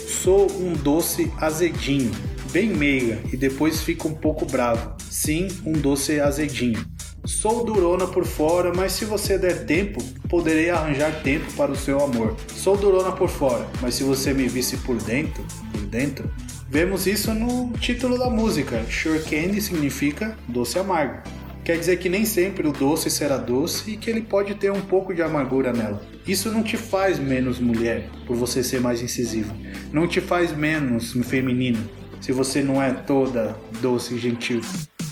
Sou 0.06 0.50
um 0.60 0.74
doce 0.74 1.32
azedinho, 1.38 2.10
bem 2.50 2.68
meiga, 2.68 3.18
e 3.32 3.36
depois 3.36 3.82
fica 3.82 4.06
um 4.06 4.14
pouco 4.14 4.44
bravo. 4.44 4.94
Sim, 5.10 5.48
um 5.64 5.72
doce 5.72 6.20
azedinho. 6.20 6.84
Sou 7.24 7.64
durona 7.64 8.08
por 8.08 8.24
fora, 8.24 8.72
mas 8.74 8.92
se 8.92 9.04
você 9.04 9.38
der 9.38 9.64
tempo, 9.64 10.02
poderei 10.28 10.70
arranjar 10.70 11.22
tempo 11.22 11.52
para 11.52 11.70
o 11.70 11.76
seu 11.76 12.02
amor. 12.02 12.34
Sou 12.48 12.76
durona 12.76 13.12
por 13.12 13.28
fora, 13.28 13.64
mas 13.80 13.94
se 13.94 14.02
você 14.02 14.34
me 14.34 14.48
visse 14.48 14.78
por 14.78 14.96
dentro, 14.96 15.44
por 15.70 15.82
dentro, 15.82 16.28
vemos 16.68 17.06
isso 17.06 17.32
no 17.32 17.72
título 17.78 18.18
da 18.18 18.28
música. 18.28 18.84
Sure 18.90 19.20
Candy 19.20 19.60
significa 19.60 20.36
doce 20.48 20.80
amargo. 20.80 21.22
Quer 21.64 21.78
dizer 21.78 21.98
que 21.98 22.08
nem 22.08 22.24
sempre 22.24 22.66
o 22.66 22.72
doce 22.72 23.08
será 23.08 23.36
doce 23.36 23.92
e 23.92 23.96
que 23.96 24.10
ele 24.10 24.22
pode 24.22 24.56
ter 24.56 24.72
um 24.72 24.80
pouco 24.80 25.14
de 25.14 25.22
amargura 25.22 25.72
nela. 25.72 26.02
Isso 26.26 26.50
não 26.50 26.64
te 26.64 26.76
faz 26.76 27.20
menos 27.20 27.60
mulher 27.60 28.08
por 28.26 28.34
você 28.34 28.64
ser 28.64 28.80
mais 28.80 29.00
incisivo. 29.00 29.54
Não 29.92 30.08
te 30.08 30.20
faz 30.20 30.50
menos 30.56 31.12
feminino 31.24 32.01
se 32.22 32.30
você 32.32 32.62
não 32.62 32.80
é 32.80 32.92
toda 32.92 33.54
doce 33.80 34.14
e 34.14 34.18
gentil. 34.18 34.60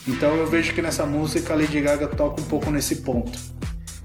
Então 0.07 0.35
eu 0.37 0.47
vejo 0.47 0.73
que 0.73 0.81
nessa 0.81 1.05
música 1.05 1.53
a 1.53 1.57
Lady 1.57 1.81
Gaga 1.81 2.07
toca 2.07 2.41
um 2.41 2.45
pouco 2.45 2.71
nesse 2.71 2.97
ponto. 2.97 3.37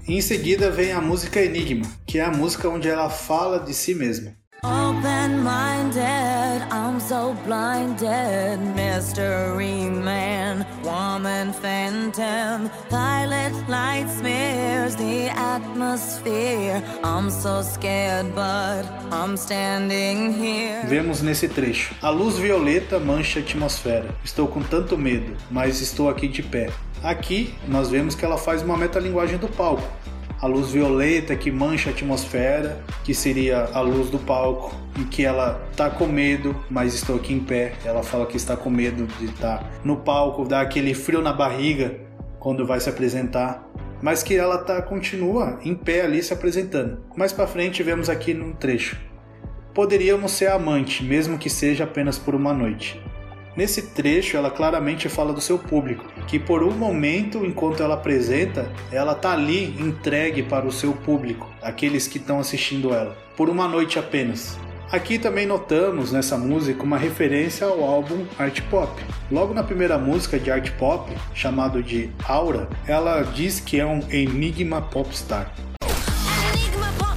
Em 0.06 0.20
seguida 0.20 0.70
vem 0.70 0.92
a 0.92 1.00
música 1.00 1.40
Enigma, 1.40 1.86
que 2.04 2.18
é 2.18 2.24
a 2.24 2.30
música 2.30 2.68
onde 2.68 2.88
ela 2.88 3.08
fala 3.08 3.60
de 3.60 3.72
si 3.72 3.94
mesma. 3.94 4.34
Open 4.66 5.44
minded, 5.44 6.66
I'm 6.72 6.98
so 6.98 7.34
blinded. 7.44 8.58
Mystery 8.74 9.88
man, 9.88 10.66
woman 10.82 11.52
phantom. 11.52 12.68
Violet 12.90 13.52
light 13.68 14.08
smears 14.08 14.96
the 14.96 15.28
atmosphere. 15.28 16.82
I'm 17.04 17.30
so 17.30 17.62
scared, 17.62 18.34
but 18.34 18.84
I'm 19.12 19.36
standing 19.36 20.32
here. 20.32 20.82
Vemos 20.88 21.22
nesse 21.22 21.48
trecho: 21.48 21.94
A 22.02 22.10
luz 22.10 22.36
violeta 22.36 22.98
mancha 22.98 23.38
a 23.38 23.42
atmosfera. 23.42 24.16
Estou 24.24 24.48
com 24.48 24.62
tanto 24.62 24.98
medo, 24.98 25.36
mas 25.48 25.80
estou 25.80 26.08
aqui 26.08 26.26
de 26.26 26.42
pé. 26.42 26.70
Aqui 27.04 27.54
nós 27.68 27.88
vemos 27.88 28.16
que 28.16 28.24
ela 28.24 28.36
faz 28.36 28.62
uma 28.62 28.76
metalinguagem 28.76 29.38
do 29.38 29.46
palco. 29.46 29.86
A 30.46 30.48
luz 30.48 30.70
violeta 30.70 31.34
que 31.34 31.50
mancha 31.50 31.90
a 31.90 31.92
atmosfera, 31.92 32.80
que 33.02 33.12
seria 33.12 33.64
a 33.72 33.80
luz 33.80 34.10
do 34.10 34.18
palco, 34.20 34.72
e 34.96 35.02
que 35.02 35.24
ela 35.24 35.60
tá 35.76 35.90
com 35.90 36.06
medo, 36.06 36.54
mas 36.70 36.94
estou 36.94 37.16
aqui 37.16 37.34
em 37.34 37.40
pé. 37.40 37.72
Ela 37.84 38.00
fala 38.04 38.26
que 38.26 38.36
está 38.36 38.56
com 38.56 38.70
medo 38.70 39.08
de 39.18 39.24
estar 39.24 39.68
no 39.82 39.96
palco, 39.96 40.46
dá 40.46 40.60
aquele 40.60 40.94
frio 40.94 41.20
na 41.20 41.32
barriga 41.32 41.98
quando 42.38 42.64
vai 42.64 42.78
se 42.78 42.88
apresentar, 42.88 43.68
mas 44.00 44.22
que 44.22 44.36
ela 44.36 44.58
tá 44.58 44.80
continua 44.80 45.58
em 45.64 45.74
pé 45.74 46.02
ali 46.02 46.22
se 46.22 46.32
apresentando. 46.32 47.02
Mais 47.16 47.32
para 47.32 47.48
frente 47.48 47.82
vemos 47.82 48.08
aqui 48.08 48.32
num 48.32 48.52
trecho. 48.52 48.96
Poderíamos 49.74 50.30
ser 50.30 50.46
amante, 50.46 51.02
mesmo 51.02 51.38
que 51.38 51.50
seja 51.50 51.82
apenas 51.82 52.20
por 52.20 52.36
uma 52.36 52.54
noite. 52.54 53.02
Nesse 53.56 53.80
trecho, 53.82 54.36
ela 54.36 54.50
claramente 54.50 55.08
fala 55.08 55.32
do 55.32 55.40
seu 55.40 55.58
público, 55.58 56.04
que 56.26 56.38
por 56.38 56.62
um 56.62 56.72
momento, 56.72 57.44
enquanto 57.44 57.82
ela 57.82 57.94
apresenta, 57.94 58.70
ela 58.92 59.14
tá 59.14 59.32
ali 59.32 59.74
entregue 59.80 60.42
para 60.42 60.66
o 60.66 60.72
seu 60.72 60.92
público, 60.92 61.48
aqueles 61.62 62.06
que 62.06 62.18
estão 62.18 62.38
assistindo 62.38 62.92
ela, 62.92 63.16
por 63.34 63.48
uma 63.48 63.66
noite 63.66 63.98
apenas. 63.98 64.58
Aqui 64.92 65.18
também 65.18 65.46
notamos 65.46 66.12
nessa 66.12 66.36
música 66.36 66.82
uma 66.82 66.98
referência 66.98 67.66
ao 67.66 67.82
álbum 67.82 68.26
Art 68.38 68.60
Pop. 68.70 69.02
Logo 69.32 69.54
na 69.54 69.64
primeira 69.64 69.98
música 69.98 70.38
de 70.38 70.50
Art 70.50 70.70
Pop, 70.72 71.10
chamado 71.34 71.82
de 71.82 72.10
Aura, 72.28 72.68
ela 72.86 73.22
diz 73.22 73.58
que 73.58 73.80
é 73.80 73.86
um 73.86 74.00
enigma 74.10 74.82
popstar. 74.82 75.50
Enigma 76.52 76.92
pop 76.98 77.16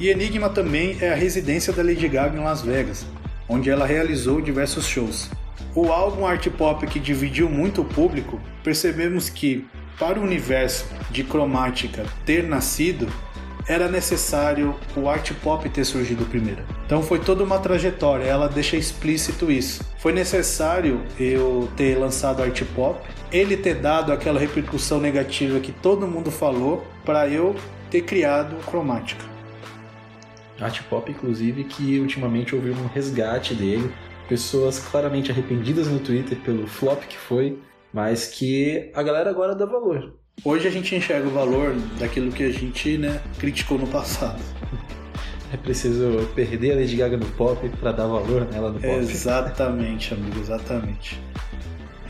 E 0.00 0.08
Enigma 0.08 0.48
também 0.48 0.96
é 0.98 1.12
a 1.12 1.14
residência 1.14 1.74
da 1.74 1.82
Lady 1.82 2.08
Gaga 2.08 2.34
em 2.34 2.42
Las 2.42 2.62
Vegas, 2.62 3.04
onde 3.46 3.68
ela 3.68 3.84
realizou 3.84 4.40
diversos 4.40 4.86
shows. 4.86 5.30
O 5.74 5.92
álbum 5.92 6.26
Art 6.26 6.48
Pop 6.48 6.86
que 6.86 6.98
dividiu 6.98 7.50
muito 7.50 7.82
o 7.82 7.84
público, 7.84 8.40
percebemos 8.64 9.28
que, 9.28 9.68
para 9.98 10.18
o 10.18 10.22
universo 10.22 10.86
de 11.10 11.22
cromática 11.22 12.06
ter 12.24 12.44
nascido, 12.44 13.06
era 13.68 13.88
necessário 13.88 14.74
o 14.96 15.06
art 15.06 15.32
pop 15.42 15.68
ter 15.68 15.84
surgido 15.84 16.24
primeiro. 16.24 16.64
Então 16.86 17.02
foi 17.02 17.18
toda 17.18 17.44
uma 17.44 17.58
trajetória, 17.58 18.24
ela 18.24 18.48
deixa 18.48 18.76
explícito 18.76 19.52
isso. 19.52 19.84
Foi 19.98 20.12
necessário 20.12 21.02
eu 21.20 21.68
ter 21.76 21.96
lançado 21.96 22.42
art 22.42 22.62
pop, 22.74 22.98
ele 23.30 23.56
ter 23.56 23.74
dado 23.74 24.12
aquela 24.12 24.40
repercussão 24.40 24.98
negativa 24.98 25.60
que 25.60 25.72
todo 25.72 26.06
mundo 26.06 26.30
falou, 26.30 26.84
para 27.04 27.28
eu 27.28 27.54
ter 27.90 28.00
criado 28.00 28.56
cromática. 28.64 29.29
Art 30.60 30.82
Pop, 30.84 31.10
inclusive, 31.10 31.64
que 31.64 31.98
ultimamente 31.98 32.54
houve 32.54 32.70
um 32.70 32.86
resgate 32.86 33.54
dele. 33.54 33.90
Pessoas 34.28 34.78
claramente 34.78 35.32
arrependidas 35.32 35.88
no 35.88 35.98
Twitter 35.98 36.38
pelo 36.38 36.66
flop 36.66 37.02
que 37.04 37.16
foi, 37.16 37.58
mas 37.92 38.26
que 38.26 38.90
a 38.94 39.02
galera 39.02 39.30
agora 39.30 39.54
dá 39.54 39.66
valor. 39.66 40.14
Hoje 40.44 40.68
a 40.68 40.70
gente 40.70 40.94
enxerga 40.94 41.28
o 41.28 41.32
valor 41.32 41.74
daquilo 41.98 42.30
que 42.30 42.44
a 42.44 42.50
gente 42.50 42.96
né, 42.96 43.20
criticou 43.38 43.78
no 43.78 43.86
passado. 43.86 44.40
É 45.52 45.56
preciso 45.56 46.28
perder 46.34 46.72
a 46.72 46.76
Lady 46.76 46.96
Gaga 46.96 47.16
no 47.16 47.26
pop 47.26 47.68
pra 47.80 47.90
dar 47.90 48.06
valor 48.06 48.46
nela 48.52 48.70
no 48.70 48.80
pop. 48.80 48.94
Exatamente, 48.94 50.14
amigo, 50.14 50.38
exatamente. 50.38 51.20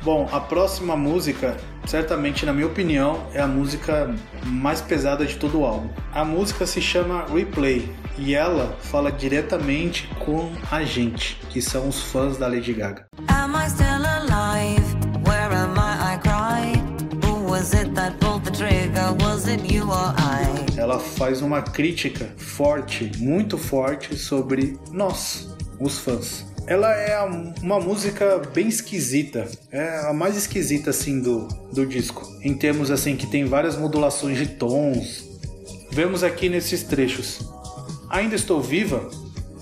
Bom, 0.02 0.26
a 0.32 0.40
próxima 0.40 0.96
música, 0.96 1.58
certamente 1.84 2.46
na 2.46 2.54
minha 2.54 2.66
opinião, 2.66 3.26
é 3.34 3.40
a 3.40 3.46
música 3.46 4.14
mais 4.46 4.80
pesada 4.80 5.26
de 5.26 5.36
todo 5.36 5.60
o 5.60 5.66
álbum. 5.66 5.90
A 6.10 6.24
música 6.24 6.66
se 6.66 6.80
chama 6.80 7.26
Replay 7.26 7.86
e 8.16 8.34
ela 8.34 8.78
fala 8.80 9.12
diretamente 9.12 10.08
com 10.18 10.50
a 10.70 10.82
gente, 10.84 11.38
que 11.50 11.60
são 11.60 11.86
os 11.86 12.02
fãs 12.04 12.38
da 12.38 12.46
Lady 12.46 12.72
Gaga. 12.72 13.06
Am 13.28 13.54
I 13.54 13.68
still 13.68 14.02
alive? 14.02 14.82
Where 15.28 15.54
am 15.54 15.74
I? 15.78 16.14
I 16.14 16.18
cry. 16.18 17.26
Who 17.26 17.50
was 17.50 17.74
it 17.74 17.94
that 17.94 18.16
pulled 18.20 18.44
the 18.44 18.52
trigger? 18.52 19.12
Was 19.22 19.48
it 19.48 19.70
you 19.70 19.84
or 19.84 20.14
I? 20.16 20.78
Ela 20.78 20.98
faz 20.98 21.42
uma 21.42 21.60
crítica 21.60 22.32
forte, 22.38 23.12
muito 23.18 23.58
forte 23.58 24.16
sobre 24.16 24.78
nós, 24.90 25.54
os 25.78 25.98
fãs. 25.98 26.49
Ela 26.70 26.94
é 26.94 27.20
uma 27.60 27.80
música 27.80 28.38
bem 28.54 28.68
esquisita, 28.68 29.50
é 29.72 30.06
a 30.08 30.12
mais 30.12 30.36
esquisita 30.36 30.90
assim 30.90 31.20
do, 31.20 31.48
do 31.72 31.84
disco. 31.84 32.24
Em 32.44 32.54
termos 32.54 32.92
assim 32.92 33.16
que 33.16 33.26
tem 33.26 33.44
várias 33.44 33.76
modulações 33.76 34.38
de 34.38 34.46
tons. 34.46 35.28
Vemos 35.90 36.22
aqui 36.22 36.48
nesses 36.48 36.84
trechos. 36.84 37.40
Ainda 38.08 38.36
estou 38.36 38.62
viva? 38.62 39.10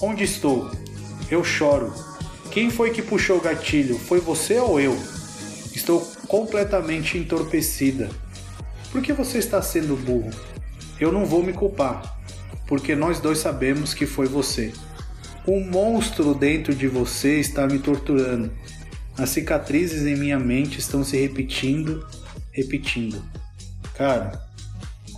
Onde 0.02 0.22
estou? 0.22 0.70
Eu 1.30 1.42
choro. 1.42 1.94
Quem 2.50 2.68
foi 2.68 2.90
que 2.90 3.00
puxou 3.00 3.38
o 3.38 3.40
gatilho? 3.40 3.98
Foi 3.98 4.20
você 4.20 4.58
ou 4.58 4.78
eu? 4.78 4.94
Estou 5.74 6.00
completamente 6.26 7.16
entorpecida. 7.16 8.10
Por 8.92 9.00
que 9.00 9.14
você 9.14 9.38
está 9.38 9.62
sendo 9.62 9.96
burro? 9.96 10.28
Eu 11.00 11.10
não 11.10 11.24
vou 11.24 11.42
me 11.42 11.54
culpar, 11.54 12.18
porque 12.66 12.94
nós 12.94 13.18
dois 13.18 13.38
sabemos 13.38 13.94
que 13.94 14.04
foi 14.04 14.26
você. 14.26 14.74
Um 15.48 15.64
monstro 15.64 16.34
dentro 16.34 16.74
de 16.74 16.86
você 16.86 17.40
está 17.40 17.66
me 17.66 17.78
torturando. 17.78 18.52
As 19.16 19.30
cicatrizes 19.30 20.04
em 20.04 20.14
minha 20.14 20.38
mente 20.38 20.78
estão 20.78 21.02
se 21.02 21.16
repetindo, 21.16 22.06
repetindo. 22.52 23.24
Cara, 23.94 24.38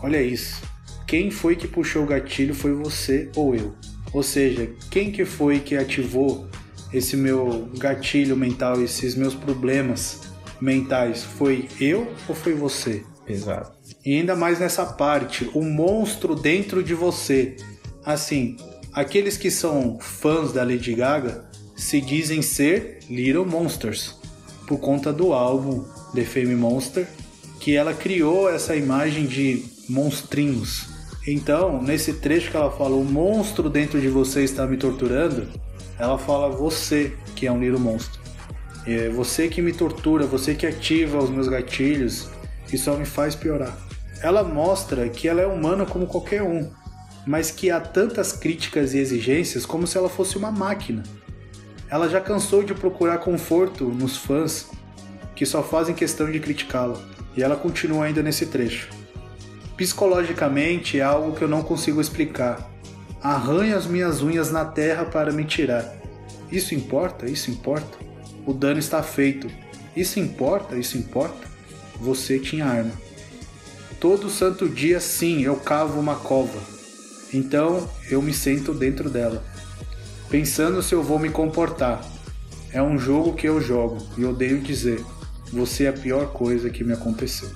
olha 0.01 0.23
isso. 0.23 0.63
Quem 1.05 1.33
foi 1.33 1.57
que 1.57 1.67
puxou 1.67 2.05
o 2.05 2.07
gatilho 2.07 2.55
foi 2.55 2.73
você 2.73 3.29
ou 3.35 3.57
eu. 3.57 3.75
Ou 4.13 4.23
seja, 4.23 4.71
quem 4.89 5.11
que 5.11 5.25
foi 5.25 5.59
que 5.59 5.77
ativou 5.77 6.49
esse 6.93 7.17
meu 7.17 7.69
gatilho 7.77 8.37
mental, 8.37 8.81
esses 8.81 9.17
meus 9.17 9.35
problemas 9.35 10.21
mentais? 10.61 11.25
Foi 11.25 11.69
eu 11.81 12.07
ou 12.29 12.37
foi 12.37 12.55
você? 12.55 13.03
Pesado. 13.27 13.73
E 14.07 14.15
ainda 14.15 14.37
mais 14.37 14.61
nessa 14.61 14.87
parte, 14.87 15.51
o 15.55 15.65
monstro 15.65 16.37
dentro 16.37 16.85
de 16.85 16.95
você. 16.95 17.57
Assim, 18.05 18.57
aqueles 18.93 19.37
que 19.37 19.51
são 19.51 19.99
fãs 20.01 20.53
da 20.53 20.63
Lady 20.63 20.95
Gaga 20.95 21.45
se 21.77 22.01
dizem 22.01 22.43
ser 22.43 22.99
Little 23.09 23.47
Monsters, 23.47 24.17
por 24.67 24.79
conta 24.79 25.13
do 25.13 25.33
álbum 25.33 25.85
The 26.15 26.25
Fame 26.25 26.55
Monster, 26.55 27.07
que 27.59 27.77
ela 27.77 27.95
criou 27.95 28.49
essa 28.49 28.77
imagem 28.77 29.27
de 29.27 29.65
monstrinhos. 29.89 30.89
Então, 31.27 31.83
nesse 31.83 32.15
trecho 32.15 32.51
que 32.51 32.57
ela 32.57 32.71
fala, 32.71 32.97
o 32.97 33.05
monstro 33.05 33.69
dentro 33.69 34.01
de 34.01 34.09
você 34.09 34.43
está 34.43 34.67
me 34.67 34.77
torturando, 34.77 35.49
ela 35.99 36.19
fala 36.19 36.49
você 36.49 37.15
que 37.35 37.47
é 37.47 37.53
um 37.53 37.61
Little 37.61 37.81
Monster. 37.81 38.21
É 38.87 39.09
você 39.11 39.49
que 39.49 39.61
me 39.61 39.73
tortura, 39.73 40.27
você 40.27 40.55
que 40.55 40.67
ativa 40.67 41.19
os 41.19 41.29
meus 41.29 41.49
gatilhos 41.49 42.29
e 42.73 42.79
só 42.79 42.97
me 42.97 43.05
faz 43.05 43.35
piorar. 43.35 43.77
Ela 44.23 44.43
mostra 44.43 45.09
que 45.09 45.29
ela 45.29 45.41
é 45.41 45.47
humana 45.47 45.85
como 45.85 46.07
qualquer 46.07 46.43
um, 46.43 46.71
mas 47.27 47.51
que 47.51 47.71
há 47.71 47.81
tantas 47.81 48.33
críticas 48.33 48.95
e 48.95 48.99
exigências 48.99 49.67
como 49.67 49.87
se 49.87 49.97
ela 49.97 50.09
fosse 50.09 50.37
uma 50.37 50.51
máquina. 50.51 51.03
Ela 51.89 52.09
já 52.09 52.21
cansou 52.21 52.63
de 52.63 52.75
procurar 52.75 53.19
conforto 53.19 53.85
nos 53.85 54.17
fãs 54.17 54.69
que 55.35 55.47
só 55.47 55.63
fazem 55.63 55.95
questão 55.95 56.31
de 56.31 56.39
criticá-la, 56.39 57.01
e 57.37 57.43
ela 57.43 57.57
continua 57.57 58.05
ainda 58.05 58.23
nesse 58.23 58.47
trecho. 58.47 58.91
Psicologicamente 59.77 60.99
é 60.99 61.03
algo 61.03 61.35
que 61.35 61.43
eu 61.43 61.49
não 61.49 61.63
consigo 61.63 62.01
explicar. 62.01 62.71
Arranho 63.23 63.77
as 63.77 63.87
minhas 63.87 64.23
unhas 64.23 64.51
na 64.51 64.65
terra 64.65 65.07
para 65.07 65.33
me 65.33 65.45
tirar. 65.45 65.97
Isso 66.53 66.75
importa? 66.75 67.25
Isso 67.25 67.51
importa? 67.51 67.99
O 68.47 68.53
dano 68.53 68.79
está 68.79 69.03
feito. 69.03 69.51
Isso 69.97 70.21
importa? 70.21 70.77
Isso 70.77 70.99
importa? 70.99 71.49
Você 71.99 72.39
tinha 72.39 72.67
arma. 72.67 72.93
Todo 73.99 74.31
santo 74.31 74.69
dia, 74.69 75.01
sim, 75.01 75.43
eu 75.43 75.57
cavo 75.57 75.99
uma 75.99 76.17
cova. 76.17 76.80
Então 77.33 77.89
eu 78.11 78.21
me 78.21 78.33
sento 78.35 78.75
dentro 78.75 79.09
dela, 79.09 79.43
pensando 80.29 80.83
se 80.83 80.95
eu 80.95 81.03
vou 81.03 81.19
me 81.19 81.31
comportar. 81.31 82.05
É 82.73 82.81
um 82.83 82.99
jogo 82.99 83.35
que 83.35 83.49
eu 83.49 83.61
jogo 83.61 83.99
e 84.17 84.25
odeio 84.25 84.61
dizer: 84.61 85.05
você 85.53 85.85
é 85.85 85.89
a 85.89 85.93
pior 85.93 86.33
coisa 86.33 86.71
que 86.71 86.85
me 86.85 86.93
aconteceu. 86.93 87.51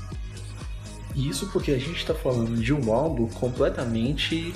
E 1.15 1.29
isso 1.29 1.49
porque 1.53 1.71
a 1.71 1.79
gente 1.79 2.05
tá 2.05 2.15
falando 2.15 2.57
de 2.57 2.73
um 2.73 2.93
álbum 2.93 3.29
completamente 3.29 4.53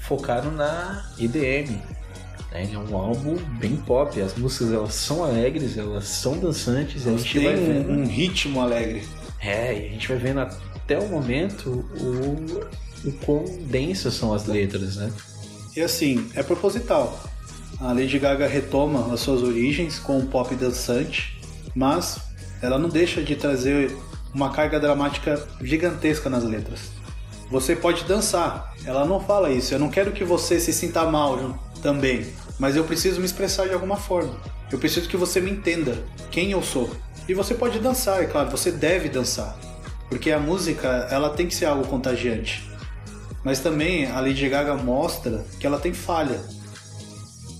focado 0.00 0.50
na 0.50 1.10
EDM. 1.18 1.70
né? 2.52 2.70
É 2.72 2.78
um 2.78 2.94
álbum 2.94 3.36
bem 3.58 3.76
pop. 3.76 4.20
As 4.20 4.34
músicas 4.36 4.72
elas 4.72 4.92
são 4.94 5.24
alegres, 5.24 5.78
elas 5.78 6.04
são 6.04 6.38
dançantes. 6.38 7.06
e 7.06 7.08
a 7.08 7.16
gente 7.16 7.32
Tem 7.32 7.44
vai 7.44 7.56
vendo. 7.56 7.90
um, 7.90 8.02
um 8.02 8.06
ritmo 8.06 8.60
alegre. 8.60 9.08
É, 9.40 9.72
e 9.74 9.86
a 9.86 9.90
gente 9.90 10.08
vai 10.08 10.18
vendo 10.18 10.40
até 10.40 10.98
o 10.98 11.08
momento 11.08 11.70
o, 11.98 12.66
o 13.04 13.12
quão 13.12 13.44
densas 13.62 14.14
são 14.14 14.32
as 14.32 14.46
letras, 14.46 14.96
né? 14.96 15.12
E 15.76 15.80
assim, 15.80 16.30
é 16.34 16.42
proposital. 16.42 17.20
A 17.80 17.92
Lady 17.92 18.18
Gaga 18.18 18.46
retoma 18.46 19.12
as 19.12 19.20
suas 19.20 19.42
origens 19.42 19.98
com 19.98 20.18
o 20.18 20.26
pop 20.26 20.54
dançante, 20.54 21.38
mas 21.74 22.18
ela 22.62 22.78
não 22.78 22.88
deixa 22.88 23.22
de 23.22 23.34
trazer 23.34 23.94
uma 24.32 24.50
carga 24.50 24.80
dramática 24.80 25.46
gigantesca 25.60 26.30
nas 26.30 26.44
letras. 26.44 26.92
Você 27.50 27.76
pode 27.76 28.04
dançar, 28.04 28.74
ela 28.84 29.04
não 29.04 29.20
fala 29.20 29.50
isso. 29.50 29.74
Eu 29.74 29.78
não 29.78 29.88
quero 29.88 30.12
que 30.12 30.24
você 30.24 30.58
se 30.58 30.72
sinta 30.72 31.04
mal 31.04 31.58
também, 31.82 32.26
mas 32.58 32.76
eu 32.76 32.84
preciso 32.84 33.20
me 33.20 33.26
expressar 33.26 33.66
de 33.66 33.74
alguma 33.74 33.96
forma. 33.96 34.34
Eu 34.72 34.78
preciso 34.78 35.08
que 35.08 35.16
você 35.16 35.40
me 35.40 35.50
entenda 35.50 36.02
quem 36.30 36.52
eu 36.52 36.62
sou. 36.62 36.90
E 37.28 37.34
você 37.34 37.54
pode 37.54 37.78
dançar, 37.78 38.22
é 38.22 38.26
claro, 38.26 38.50
você 38.50 38.70
deve 38.70 39.08
dançar, 39.08 39.56
porque 40.08 40.30
a 40.30 40.38
música 40.38 41.08
ela 41.10 41.30
tem 41.30 41.46
que 41.46 41.54
ser 41.54 41.66
algo 41.66 41.86
contagiante. 41.86 42.68
Mas 43.44 43.60
também 43.60 44.06
a 44.06 44.20
Lady 44.20 44.48
Gaga 44.48 44.74
mostra 44.74 45.44
que 45.60 45.66
ela 45.66 45.78
tem 45.78 45.92
falha. 45.92 46.40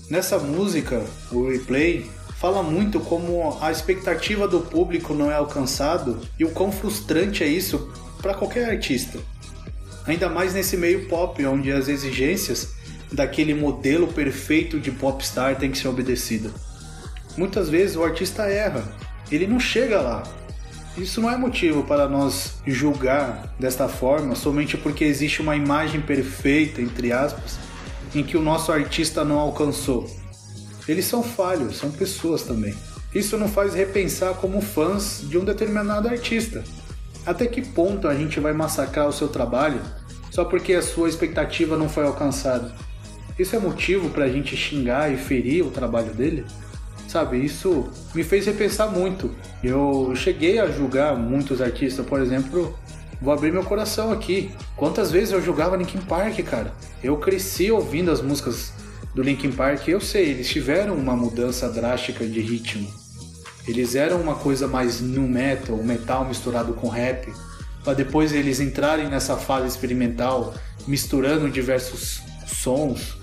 Nessa 0.09 0.39
música, 0.39 1.03
o 1.31 1.47
replay 1.47 2.09
fala 2.37 2.61
muito 2.61 2.99
como 2.99 3.57
a 3.61 3.71
expectativa 3.71 4.47
do 4.47 4.59
público 4.59 5.13
não 5.13 5.31
é 5.31 5.35
alcançado 5.35 6.19
e 6.37 6.43
o 6.43 6.51
quão 6.51 6.71
frustrante 6.71 7.43
é 7.43 7.47
isso 7.47 7.91
para 8.21 8.33
qualquer 8.33 8.69
artista. 8.69 9.19
Ainda 10.05 10.29
mais 10.29 10.53
nesse 10.53 10.75
meio 10.75 11.07
pop, 11.07 11.43
onde 11.45 11.71
as 11.71 11.87
exigências 11.87 12.73
daquele 13.11 13.53
modelo 13.53 14.07
perfeito 14.07 14.79
de 14.79 14.91
popstar 14.91 15.57
tem 15.57 15.71
que 15.71 15.77
ser 15.77 15.87
obedecida. 15.87 16.51
Muitas 17.37 17.69
vezes 17.69 17.95
o 17.95 18.03
artista 18.03 18.43
erra, 18.43 18.83
ele 19.31 19.47
não 19.47 19.59
chega 19.59 20.01
lá. 20.01 20.23
Isso 20.97 21.19
não 21.19 21.29
é 21.29 21.37
motivo 21.37 21.83
para 21.83 22.07
nós 22.07 22.55
julgar 22.65 23.53
desta 23.59 23.87
forma 23.87 24.33
somente 24.35 24.77
porque 24.77 25.03
existe 25.03 25.41
uma 25.41 25.55
imagem 25.55 25.99
perfeita, 26.01 26.81
entre 26.81 27.11
aspas, 27.11 27.57
em 28.13 28.23
que 28.23 28.37
o 28.37 28.41
nosso 28.41 28.71
artista 28.71 29.25
não 29.25 29.37
alcançou. 29.37 30.09
Eles 30.87 31.05
são 31.05 31.21
falhos, 31.21 31.77
são 31.77 31.91
pessoas 31.91 32.43
também. 32.43 32.73
Isso 33.13 33.37
não 33.37 33.47
faz 33.47 33.73
repensar 33.73 34.35
como 34.35 34.61
fãs 34.61 35.21
de 35.27 35.37
um 35.37 35.43
determinado 35.43 36.07
artista. 36.07 36.63
Até 37.25 37.47
que 37.47 37.61
ponto 37.61 38.07
a 38.07 38.15
gente 38.15 38.39
vai 38.39 38.53
massacrar 38.53 39.07
o 39.07 39.13
seu 39.13 39.27
trabalho 39.27 39.81
só 40.31 40.45
porque 40.45 40.73
a 40.73 40.81
sua 40.81 41.09
expectativa 41.09 41.77
não 41.77 41.89
foi 41.89 42.05
alcançada? 42.05 42.73
Isso 43.37 43.55
é 43.55 43.59
motivo 43.59 44.09
para 44.09 44.25
a 44.25 44.29
gente 44.29 44.55
xingar 44.55 45.11
e 45.11 45.17
ferir 45.17 45.65
o 45.65 45.71
trabalho 45.71 46.13
dele? 46.13 46.45
Sabe, 47.15 47.37
isso 47.37 47.87
me 48.13 48.25
fez 48.25 48.45
repensar 48.45 48.91
muito. 48.91 49.33
Eu 49.63 50.11
cheguei 50.17 50.59
a 50.59 50.69
julgar 50.69 51.15
muitos 51.15 51.61
artistas, 51.61 52.05
por 52.05 52.19
exemplo, 52.19 52.77
vou 53.21 53.33
abrir 53.33 53.53
meu 53.53 53.63
coração 53.63 54.11
aqui. 54.11 54.51
Quantas 54.75 55.11
vezes 55.11 55.31
eu 55.31 55.41
julgava 55.41 55.77
Linkin 55.77 56.01
Park, 56.01 56.37
cara? 56.39 56.73
Eu 57.01 57.15
cresci 57.15 57.71
ouvindo 57.71 58.11
as 58.11 58.21
músicas 58.21 58.73
do 59.13 59.23
Linkin 59.23 59.53
Park, 59.53 59.87
eu 59.87 60.01
sei, 60.01 60.25
eles 60.31 60.49
tiveram 60.49 60.93
uma 60.93 61.15
mudança 61.15 61.69
drástica 61.69 62.25
de 62.25 62.41
ritmo. 62.41 62.85
Eles 63.65 63.95
eram 63.95 64.19
uma 64.19 64.35
coisa 64.35 64.67
mais 64.67 64.99
nu 64.99 65.21
metal, 65.21 65.77
metal 65.77 66.25
misturado 66.25 66.73
com 66.73 66.89
rap, 66.89 67.31
para 67.81 67.93
depois 67.93 68.33
eles 68.33 68.59
entrarem 68.59 69.07
nessa 69.07 69.37
fase 69.37 69.69
experimental, 69.69 70.53
misturando 70.85 71.49
diversos 71.49 72.21
sons. 72.45 73.15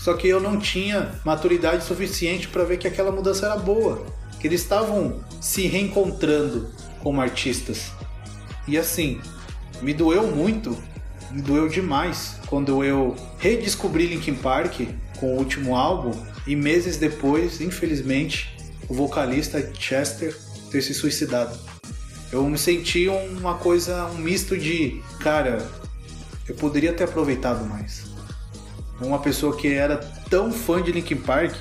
Só 0.00 0.14
que 0.14 0.26
eu 0.26 0.40
não 0.40 0.58
tinha 0.58 1.12
maturidade 1.24 1.84
suficiente 1.84 2.48
para 2.48 2.64
ver 2.64 2.78
que 2.78 2.88
aquela 2.88 3.12
mudança 3.12 3.44
era 3.44 3.56
boa, 3.56 4.06
que 4.40 4.46
eles 4.46 4.62
estavam 4.62 5.20
se 5.40 5.66
reencontrando 5.66 6.70
como 7.00 7.20
artistas. 7.20 7.92
E 8.66 8.78
assim, 8.78 9.20
me 9.82 9.92
doeu 9.92 10.26
muito, 10.26 10.76
me 11.30 11.42
doeu 11.42 11.68
demais 11.68 12.36
quando 12.46 12.82
eu 12.82 13.14
redescobri 13.38 14.06
Linkin 14.06 14.34
Park 14.34 14.88
com 15.18 15.34
o 15.34 15.38
último 15.38 15.76
álbum 15.76 16.12
e 16.46 16.56
meses 16.56 16.96
depois, 16.96 17.60
infelizmente, 17.60 18.56
o 18.88 18.94
vocalista 18.94 19.70
Chester 19.78 20.34
ter 20.70 20.80
se 20.80 20.94
suicidado. 20.94 21.58
Eu 22.32 22.48
me 22.48 22.56
senti 22.56 23.06
uma 23.08 23.54
coisa, 23.54 24.06
um 24.06 24.18
misto 24.18 24.56
de, 24.56 25.02
cara, 25.18 25.68
eu 26.48 26.54
poderia 26.54 26.92
ter 26.92 27.04
aproveitado 27.04 27.66
mais. 27.66 28.09
Uma 29.00 29.18
pessoa 29.18 29.56
que 29.56 29.72
era 29.72 29.96
tão 30.28 30.52
fã 30.52 30.82
de 30.82 30.92
Linkin 30.92 31.16
Park 31.16 31.54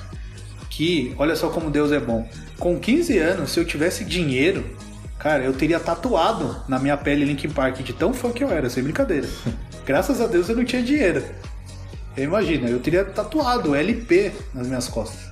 que, 0.70 1.14
olha 1.18 1.36
só 1.36 1.50
como 1.50 1.70
Deus 1.70 1.92
é 1.92 2.00
bom. 2.00 2.28
Com 2.58 2.80
15 2.80 3.18
anos, 3.18 3.52
se 3.52 3.60
eu 3.60 3.66
tivesse 3.66 4.06
dinheiro, 4.06 4.64
cara, 5.18 5.44
eu 5.44 5.54
teria 5.54 5.80
tatuado 5.80 6.64
na 6.68 6.80
minha 6.80 6.96
pele 6.96 7.26
Linkin 7.26 7.50
Park 7.50 7.80
de 7.80 7.94
tão 7.94 8.14
fã 8.14 8.32
que 8.32 8.44
eu 8.44 8.50
era, 8.50 8.70
sem 8.70 8.84
brincadeira. 8.84 9.28
Graças 9.86 10.22
a 10.22 10.28
Deus 10.28 10.48
eu 10.50 10.56
não 10.56 10.64
tinha 10.64 10.84
dinheiro. 10.84 11.24
Imagina, 12.16 12.70
eu 12.70 12.80
teria 12.80 13.04
tatuado 13.06 13.76
LP 13.76 14.32
nas 14.54 14.68
minhas 14.68 14.88
costas. 14.88 15.30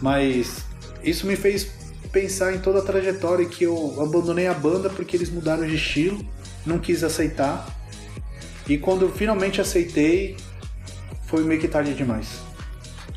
Mas 0.00 0.64
isso 1.02 1.26
me 1.26 1.36
fez 1.36 1.70
pensar 2.10 2.54
em 2.54 2.58
toda 2.58 2.80
a 2.80 2.82
trajetória 2.82 3.46
que 3.46 3.64
eu 3.64 3.96
abandonei 4.00 4.46
a 4.46 4.54
banda 4.54 4.90
porque 4.90 5.16
eles 5.16 5.30
mudaram 5.30 5.66
de 5.66 5.74
estilo, 5.74 6.24
não 6.66 6.78
quis 6.78 7.02
aceitar. 7.02 7.66
E 8.68 8.78
quando 8.78 9.02
eu 9.02 9.12
finalmente 9.12 9.60
aceitei, 9.60 10.36
foi 11.32 11.44
meio 11.44 11.58
que 11.58 11.66
tarde 11.66 11.94
demais. 11.94 12.42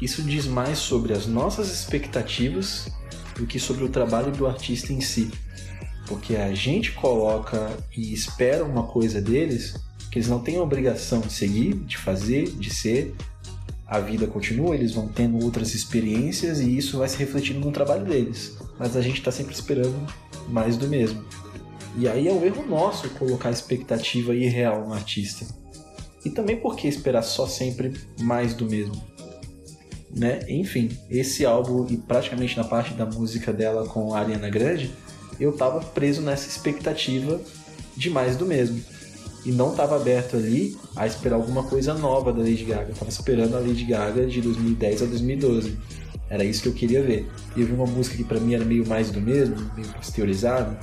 Isso 0.02 0.24
diz 0.24 0.48
mais 0.48 0.78
sobre 0.78 1.12
as 1.12 1.28
nossas 1.28 1.70
expectativas 1.70 2.88
do 3.36 3.46
que 3.46 3.60
sobre 3.60 3.84
o 3.84 3.90
trabalho 3.90 4.32
do 4.32 4.48
artista 4.48 4.94
em 4.94 5.02
si. 5.02 5.30
Porque 6.08 6.38
a 6.38 6.56
gente 6.56 6.94
coloca 6.94 7.70
e 7.94 8.14
espera 8.14 8.64
uma 8.64 8.84
coisa 8.84 9.22
deles 9.22 9.76
que 10.10 10.18
eles 10.18 10.30
não 10.30 10.40
têm 10.40 10.56
a 10.56 10.62
obrigação 10.62 11.20
de 11.20 11.34
seguir, 11.34 11.74
de 11.74 11.98
fazer, 11.98 12.52
de 12.52 12.74
ser. 12.74 13.14
A 13.86 14.00
vida 14.00 14.26
continua, 14.28 14.74
eles 14.74 14.94
vão 14.94 15.10
tendo 15.10 15.44
outras 15.44 15.76
experiências 15.76 16.62
e 16.62 16.78
isso 16.78 17.00
vai 17.00 17.10
se 17.10 17.18
refletindo 17.18 17.60
no 17.60 17.72
trabalho 17.74 18.06
deles. 18.06 18.58
Mas 18.80 18.96
a 18.96 19.02
gente 19.02 19.20
está 19.20 19.32
sempre 19.32 19.54
esperando 19.54 20.08
mais 20.48 20.78
do 20.78 20.88
mesmo. 20.88 21.22
E 21.98 22.08
aí 22.08 22.30
é 22.30 22.32
um 22.32 22.46
erro 22.46 22.66
nosso 22.66 23.10
colocar 23.10 23.52
expectativa 23.52 24.34
irreal 24.34 24.88
no 24.88 24.94
artista. 24.94 25.65
E 26.26 26.30
também 26.32 26.58
porque 26.58 26.88
esperar 26.88 27.22
só 27.22 27.46
sempre 27.46 27.94
mais 28.20 28.54
do 28.54 28.66
mesmo. 28.66 29.02
Né? 30.10 30.40
Enfim, 30.50 30.90
esse 31.10 31.46
álbum 31.46 31.86
e 31.90 31.98
praticamente 31.98 32.58
na 32.58 32.64
parte 32.64 32.94
da 32.94 33.06
música 33.06 33.54
dela 33.54 33.88
com 33.88 34.14
a 34.14 34.20
Ariana 34.20 34.50
Grande, 34.50 34.92
eu 35.40 35.52
tava 35.52 35.82
preso 35.82 36.22
nessa 36.22 36.48
expectativa 36.48 37.40
de 37.96 38.10
mais 38.10 38.36
do 38.36 38.46
mesmo. 38.46 38.82
E 39.46 39.52
não 39.52 39.76
tava 39.76 39.96
aberto 39.96 40.36
ali 40.36 40.76
a 40.96 41.06
esperar 41.06 41.36
alguma 41.36 41.64
coisa 41.64 41.94
nova 41.94 42.34
da 42.34 42.40
Lady 42.40 42.64
Gaga. 42.64 42.90
Eu 42.90 42.96
tava 42.96 43.12
esperando 43.12 43.56
a 43.56 43.60
Lady 43.60 43.86
Gaga 43.86 44.26
de 44.26 44.42
2010 44.42 45.04
a 45.04 45.06
2012. 45.06 45.78
Era 46.30 46.44
isso 46.44 46.64
que 46.64 46.70
eu 46.70 46.74
queria 46.74 47.04
ver. 47.04 47.30
E 47.56 47.62
eu 47.62 47.68
vi 47.68 47.74
uma 47.74 47.86
música 47.86 48.18
que 48.18 48.24
pra 48.24 48.40
mim 48.40 48.56
era 48.56 48.66
meio 48.66 48.88
mais 48.88 49.12
do 49.12 49.22
mesmo, 49.22 49.56
meio 49.76 49.88
pasteurizado. 49.90 50.76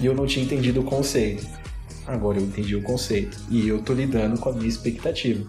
E 0.00 0.06
eu 0.06 0.14
não 0.14 0.26
tinha 0.26 0.44
entendido 0.44 0.80
o 0.80 0.84
conceito. 0.84 1.44
Agora 2.08 2.38
eu 2.38 2.42
entendi 2.42 2.74
o 2.74 2.82
conceito. 2.82 3.38
E 3.50 3.68
eu 3.68 3.82
tô 3.82 3.92
lidando 3.92 4.40
com 4.40 4.48
a 4.48 4.52
minha 4.52 4.66
expectativa. 4.66 5.46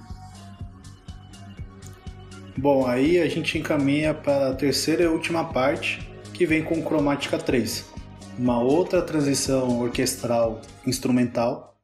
Bom, 2.57 2.85
aí 2.85 3.17
a 3.17 3.29
gente 3.29 3.57
encaminha 3.57 4.13
para 4.13 4.49
a 4.49 4.53
terceira 4.53 5.03
e 5.03 5.07
última 5.07 5.45
parte, 5.45 6.05
que 6.33 6.45
vem 6.45 6.61
com 6.61 6.83
Cromática 6.83 7.37
3. 7.37 7.85
Uma 8.37 8.59
outra 8.61 9.01
transição 9.01 9.79
orquestral 9.79 10.61
instrumental. 10.85 11.77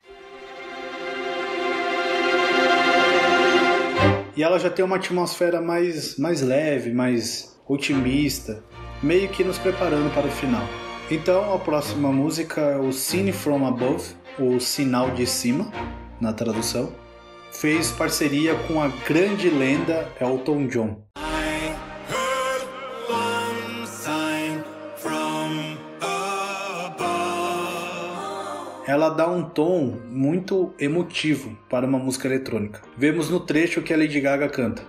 E 4.35 4.43
ela 4.43 4.59
já 4.59 4.69
tem 4.69 4.83
uma 4.83 4.97
atmosfera 4.97 5.61
mais, 5.61 6.17
mais 6.17 6.41
leve, 6.41 6.91
mais 6.91 7.57
otimista, 7.65 8.61
meio 9.01 9.29
que 9.29 9.45
nos 9.45 9.57
preparando 9.57 10.13
para 10.13 10.27
o 10.27 10.31
final. 10.31 10.67
Então 11.09 11.53
a 11.53 11.59
próxima 11.59 12.11
música 12.11 12.59
é 12.59 12.77
o 12.77 12.91
Cine 12.91 13.31
From 13.31 13.65
Above, 13.65 14.13
o 14.37 14.59
Sinal 14.59 15.11
de 15.11 15.25
Cima, 15.25 15.71
na 16.19 16.33
tradução. 16.33 16.91
Fez 17.51 17.91
parceria 17.91 18.55
com 18.67 18.81
a 18.81 18.89
grande 19.07 19.49
lenda 19.49 20.09
Elton 20.19 20.67
John. 20.67 21.05
Ela 28.87 29.09
dá 29.09 29.27
um 29.27 29.43
tom 29.49 29.97
muito 30.09 30.73
emotivo 30.79 31.57
para 31.69 31.87
uma 31.87 31.97
música 31.97 32.27
eletrônica. 32.27 32.81
Vemos 32.95 33.29
no 33.29 33.39
trecho 33.39 33.81
que 33.81 33.93
a 33.93 33.97
Lady 33.97 34.21
Gaga 34.21 34.47
canta. 34.47 34.83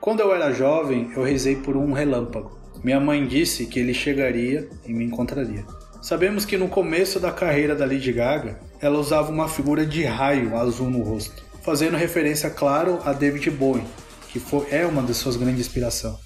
Quando 0.00 0.20
eu 0.20 0.34
era 0.34 0.50
jovem, 0.50 1.10
eu 1.14 1.22
rezei 1.22 1.56
por 1.56 1.76
um 1.76 1.92
relâmpago. 1.92 2.58
Minha 2.82 3.00
mãe 3.00 3.26
disse 3.26 3.66
que 3.66 3.78
ele 3.78 3.92
chegaria 3.92 4.68
e 4.86 4.92
me 4.92 5.04
encontraria. 5.04 5.64
Sabemos 6.04 6.44
que 6.44 6.58
no 6.58 6.68
começo 6.68 7.18
da 7.18 7.32
carreira 7.32 7.74
da 7.74 7.86
Lady 7.86 8.12
Gaga, 8.12 8.60
ela 8.78 8.98
usava 8.98 9.32
uma 9.32 9.48
figura 9.48 9.86
de 9.86 10.04
raio 10.04 10.54
azul 10.54 10.90
no 10.90 11.02
rosto, 11.02 11.42
fazendo 11.62 11.96
referência, 11.96 12.50
claro, 12.50 12.98
a 13.06 13.14
David 13.14 13.50
Bowie, 13.52 13.82
que 14.28 14.38
foi, 14.38 14.66
é 14.70 14.84
uma 14.84 15.02
de 15.02 15.14
suas 15.14 15.34
grandes 15.34 15.60
inspirações. 15.60 16.16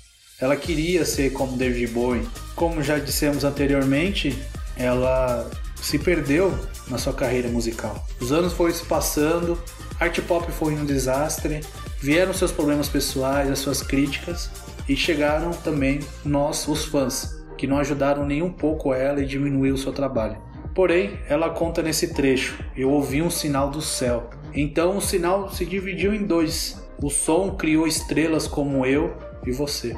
Ela 0.41 0.57
queria 0.57 1.05
ser 1.05 1.31
como 1.31 1.57
David 1.57 1.93
Bowie. 1.93 2.29
Como 2.57 2.83
já 2.83 2.99
dissemos 2.99 3.45
anteriormente, 3.45 4.37
ela 4.77 5.49
se 5.81 5.97
perdeu 5.97 6.53
na 6.89 6.99
sua 6.99 7.13
carreira 7.13 7.49
musical. 7.49 8.05
Os 8.21 8.33
anos 8.33 8.55
foram 8.55 8.75
se 8.75 8.85
passando, 8.85 9.57
art 10.01 10.21
pop 10.23 10.51
foi 10.51 10.75
um 10.75 10.85
desastre, 10.85 11.61
vieram 12.01 12.35
seus 12.35 12.51
problemas 12.51 12.89
pessoais, 12.89 13.49
as 13.49 13.61
suas 13.61 13.81
críticas 13.81 14.51
e 14.89 14.97
chegaram 14.97 15.53
também 15.53 16.01
nós, 16.25 16.67
os 16.67 16.85
fãs, 16.85 17.38
que 17.59 17.67
não 17.67 17.79
ajudaram 17.79 18.25
nem 18.25 18.41
um 18.41 18.53
pouco 18.53 18.95
ela 18.95 19.21
e 19.21 19.27
diminuiu 19.27 19.77
seu 19.77 19.93
trabalho. 19.93 20.41
Porém, 20.75 21.19
ela 21.29 21.51
conta 21.51 21.83
nesse 21.83 22.15
trecho: 22.15 22.65
Eu 22.77 22.91
ouvi 22.91 23.21
um 23.21 23.29
sinal 23.29 23.69
do 23.69 23.83
céu. 23.83 24.31
Então 24.55 24.97
o 24.97 25.01
sinal 25.03 25.51
se 25.51 25.67
dividiu 25.67 26.15
em 26.15 26.25
dois. 26.25 26.81
O 27.03 27.11
som 27.11 27.51
criou 27.51 27.87
estrelas 27.87 28.47
como 28.47 28.87
eu 28.87 29.15
e 29.45 29.51
você. 29.51 29.95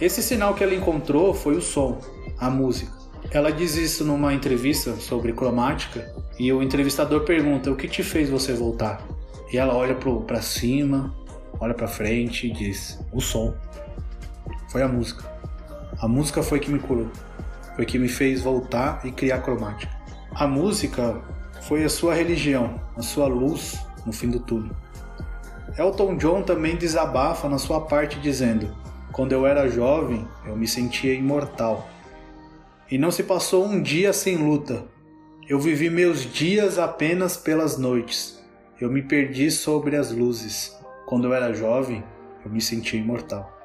Esse 0.00 0.22
sinal 0.22 0.54
que 0.54 0.62
ela 0.62 0.74
encontrou 0.74 1.32
foi 1.32 1.56
o 1.56 1.62
som, 1.62 1.98
a 2.38 2.50
música. 2.50 2.92
Ela 3.30 3.50
diz 3.50 3.76
isso 3.76 4.04
numa 4.04 4.34
entrevista 4.34 4.94
sobre 4.96 5.32
cromática 5.32 6.14
e 6.38 6.52
o 6.52 6.62
entrevistador 6.62 7.24
pergunta: 7.24 7.70
O 7.70 7.76
que 7.76 7.88
te 7.88 8.02
fez 8.02 8.28
você 8.28 8.52
voltar? 8.52 9.02
E 9.50 9.56
ela 9.56 9.74
olha 9.74 9.94
para 9.94 10.42
cima, 10.42 11.14
olha 11.58 11.72
para 11.72 11.88
frente 11.88 12.46
e 12.46 12.52
diz: 12.52 13.00
O 13.10 13.20
som. 13.20 13.54
Foi 14.68 14.82
a 14.82 14.88
música. 14.88 15.31
A 16.02 16.08
música 16.08 16.42
foi 16.42 16.58
que 16.58 16.68
me 16.68 16.80
curou. 16.80 17.08
Foi 17.76 17.86
que 17.86 17.96
me 17.96 18.08
fez 18.08 18.42
voltar 18.42 19.00
e 19.04 19.12
criar 19.12 19.38
cromática. 19.38 19.96
A 20.34 20.48
música 20.48 21.22
foi 21.62 21.84
a 21.84 21.88
sua 21.88 22.12
religião, 22.12 22.80
a 22.96 23.02
sua 23.02 23.28
luz 23.28 23.78
no 24.04 24.12
fim 24.12 24.28
do 24.28 24.40
túnel. 24.40 24.74
Elton 25.78 26.16
John 26.16 26.42
também 26.42 26.74
desabafa 26.74 27.48
na 27.48 27.56
sua 27.56 27.82
parte 27.82 28.18
dizendo: 28.18 28.76
Quando 29.12 29.30
eu 29.30 29.46
era 29.46 29.68
jovem, 29.68 30.26
eu 30.44 30.56
me 30.56 30.66
sentia 30.66 31.14
imortal. 31.14 31.88
E 32.90 32.98
não 32.98 33.12
se 33.12 33.22
passou 33.22 33.64
um 33.64 33.80
dia 33.80 34.12
sem 34.12 34.36
luta. 34.36 34.84
Eu 35.48 35.60
vivi 35.60 35.88
meus 35.88 36.24
dias 36.24 36.80
apenas 36.80 37.36
pelas 37.36 37.78
noites. 37.78 38.42
Eu 38.80 38.90
me 38.90 39.02
perdi 39.02 39.52
sobre 39.52 39.94
as 39.94 40.10
luzes. 40.10 40.76
Quando 41.06 41.28
eu 41.28 41.32
era 41.32 41.54
jovem, 41.54 42.02
eu 42.44 42.50
me 42.50 42.60
sentia 42.60 42.98
imortal. 42.98 43.61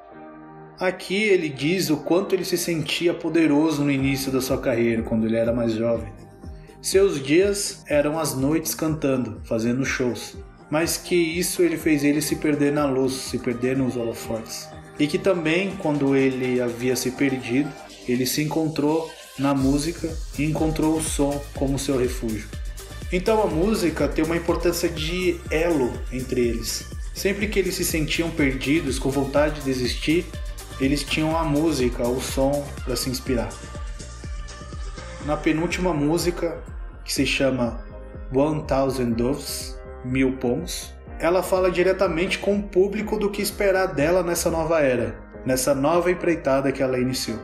Aqui 0.78 1.16
ele 1.16 1.48
diz 1.48 1.90
o 1.90 1.96
quanto 1.96 2.36
ele 2.36 2.44
se 2.44 2.56
sentia 2.56 3.12
poderoso 3.12 3.82
no 3.82 3.90
início 3.90 4.30
da 4.30 4.40
sua 4.40 4.58
carreira, 4.58 5.02
quando 5.02 5.26
ele 5.26 5.34
era 5.34 5.52
mais 5.52 5.72
jovem. 5.72 6.12
Seus 6.80 7.20
dias 7.20 7.82
eram 7.88 8.16
as 8.16 8.36
noites 8.36 8.76
cantando, 8.76 9.40
fazendo 9.44 9.84
shows, 9.84 10.36
mas 10.70 10.96
que 10.96 11.16
isso 11.16 11.62
ele 11.62 11.76
fez 11.76 12.04
ele 12.04 12.22
se 12.22 12.36
perder 12.36 12.72
na 12.72 12.86
luz, 12.86 13.12
se 13.12 13.38
perder 13.38 13.76
nos 13.76 13.96
holofotes. 13.96 14.68
E 15.00 15.08
que 15.08 15.18
também, 15.18 15.72
quando 15.78 16.14
ele 16.14 16.60
havia 16.60 16.94
se 16.94 17.10
perdido, 17.10 17.70
ele 18.06 18.24
se 18.24 18.42
encontrou 18.42 19.10
na 19.36 19.52
música 19.52 20.08
e 20.38 20.44
encontrou 20.44 20.96
o 20.96 21.02
som 21.02 21.42
como 21.56 21.76
seu 21.76 21.98
refúgio. 21.98 22.48
Então 23.12 23.42
a 23.42 23.46
música 23.46 24.06
tem 24.06 24.24
uma 24.24 24.36
importância 24.36 24.88
de 24.88 25.40
elo 25.50 25.92
entre 26.12 26.40
eles. 26.40 26.86
Sempre 27.12 27.48
que 27.48 27.58
eles 27.58 27.74
se 27.74 27.84
sentiam 27.84 28.30
perdidos, 28.30 28.96
com 28.96 29.10
vontade 29.10 29.56
de 29.56 29.64
desistir, 29.64 30.24
eles 30.80 31.02
tinham 31.02 31.36
a 31.36 31.44
música, 31.44 32.06
o 32.06 32.20
som 32.20 32.64
para 32.84 32.94
se 32.94 33.10
inspirar. 33.10 33.48
Na 35.26 35.36
penúltima 35.36 35.92
música, 35.92 36.56
que 37.04 37.12
se 37.12 37.26
chama 37.26 37.84
One 38.32 38.62
Thousand 38.62 39.12
Doves, 39.12 39.78
Mil 40.04 40.36
Pombos, 40.36 40.94
ela 41.18 41.42
fala 41.42 41.70
diretamente 41.70 42.38
com 42.38 42.56
o 42.56 42.62
público 42.62 43.18
do 43.18 43.30
que 43.30 43.42
esperar 43.42 43.86
dela 43.86 44.22
nessa 44.22 44.50
nova 44.50 44.80
era, 44.80 45.18
nessa 45.44 45.74
nova 45.74 46.10
empreitada 46.10 46.70
que 46.70 46.82
ela 46.82 46.98
iniciou. 46.98 47.38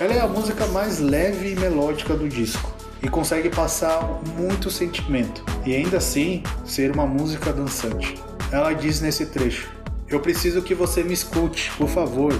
Ela 0.00 0.14
é 0.14 0.20
a 0.20 0.26
música 0.26 0.66
mais 0.68 0.98
leve 0.98 1.52
e 1.52 1.54
melódica 1.54 2.14
do 2.14 2.28
disco 2.28 2.81
e 3.02 3.08
consegue 3.08 3.50
passar 3.50 4.20
muito 4.38 4.70
sentimento 4.70 5.44
e 5.66 5.74
ainda 5.74 5.96
assim 5.96 6.42
ser 6.64 6.92
uma 6.92 7.06
música 7.06 7.52
dançante. 7.52 8.14
Ela 8.50 8.72
diz 8.72 9.00
nesse 9.00 9.26
trecho: 9.26 9.70
Eu 10.08 10.20
preciso 10.20 10.62
que 10.62 10.74
você 10.74 11.02
me 11.02 11.12
escute, 11.12 11.70
por 11.76 11.88
favor. 11.88 12.32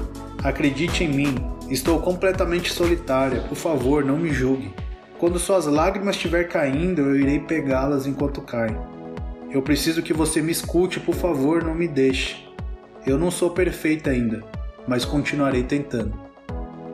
Acredite 0.42 1.04
em 1.04 1.08
mim. 1.08 1.34
Estou 1.68 2.00
completamente 2.00 2.72
solitária. 2.72 3.40
Por 3.42 3.56
favor, 3.56 4.04
não 4.04 4.18
me 4.18 4.30
julgue. 4.30 4.74
Quando 5.18 5.38
suas 5.38 5.66
lágrimas 5.66 6.16
estiver 6.16 6.48
caindo, 6.48 7.00
eu 7.00 7.16
irei 7.16 7.38
pegá-las 7.38 8.06
enquanto 8.06 8.40
caem. 8.42 8.76
Eu 9.50 9.62
preciso 9.62 10.02
que 10.02 10.12
você 10.12 10.42
me 10.42 10.50
escute, 10.50 10.98
por 10.98 11.14
favor, 11.14 11.62
não 11.62 11.74
me 11.74 11.86
deixe. 11.86 12.48
Eu 13.06 13.18
não 13.18 13.30
sou 13.30 13.50
perfeita 13.50 14.10
ainda, 14.10 14.42
mas 14.86 15.04
continuarei 15.04 15.62
tentando. 15.62 16.12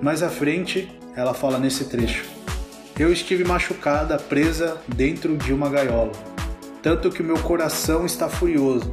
Mais 0.03 0.23
à 0.23 0.29
frente, 0.29 0.89
ela 1.16 1.35
fala 1.35 1.59
nesse 1.59 1.85
trecho: 1.87 2.25
Eu 2.99 3.12
estive 3.12 3.44
machucada, 3.44 4.18
presa 4.18 4.82
dentro 4.88 5.36
de 5.36 5.53
uma 5.53 5.70
gaiola, 5.70 6.11
tanto 6.82 7.11
que 7.11 7.22
meu 7.22 7.38
coração 7.38 8.05
está 8.05 8.28
furioso. 8.28 8.92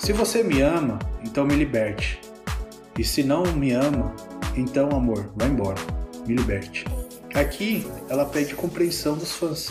Se 0.00 0.12
você 0.12 0.42
me 0.42 0.60
ama, 0.60 0.98
então 1.24 1.46
me 1.46 1.54
liberte. 1.54 2.20
E 2.98 3.04
se 3.04 3.22
não 3.22 3.44
me 3.54 3.70
ama, 3.70 4.12
então 4.56 4.90
amor, 4.90 5.32
vá 5.36 5.46
embora, 5.46 5.78
me 6.26 6.34
liberte. 6.34 6.84
Aqui, 7.32 7.86
ela 8.08 8.24
pede 8.24 8.56
compreensão 8.56 9.16
dos 9.16 9.32
fãs. 9.36 9.70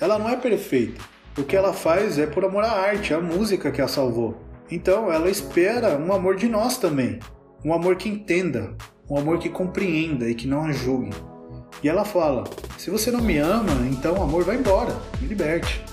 Ela 0.00 0.18
não 0.18 0.30
é 0.30 0.36
perfeita. 0.36 1.04
O 1.36 1.42
que 1.42 1.54
ela 1.54 1.74
faz 1.74 2.18
é 2.18 2.26
por 2.26 2.46
amor 2.46 2.64
à 2.64 2.72
arte, 2.72 3.12
à 3.12 3.20
música 3.20 3.70
que 3.70 3.82
a 3.82 3.88
salvou. 3.88 4.40
Então, 4.70 5.12
ela 5.12 5.28
espera 5.28 5.98
um 5.98 6.14
amor 6.14 6.36
de 6.36 6.48
nós 6.48 6.78
também. 6.78 7.20
Um 7.62 7.74
amor 7.74 7.96
que 7.96 8.08
entenda, 8.08 8.74
um 9.08 9.18
amor 9.18 9.38
que 9.38 9.50
compreenda 9.50 10.26
e 10.30 10.34
que 10.34 10.48
não 10.48 10.64
a 10.64 10.72
julgue. 10.72 11.14
E 11.86 11.88
ela 11.88 12.04
fala: 12.04 12.42
se 12.76 12.90
você 12.90 13.12
não 13.12 13.20
me 13.20 13.38
ama, 13.38 13.70
então 13.88 14.20
amor, 14.20 14.42
vai 14.42 14.56
embora, 14.56 14.92
me 15.20 15.28
liberte. 15.28 15.84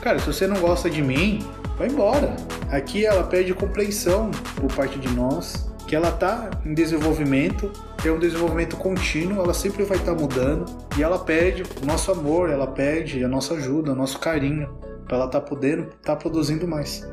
Cara, 0.00 0.18
se 0.18 0.26
você 0.26 0.46
não 0.46 0.58
gosta 0.58 0.88
de 0.88 1.02
mim, 1.02 1.46
vai 1.76 1.88
embora. 1.88 2.34
Aqui 2.70 3.04
ela 3.04 3.24
pede 3.24 3.52
compreensão 3.52 4.30
por 4.56 4.72
parte 4.72 4.98
de 4.98 5.06
nós, 5.10 5.70
que 5.86 5.94
ela 5.94 6.10
tá 6.10 6.48
em 6.64 6.72
desenvolvimento, 6.72 7.70
é 8.02 8.10
um 8.10 8.18
desenvolvimento 8.18 8.74
contínuo, 8.78 9.38
ela 9.38 9.52
sempre 9.52 9.84
vai 9.84 9.98
estar 9.98 10.14
mudando 10.14 10.64
e 10.96 11.02
ela 11.02 11.18
pede 11.18 11.62
o 11.62 11.84
nosso 11.84 12.10
amor, 12.10 12.48
ela 12.48 12.66
pede 12.66 13.22
a 13.22 13.28
nossa 13.28 13.52
ajuda, 13.52 13.92
o 13.92 13.94
nosso 13.94 14.18
carinho, 14.18 14.74
para 15.06 15.18
ela 15.18 15.26
estar 15.26 15.42
podendo 15.42 15.90
estar 16.00 16.16
produzindo 16.16 16.66
mais. 16.66 17.06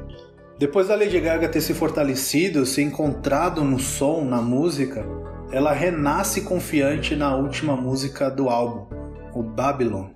Depois 0.57 0.88
da 0.88 0.95
Lady 0.95 1.19
Gaga 1.19 1.49
ter 1.49 1.59
se 1.59 1.73
fortalecido, 1.73 2.65
se 2.65 2.82
encontrado 2.82 3.61
no 3.61 3.77
som, 3.77 4.23
na 4.23 4.41
música, 4.41 5.05
ela 5.51 5.73
renasce 5.73 6.41
confiante 6.41 7.13
na 7.13 7.35
última 7.35 7.75
música 7.75 8.29
do 8.29 8.49
álbum, 8.49 8.87
o 9.33 9.43
Babylon. 9.43 10.07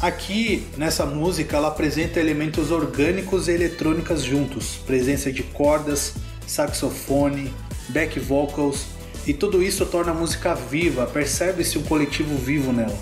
Aqui, 0.00 0.68
nessa 0.76 1.04
música, 1.04 1.56
ela 1.56 1.68
apresenta 1.68 2.20
elementos 2.20 2.70
orgânicos 2.70 3.48
e 3.48 3.52
eletrônicas 3.52 4.22
juntos, 4.22 4.76
presença 4.86 5.32
de 5.32 5.42
cordas, 5.42 6.14
saxofone, 6.46 7.52
back 7.88 8.20
vocals, 8.20 8.86
e 9.26 9.32
tudo 9.32 9.62
isso 9.62 9.84
torna 9.86 10.12
a 10.12 10.14
música 10.14 10.54
viva, 10.54 11.06
percebe-se 11.06 11.76
um 11.76 11.82
coletivo 11.82 12.36
vivo 12.36 12.72
nela. 12.72 12.96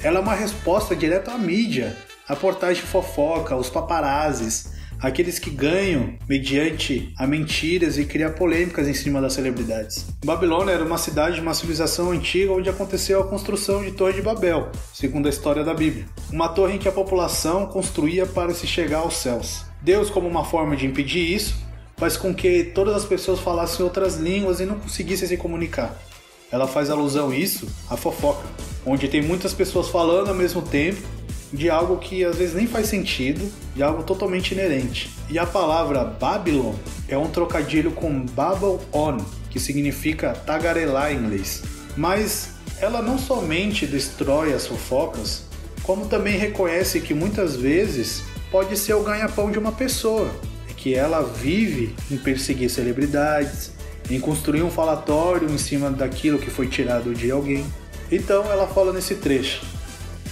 Ela 0.00 0.18
é 0.18 0.22
uma 0.22 0.34
resposta 0.34 0.94
direta 0.94 1.32
à 1.32 1.38
mídia, 1.38 1.96
à 2.28 2.36
portagem 2.36 2.82
fofoca, 2.82 3.54
aos 3.54 3.70
paparazzis, 3.70 4.76
aqueles 5.00 5.38
que 5.38 5.50
ganham 5.50 6.14
mediante 6.28 7.12
a 7.16 7.26
mentiras 7.26 7.96
e 7.96 8.04
criar 8.04 8.30
polêmicas 8.30 8.86
em 8.88 8.94
cima 8.94 9.20
das 9.20 9.32
celebridades. 9.32 10.06
Babilônia 10.24 10.72
era 10.72 10.84
uma 10.84 10.98
cidade 10.98 11.36
de 11.36 11.40
uma 11.40 11.54
civilização 11.54 12.10
antiga 12.10 12.52
onde 12.52 12.68
aconteceu 12.68 13.20
a 13.20 13.26
construção 13.26 13.82
de 13.82 13.92
Torre 13.92 14.14
de 14.14 14.22
Babel, 14.22 14.70
segundo 14.92 15.26
a 15.26 15.30
história 15.30 15.64
da 15.64 15.72
Bíblia. 15.72 16.06
Uma 16.30 16.48
torre 16.48 16.74
em 16.74 16.78
que 16.78 16.88
a 16.88 16.92
população 16.92 17.66
construía 17.66 18.26
para 18.26 18.52
se 18.52 18.66
chegar 18.66 18.98
aos 18.98 19.16
céus. 19.16 19.64
Deus, 19.80 20.10
como 20.10 20.28
uma 20.28 20.44
forma 20.44 20.76
de 20.76 20.86
impedir 20.86 21.32
isso, 21.32 21.56
faz 21.96 22.16
com 22.16 22.34
que 22.34 22.64
todas 22.64 22.94
as 22.94 23.04
pessoas 23.04 23.38
falassem 23.40 23.84
outras 23.84 24.16
línguas 24.16 24.60
e 24.60 24.66
não 24.66 24.78
conseguissem 24.78 25.28
se 25.28 25.36
comunicar. 25.36 25.96
Ela 26.50 26.66
faz 26.66 26.90
alusão 26.90 27.30
a 27.30 27.36
isso 27.36 27.68
à 27.88 27.96
fofoca, 27.96 28.46
onde 28.84 29.06
tem 29.06 29.22
muitas 29.22 29.52
pessoas 29.52 29.88
falando 29.88 30.28
ao 30.28 30.34
mesmo 30.34 30.62
tempo 30.62 31.17
de 31.52 31.70
algo 31.70 31.98
que 31.98 32.24
às 32.24 32.36
vezes 32.36 32.54
nem 32.54 32.66
faz 32.66 32.88
sentido, 32.88 33.50
de 33.74 33.82
algo 33.82 34.02
totalmente 34.02 34.52
inerente. 34.52 35.10
E 35.30 35.38
a 35.38 35.46
palavra 35.46 36.04
Babylon 36.04 36.74
é 37.08 37.16
um 37.16 37.28
trocadilho 37.28 37.92
com 37.92 38.24
Babel 38.26 38.80
on, 38.92 39.18
que 39.50 39.58
significa 39.58 40.32
tagarelar 40.32 41.12
em 41.12 41.16
inglês. 41.16 41.62
Mas 41.96 42.50
ela 42.80 43.02
não 43.02 43.18
somente 43.18 43.86
destrói 43.86 44.52
as 44.52 44.66
fofocas, 44.66 45.44
como 45.82 46.06
também 46.06 46.36
reconhece 46.36 47.00
que 47.00 47.14
muitas 47.14 47.56
vezes 47.56 48.22
pode 48.50 48.76
ser 48.76 48.94
o 48.94 49.02
ganha-pão 49.02 49.50
de 49.50 49.58
uma 49.58 49.72
pessoa, 49.72 50.30
que 50.76 50.94
ela 50.94 51.22
vive 51.22 51.94
em 52.10 52.16
perseguir 52.16 52.70
celebridades, 52.70 53.72
em 54.10 54.20
construir 54.20 54.62
um 54.62 54.70
falatório 54.70 55.50
em 55.50 55.58
cima 55.58 55.90
daquilo 55.90 56.38
que 56.38 56.50
foi 56.50 56.68
tirado 56.68 57.14
de 57.14 57.30
alguém. 57.30 57.66
Então 58.10 58.44
ela 58.50 58.66
fala 58.66 58.92
nesse 58.92 59.16
trecho: 59.16 59.62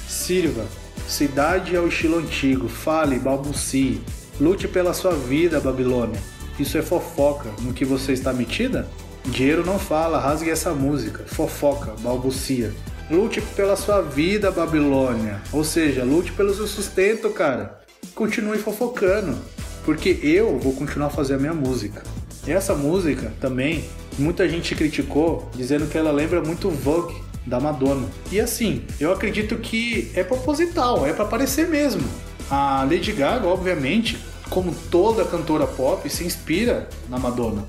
Sirva, 0.09 0.65
cidade 1.07 1.77
ao 1.77 1.89
estilo 1.89 2.19
antigo, 2.19 2.69
fale, 2.69 3.19
balbucie, 3.19 4.01
lute 4.41 4.67
pela 4.67 4.93
sua 4.93 5.13
vida, 5.13 5.61
Babilônia. 5.61 6.21
Isso 6.59 6.79
é 6.79 6.83
fofoca 6.83 7.51
no 7.61 7.73
que 7.73 7.85
você 7.85 8.13
está 8.13 8.33
metida? 8.33 8.89
Dinheiro 9.27 9.65
não 9.67 9.79
fala, 9.79 10.21
rasgue 10.21 10.51
essa 10.51 10.73
música. 10.73 11.25
Fofoca, 11.27 11.95
balbucia. 12.01 12.73
Lute 13.11 13.41
pela 13.41 13.77
sua 13.77 14.01
vida, 14.01 14.51
Babilônia. 14.51 15.41
Ou 15.53 15.65
seja, 15.65 16.05
lute 16.05 16.33
pelo 16.33 16.55
seu 16.55 16.67
sustento, 16.67 17.31
cara. 17.31 17.81
Continue 18.15 18.59
fofocando, 18.59 19.37
porque 19.85 20.19
eu 20.23 20.59
vou 20.59 20.73
continuar 20.73 21.11
fazer 21.11 21.35
a 21.35 21.39
minha 21.39 21.55
música. 21.55 22.03
E 22.47 22.53
essa 22.53 22.75
música 22.75 23.33
também, 23.41 23.85
muita 24.19 24.49
gente 24.49 24.75
criticou, 24.75 25.51
dizendo 25.55 25.87
que 25.87 25.99
ela 25.99 26.13
lembra 26.13 26.41
muito 26.41 26.71
Vogue 26.71 27.26
da 27.47 27.61
Madonna. 27.61 28.09
E 28.33 28.41
assim, 28.41 28.85
eu 28.99 29.13
acredito 29.13 29.57
que 29.57 30.11
é 30.15 30.25
proposital, 30.25 31.07
é 31.07 31.13
para 31.13 31.25
aparecer 31.25 31.69
mesmo. 31.69 32.03
A 32.51 32.83
Lady 32.83 33.13
Gaga, 33.13 33.47
obviamente, 33.47 34.19
como 34.51 34.75
toda 34.91 35.25
cantora 35.25 35.67
pop, 35.67 36.09
se 36.11 36.25
inspira 36.25 36.89
na 37.09 37.19
Madonna. 37.19 37.65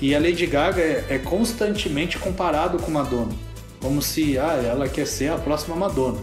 E 0.00 0.14
a 0.14 0.20
Lady 0.20 0.46
Gaga 0.46 0.80
é, 0.80 1.04
é 1.10 1.18
constantemente 1.18 2.18
comparado 2.18 2.78
com 2.78 2.90
Madonna, 2.90 3.32
como 3.80 4.00
se 4.00 4.38
ah, 4.38 4.60
ela 4.64 4.88
quer 4.88 5.06
ser 5.06 5.30
a 5.30 5.38
próxima 5.38 5.76
Madonna. 5.76 6.20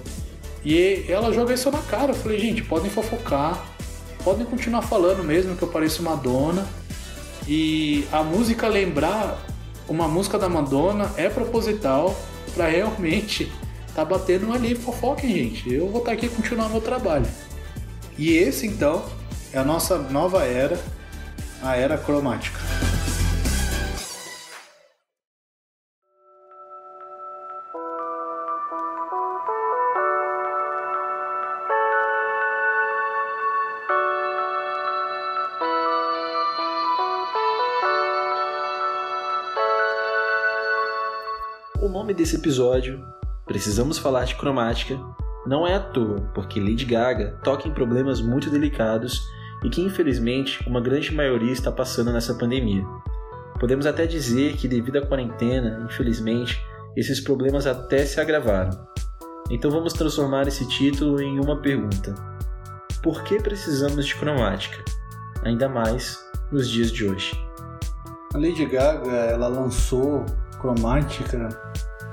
E 0.63 1.05
ela 1.07 1.33
joga 1.33 1.53
isso 1.53 1.71
na 1.71 1.79
cara. 1.79 2.11
Eu 2.11 2.15
falei, 2.15 2.39
gente, 2.39 2.63
podem 2.63 2.89
fofocar, 2.89 3.65
podem 4.23 4.45
continuar 4.45 4.83
falando 4.83 5.23
mesmo 5.23 5.55
que 5.55 5.63
eu 5.63 5.67
pareço 5.67 6.03
Madonna. 6.03 6.67
E 7.47 8.05
a 8.11 8.21
música 8.23 8.67
lembrar 8.67 9.43
uma 9.87 10.07
música 10.07 10.37
da 10.37 10.47
Madonna 10.47 11.11
é 11.17 11.27
proposital 11.27 12.15
pra 12.53 12.67
realmente 12.67 13.51
tá 13.93 14.05
batendo 14.05 14.51
ali 14.53 14.75
fofoca, 14.75 15.25
hein, 15.25 15.33
gente. 15.33 15.73
Eu 15.73 15.89
vou 15.89 15.99
estar 15.99 16.11
aqui 16.11 16.27
continuando 16.27 16.71
meu 16.71 16.81
trabalho. 16.81 17.25
E 18.17 18.37
esse 18.37 18.67
então 18.67 19.05
é 19.51 19.59
a 19.59 19.63
nossa 19.63 19.97
nova 19.97 20.43
era, 20.43 20.79
a 21.61 21.75
era 21.75 21.97
cromática. 21.97 22.59
Nome 42.11 42.13
desse 42.13 42.35
episódio, 42.35 43.01
Precisamos 43.45 43.97
Falar 43.97 44.25
de 44.25 44.35
Cromática, 44.35 44.99
não 45.47 45.65
é 45.65 45.75
à 45.75 45.79
toa, 45.79 46.19
porque 46.33 46.59
Lady 46.59 46.83
Gaga 46.83 47.39
toca 47.41 47.69
em 47.69 47.73
problemas 47.73 48.19
muito 48.19 48.49
delicados 48.49 49.21
e 49.63 49.69
que 49.69 49.81
infelizmente 49.81 50.59
uma 50.67 50.81
grande 50.81 51.13
maioria 51.13 51.53
está 51.53 51.71
passando 51.71 52.11
nessa 52.11 52.33
pandemia. 52.33 52.83
Podemos 53.61 53.85
até 53.85 54.05
dizer 54.05 54.57
que 54.57 54.67
devido 54.67 54.97
à 54.97 55.05
quarentena, 55.05 55.85
infelizmente, 55.85 56.61
esses 56.97 57.21
problemas 57.21 57.65
até 57.65 58.05
se 58.05 58.19
agravaram. 58.19 58.71
Então 59.49 59.71
vamos 59.71 59.93
transformar 59.93 60.47
esse 60.49 60.67
título 60.67 61.21
em 61.21 61.39
uma 61.39 61.61
pergunta: 61.61 62.13
Por 63.01 63.23
que 63.23 63.41
precisamos 63.41 64.05
de 64.05 64.15
cromática? 64.15 64.83
Ainda 65.43 65.69
mais 65.69 66.19
nos 66.51 66.69
dias 66.69 66.91
de 66.91 67.05
hoje. 67.05 67.31
A 68.33 68.37
Lady 68.37 68.65
Gaga, 68.65 69.09
ela 69.09 69.47
lançou 69.47 70.25
Cromática 70.59 71.49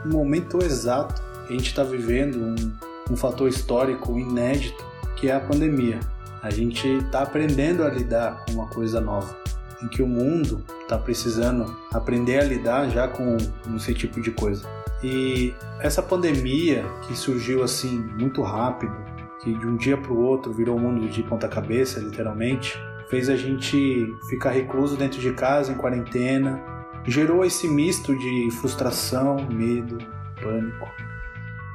momento 0.07 0.62
exato 0.62 1.20
que 1.46 1.55
a 1.55 1.57
gente 1.57 1.68
está 1.68 1.82
vivendo 1.82 2.36
um, 2.36 3.12
um 3.12 3.16
fator 3.16 3.49
histórico 3.49 4.18
inédito, 4.18 4.84
que 5.16 5.28
é 5.28 5.34
a 5.34 5.40
pandemia. 5.40 6.01
A 6.42 6.51
gente 6.51 6.86
está 6.86 7.22
aprendendo 7.22 7.82
a 7.82 7.88
lidar 7.88 8.44
com 8.44 8.53
uma 8.53 8.66
coisa 8.66 9.01
nova, 9.01 9.36
em 9.82 9.88
que 9.88 10.03
o 10.03 10.07
mundo 10.07 10.62
está 10.82 10.96
precisando 10.96 11.76
aprender 11.92 12.38
a 12.38 12.44
lidar 12.44 12.88
já 12.90 13.09
com 13.09 13.36
esse 13.74 13.94
tipo 13.94 14.20
de 14.20 14.30
coisa. 14.30 14.66
E 15.03 15.55
essa 15.80 16.03
pandemia 16.03 16.84
que 17.07 17.16
surgiu 17.16 17.62
assim 17.62 17.99
muito 18.18 18.42
rápido, 18.42 18.94
que 19.42 19.53
de 19.53 19.66
um 19.66 19.76
dia 19.76 19.96
para 19.96 20.12
o 20.12 20.20
outro 20.20 20.53
virou 20.53 20.76
o 20.76 20.80
mundo 20.80 21.09
de 21.09 21.22
ponta 21.22 21.49
cabeça, 21.49 22.01
literalmente, 22.01 22.78
fez 23.09 23.28
a 23.28 23.36
gente 23.36 24.14
ficar 24.28 24.51
recluso 24.51 24.96
dentro 24.96 25.20
de 25.20 25.32
casa, 25.32 25.72
em 25.72 25.76
quarentena, 25.76 26.61
gerou 27.09 27.44
esse 27.44 27.66
misto 27.66 28.16
de 28.16 28.50
frustração, 28.50 29.36
medo, 29.50 29.98
pânico. 30.42 30.88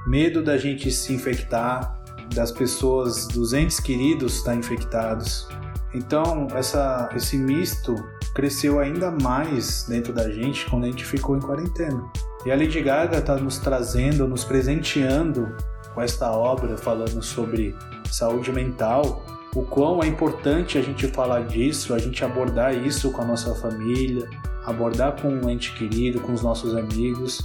Medo 0.05 0.43
da 0.43 0.57
gente 0.57 0.91
se 0.91 1.13
infectar, 1.13 1.99
das 2.34 2.51
pessoas, 2.51 3.27
dos 3.27 3.53
entes 3.53 3.79
queridos 3.79 4.38
estar 4.38 4.55
infectados. 4.55 5.47
Então, 5.93 6.47
essa, 6.55 7.09
esse 7.15 7.38
misto 7.38 7.95
cresceu 8.34 8.79
ainda 8.79 9.11
mais 9.11 9.86
dentro 9.88 10.11
da 10.11 10.29
gente 10.29 10.65
quando 10.69 10.86
a 10.86 10.88
gente 10.88 11.05
ficou 11.05 11.38
em 11.38 11.39
quarentena. 11.39 12.03
E 12.45 12.51
a 12.51 12.55
Lady 12.55 12.81
Gaga 12.81 13.19
está 13.19 13.36
nos 13.36 13.59
trazendo, 13.59 14.27
nos 14.27 14.43
presenteando 14.43 15.55
com 15.93 16.01
esta 16.01 16.31
obra 16.31 16.77
falando 16.77 17.21
sobre 17.21 17.75
saúde 18.11 18.51
mental, 18.51 19.23
o 19.55 19.61
quão 19.61 20.03
é 20.03 20.07
importante 20.07 20.77
a 20.77 20.81
gente 20.81 21.07
falar 21.07 21.41
disso, 21.45 21.93
a 21.93 21.99
gente 21.99 22.25
abordar 22.25 22.75
isso 22.75 23.11
com 23.11 23.21
a 23.21 23.25
nossa 23.25 23.53
família, 23.55 24.27
abordar 24.66 25.22
com 25.22 25.30
um 25.30 25.49
ente 25.49 25.74
querido, 25.74 26.20
com 26.20 26.34
os 26.34 26.41
nossos 26.41 26.76
amigos, 26.76 27.41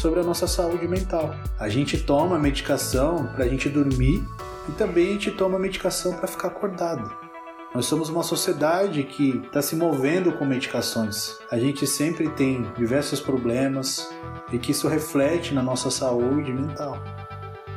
sobre 0.00 0.20
a 0.20 0.22
nossa 0.22 0.46
saúde 0.46 0.88
mental. 0.88 1.34
A 1.58 1.68
gente 1.68 1.98
toma 1.98 2.38
medicação 2.38 3.26
para 3.34 3.44
a 3.44 3.48
gente 3.48 3.68
dormir 3.68 4.24
e 4.68 4.72
também 4.72 5.08
a 5.08 5.12
gente 5.12 5.30
toma 5.32 5.58
medicação 5.58 6.14
para 6.14 6.26
ficar 6.26 6.48
acordado. 6.48 7.10
Nós 7.74 7.86
somos 7.86 8.10
uma 8.10 8.22
sociedade 8.22 9.02
que 9.02 9.40
está 9.46 9.62
se 9.62 9.74
movendo 9.74 10.32
com 10.32 10.44
medicações. 10.44 11.38
A 11.50 11.58
gente 11.58 11.86
sempre 11.86 12.28
tem 12.28 12.66
diversos 12.76 13.18
problemas 13.18 14.10
e 14.52 14.58
que 14.58 14.72
isso 14.72 14.88
reflete 14.88 15.54
na 15.54 15.62
nossa 15.62 15.90
saúde 15.90 16.52
mental. 16.52 17.02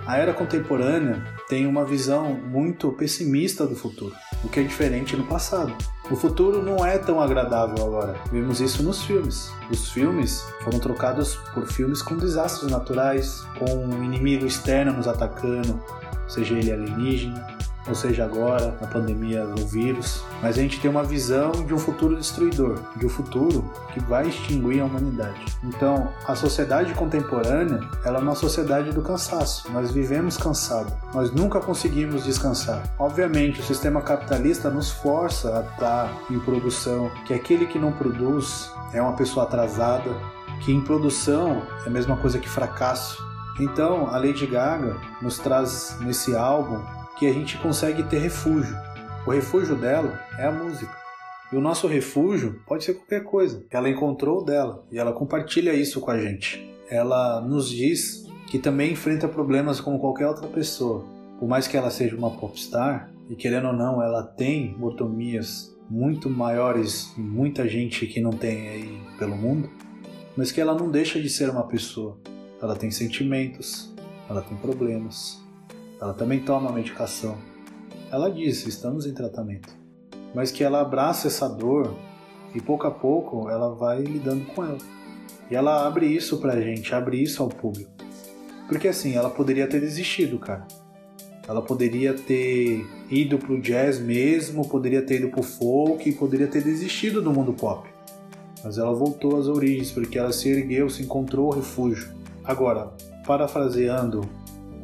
A 0.06 0.18
era 0.18 0.34
contemporânea 0.34 1.24
tem 1.48 1.66
uma 1.66 1.86
visão 1.86 2.34
muito 2.34 2.91
pessimista 2.91 3.66
do 3.66 3.76
futuro, 3.76 4.14
o 4.46 4.50
que 4.50 4.60
é 4.60 4.64
diferente 4.64 5.18
no 5.18 5.26
passado. 5.26 5.76
O 6.10 6.16
futuro 6.16 6.62
não 6.62 6.86
é 6.86 7.00
tão 7.00 7.20
agradável 7.20 7.84
agora. 7.84 8.16
Vemos 8.32 8.62
isso 8.62 8.84
nos 8.84 9.04
filmes. 9.04 9.52
Os 9.72 9.89
filmes 9.89 10.46
foram 10.64 10.80
trocados 10.80 11.36
por 11.54 11.66
filmes 11.66 12.02
com 12.02 12.16
desastres 12.16 12.72
naturais, 12.72 13.43
com 13.58 13.76
um 13.76 14.04
inimigo 14.04 14.46
externo 14.46 14.93
nos 14.93 15.08
atacando, 15.08 15.84
seja 16.28 16.54
ele 16.54 16.72
alienígena, 16.72 17.55
ou 17.88 17.96
seja 17.96 18.26
agora, 18.26 18.76
na 18.82 18.88
pandemia, 18.88 19.46
o 19.46 19.66
vírus. 19.66 20.24
Mas 20.42 20.58
a 20.58 20.62
gente 20.62 20.80
tem 20.80 20.90
uma 20.90 21.04
visão 21.04 21.52
de 21.52 21.74
um 21.74 21.78
futuro 21.78 22.16
destruidor, 22.16 22.80
de 22.96 23.06
um 23.06 23.10
futuro 23.10 23.70
que 23.94 24.00
vai 24.00 24.28
extinguir 24.28 24.82
a 24.82 24.86
humanidade. 24.86 25.46
Então, 25.64 26.10
a 26.28 26.36
sociedade 26.36 26.94
contemporânea, 26.94 27.80
ela 28.04 28.20
é 28.20 28.22
uma 28.22 28.36
sociedade 28.36 28.92
do 28.92 29.02
cansaço. 29.02 29.72
Nós 29.72 29.92
vivemos 29.92 30.38
cansado. 30.38 30.92
Nós 31.14 31.32
nunca 31.32 31.60
conseguimos 31.60 32.24
descansar. 32.24 32.84
Obviamente, 32.98 33.60
o 33.60 33.64
sistema 33.64 34.02
capitalista 34.02 34.70
nos 34.70 34.92
força 34.92 35.60
a 35.60 35.62
estar 35.62 36.14
em 36.30 36.40
produção, 36.40 37.12
que 37.26 37.34
aquele 37.34 37.66
que 37.66 37.80
não 37.80 37.92
produz 37.92 38.72
é 38.94 39.02
uma 39.02 39.14
pessoa 39.14 39.46
atrasada, 39.46 40.10
que 40.62 40.72
em 40.72 40.82
produção 40.82 41.62
é 41.86 41.88
a 41.88 41.92
mesma 41.92 42.18
coisa 42.18 42.40
que 42.40 42.50
fracasso. 42.50 43.24
Então, 43.60 44.08
a 44.08 44.18
Lady 44.18 44.46
Gaga 44.46 44.98
nos 45.22 45.38
traz 45.38 45.98
nesse 46.02 46.36
álbum 46.36 46.82
que 47.18 47.28
a 47.28 47.34
gente 47.34 47.57
consegue 47.57 48.03
ter 48.03 48.20
refúgio. 48.20 48.76
O 49.26 49.32
refúgio 49.32 49.76
dela 49.76 50.20
é 50.38 50.45
a 50.45 50.51
música. 50.51 50.95
E 51.51 51.55
o 51.55 51.61
nosso 51.61 51.88
refúgio 51.88 52.61
pode 52.68 52.84
ser 52.84 52.95
qualquer 52.95 53.24
coisa. 53.24 53.66
Ela 53.72 53.89
encontrou 53.89 54.43
dela 54.43 54.86
e 54.91 54.97
ela 54.97 55.13
compartilha 55.13 55.74
isso 55.74 56.01
com 56.01 56.11
a 56.11 56.20
gente. 56.20 56.70
Ela 56.89 57.41
nos 57.41 57.70
diz 57.70 58.26
que 58.47 58.59
também 58.59 58.91
enfrenta 58.91 59.28
problemas 59.28 59.80
como 59.80 59.99
qualquer 59.99 60.28
outra 60.28 60.47
pessoa. 60.47 61.05
Por 61.39 61.47
mais 61.47 61.68
que 61.68 61.78
ela 61.78 61.89
seja 61.89 62.16
uma 62.16 62.32
popstar, 62.32 63.11
e 63.30 63.36
querendo 63.36 63.68
ou 63.68 63.74
não, 63.74 64.01
ela 64.01 64.24
tem 64.24 64.76
mortomias 64.78 65.76
muito 65.89 66.30
maiores 66.30 67.13
e 67.18 67.22
muita 67.22 67.68
gente 67.68 68.05
que 68.07 68.22
não 68.22 68.32
tem 68.32 68.70
aí 68.70 69.01
pelo 69.18 69.36
mundo, 69.36 69.70
mas 70.36 70.51
que 70.51 70.61
ela 70.61 70.76
não 70.76 70.89
deixa 70.89 71.20
de 71.20 71.30
ser 71.30 71.49
uma 71.49 71.63
pessoa. 71.63 72.18
Ela 72.61 72.76
tem 72.76 72.91
sentimentos, 72.91 73.93
ela 74.30 74.41
tem 74.41 74.57
problemas, 74.57 75.43
ela 76.00 76.14
também 76.14 76.39
toma 76.39 76.72
medicação. 76.72 77.38
Ela 78.12 78.30
diz: 78.30 78.66
estamos 78.66 79.06
em 79.06 79.14
tratamento. 79.14 79.74
Mas 80.34 80.52
que 80.52 80.64
ela 80.64 80.82
abraça 80.82 81.28
essa 81.28 81.48
dor 81.48 81.96
e 82.54 82.62
pouco 82.62 82.88
a 82.88 82.91
pouco 82.91 83.50
ela 83.50 83.74
vai 83.74 84.02
lidando 84.02 84.46
com 84.46 84.64
ela. 84.64 84.78
E 85.50 85.56
ela 85.56 85.86
abre 85.86 86.06
isso 86.08 86.38
pra 86.39 86.60
gente, 86.60 86.93
abre 86.93 87.22
isso 87.22 87.41
ao 87.41 87.50
público. 87.50 87.91
Porque 88.68 88.88
assim, 88.88 89.16
ela 89.16 89.30
poderia 89.30 89.68
ter 89.68 89.80
desistido, 89.80 90.39
cara. 90.39 90.68
Ela 91.48 91.62
poderia 91.62 92.14
ter 92.14 92.84
ido 93.10 93.38
pro 93.38 93.62
jazz 93.62 94.00
mesmo, 94.00 94.68
poderia 94.68 95.04
ter 95.04 95.18
ido 95.22 95.30
pro 95.30 95.43
folk, 95.43 96.12
poderia 96.14 96.48
ter 96.48 96.64
desistido 96.64 97.22
do 97.22 97.32
mundo 97.32 97.54
pop. 97.54 97.88
Mas 98.64 98.80
ela 98.80 98.93
voltou 98.93 99.38
às 99.38 99.48
origens, 99.48 99.91
porque 99.91 100.18
ela 100.18 100.34
se 100.34 100.50
ergueu, 100.50 100.89
se 100.89 101.04
encontrou 101.04 101.52
refúgio. 101.52 102.12
Agora, 102.43 102.91
parafraseando 103.28 104.28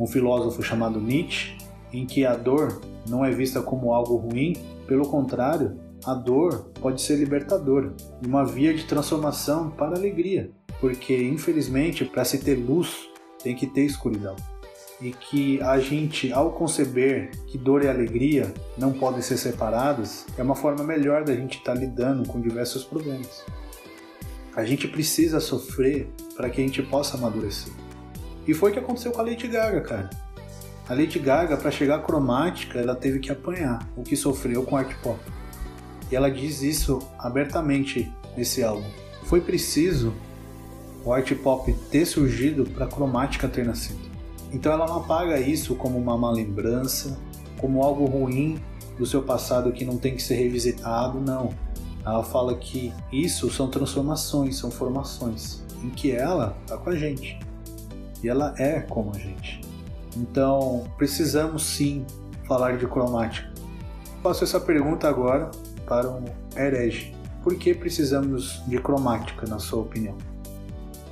um 0.02 0.08
filósofo 0.08 0.64
chamado 0.64 1.00
Nietzsche, 1.00 1.56
em 1.94 2.08
que 2.08 2.26
a 2.26 2.36
dor 2.36 2.82
não 3.08 3.24
é 3.24 3.30
vista 3.30 3.62
como 3.62 3.94
algo 3.94 4.16
ruim, 4.16 4.54
pelo 4.88 5.08
contrário, 5.08 5.80
a 6.04 6.16
dor 6.16 6.72
pode 6.82 7.02
ser 7.02 7.18
libertadora, 7.18 7.94
uma 8.26 8.44
via 8.44 8.74
de 8.74 8.86
transformação 8.86 9.70
para 9.70 9.96
a 9.96 10.00
alegria, 10.00 10.50
porque 10.80 11.16
infelizmente 11.16 12.04
para 12.04 12.26
se 12.26 12.40
ter 12.40 12.56
luz 12.56 13.08
tem 13.44 13.56
que 13.56 13.68
ter 13.68 13.82
escuridão. 13.82 14.36
E 15.00 15.12
que 15.12 15.62
a 15.62 15.80
gente, 15.80 16.32
ao 16.32 16.52
conceber 16.52 17.32
que 17.48 17.58
dor 17.58 17.84
e 17.84 17.88
alegria 17.88 18.52
não 18.78 18.94
podem 18.94 19.22
ser 19.22 19.38
separadas, 19.38 20.26
é 20.38 20.44
uma 20.44 20.56
forma 20.56 20.84
melhor 20.84 21.24
da 21.24 21.36
gente 21.36 21.58
estar 21.58 21.74
lidando 21.74 22.28
com 22.28 22.42
diversos 22.42 22.84
problemas. 22.84 23.44
A 24.56 24.64
gente 24.64 24.88
precisa 24.88 25.40
sofrer 25.40 26.08
para 26.36 26.50
que 26.50 26.62
a 26.62 26.64
gente 26.64 26.84
possa 26.84 27.18
amadurecer. 27.18 27.72
E 28.48 28.54
foi 28.54 28.72
o 28.72 28.74
que 28.74 28.80
aconteceu 28.80 29.12
com 29.12 29.22
a 29.22 29.24
Lady 29.24 29.48
Gaga, 29.48 29.82
cara. 29.82 30.10
A 30.90 30.94
Lady 30.94 31.20
Gaga, 31.20 31.56
para 31.58 31.72
chegar 31.72 31.96
à 31.96 32.00
cromática, 32.00 32.80
ela 32.80 32.96
teve 32.96 33.20
que 33.20 33.32
apanhar 33.32 33.88
o 33.96 34.04
que 34.04 34.16
sofreu 34.16 34.64
com 34.64 34.76
art 34.76 34.94
pop. 35.02 35.20
E 36.12 36.16
ela 36.16 36.30
diz 36.30 36.62
isso 36.62 37.00
abertamente 37.18 38.12
nesse 38.36 38.64
álbum. 38.64 38.90
Foi 39.24 39.40
preciso 39.40 40.14
o 41.06 41.14
art 41.14 41.34
pop 41.36 41.72
ter 41.90 42.06
surgido 42.06 42.66
para 42.66 42.86
a 42.86 42.88
cromática 42.88 43.48
ter 43.48 43.66
nascido. 43.66 44.12
Então 44.52 44.74
ela 44.74 44.86
não 44.86 44.98
apaga 44.98 45.40
isso 45.40 45.76
como 45.76 45.98
uma 45.98 46.18
má 46.18 46.30
lembrança, 46.30 47.18
como 47.58 47.82
algo 47.84 48.06
ruim 48.06 48.60
do 48.98 49.06
seu 49.06 49.22
passado 49.22 49.72
que 49.72 49.86
não 49.86 49.98
tem 49.98 50.16
que 50.16 50.22
ser 50.22 50.36
revisitado, 50.36 51.20
não. 51.20 51.54
Ela 52.06 52.24
fala 52.24 52.56
que 52.56 52.92
isso 53.12 53.50
são 53.50 53.70
transformações, 53.70 54.58
são 54.58 54.70
formações, 54.70 55.64
em 55.84 55.90
que 55.90 56.12
ela 56.12 56.58
está 56.64 56.76
com 56.76 56.90
a 56.90 56.96
gente. 56.96 57.40
E 58.24 58.30
ela 58.30 58.54
é 58.58 58.82
como 58.82 59.12
a 59.16 59.18
gente. 59.18 59.62
Então, 60.16 60.86
precisamos 60.98 61.64
sim 61.64 62.06
falar 62.48 62.78
de 62.78 62.86
cromática. 62.86 63.50
Faço 64.22 64.44
essa 64.44 64.60
pergunta 64.60 65.08
agora 65.08 65.50
para 65.88 66.10
um 66.10 66.26
herege. 66.56 67.16
Por 67.44 67.56
que 67.56 67.74
precisamos 67.74 68.62
de 68.68 68.78
cromática, 68.78 69.48
na 69.48 69.58
sua 69.58 69.82
opinião? 69.82 70.16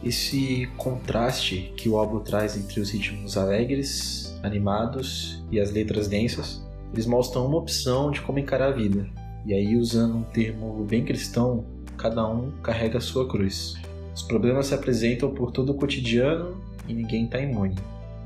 Esse 0.03 0.69
contraste 0.77 1.73
que 1.75 1.89
o 1.89 1.97
álbum 1.97 2.19
traz 2.19 2.55
entre 2.55 2.79
os 2.79 2.91
ritmos 2.91 3.35
alegres, 3.35 4.39
animados 4.43 5.43
e 5.51 5.59
as 5.59 5.71
letras 5.71 6.07
densas, 6.07 6.63
eles 6.93 7.05
mostram 7.05 7.45
uma 7.45 7.57
opção 7.57 8.11
de 8.11 8.21
como 8.21 8.39
encarar 8.39 8.69
a 8.69 8.71
vida. 8.71 9.07
E 9.45 9.53
aí, 9.53 9.75
usando 9.75 10.17
um 10.17 10.23
termo 10.23 10.85
bem 10.85 11.03
cristão, 11.03 11.65
cada 11.97 12.27
um 12.27 12.51
carrega 12.63 12.97
a 12.97 13.01
sua 13.01 13.27
cruz. 13.27 13.75
Os 14.15 14.21
problemas 14.21 14.67
se 14.67 14.73
apresentam 14.73 15.31
por 15.33 15.51
todo 15.51 15.71
o 15.71 15.75
cotidiano 15.75 16.57
e 16.89 16.93
ninguém 16.93 17.25
está 17.25 17.39
imune. 17.39 17.75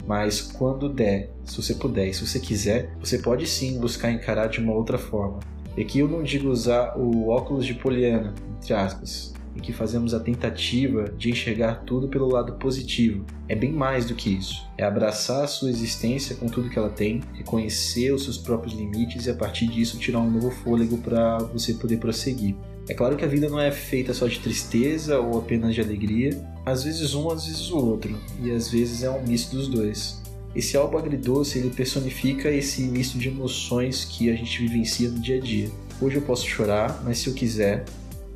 Mas 0.07 0.41
quando 0.41 0.89
der, 0.89 1.29
se 1.45 1.61
você 1.61 1.75
puder 1.75 2.07
e 2.07 2.13
se 2.13 2.25
você 2.25 2.39
quiser, 2.39 2.93
você 2.99 3.19
pode 3.19 3.45
sim 3.47 3.79
buscar 3.79 4.11
encarar 4.11 4.47
de 4.47 4.59
uma 4.59 4.73
outra 4.73 4.97
forma. 4.97 5.39
E 5.77 5.81
aqui 5.81 5.99
eu 5.99 6.07
não 6.07 6.23
digo 6.23 6.49
usar 6.49 6.97
o 6.97 7.29
óculos 7.29 7.65
de 7.65 7.73
Poliana, 7.73 8.33
entre 8.57 8.73
aspas, 8.73 9.33
em 9.55 9.59
que 9.59 9.71
fazemos 9.71 10.13
a 10.13 10.19
tentativa 10.19 11.05
de 11.17 11.29
enxergar 11.29 11.83
tudo 11.85 12.07
pelo 12.07 12.27
lado 12.27 12.53
positivo. 12.53 13.25
É 13.47 13.55
bem 13.55 13.71
mais 13.71 14.05
do 14.05 14.15
que 14.15 14.29
isso. 14.29 14.67
É 14.77 14.83
abraçar 14.83 15.43
a 15.43 15.47
sua 15.47 15.69
existência 15.69 16.35
com 16.35 16.47
tudo 16.47 16.69
que 16.69 16.77
ela 16.77 16.89
tem, 16.89 17.21
reconhecer 17.33 18.11
os 18.11 18.23
seus 18.23 18.37
próprios 18.37 18.73
limites 18.73 19.25
e 19.25 19.31
a 19.31 19.35
partir 19.35 19.67
disso 19.67 19.97
tirar 19.97 20.19
um 20.19 20.29
novo 20.29 20.51
fôlego 20.51 20.97
para 20.97 21.37
você 21.37 21.73
poder 21.73 21.97
prosseguir. 21.97 22.55
É 22.87 22.93
claro 22.93 23.15
que 23.15 23.23
a 23.23 23.27
vida 23.27 23.47
não 23.47 23.59
é 23.59 23.71
feita 23.71 24.13
só 24.13 24.27
de 24.27 24.39
tristeza 24.39 25.17
ou 25.19 25.39
apenas 25.39 25.73
de 25.73 25.79
alegria, 25.79 26.37
às 26.65 26.83
vezes 26.83 27.13
um, 27.13 27.29
às 27.29 27.45
vezes 27.45 27.71
o 27.71 27.77
outro, 27.77 28.17
e 28.41 28.51
às 28.51 28.69
vezes 28.69 29.03
é 29.03 29.09
um 29.09 29.23
misto 29.23 29.55
dos 29.55 29.67
dois. 29.69 30.21
Esse 30.53 30.75
álbum 30.75 30.97
agridoce 30.97 31.59
ele 31.59 31.69
personifica 31.69 32.51
esse 32.51 32.83
misto 32.83 33.17
de 33.17 33.29
emoções 33.29 34.05
que 34.05 34.29
a 34.29 34.35
gente 34.35 34.59
vivencia 34.59 35.09
no 35.09 35.19
dia 35.19 35.37
a 35.37 35.39
dia. 35.39 35.69
Hoje 36.01 36.17
eu 36.17 36.21
posso 36.21 36.45
chorar, 36.45 37.01
mas 37.05 37.19
se 37.19 37.27
eu 37.27 37.33
quiser, 37.33 37.85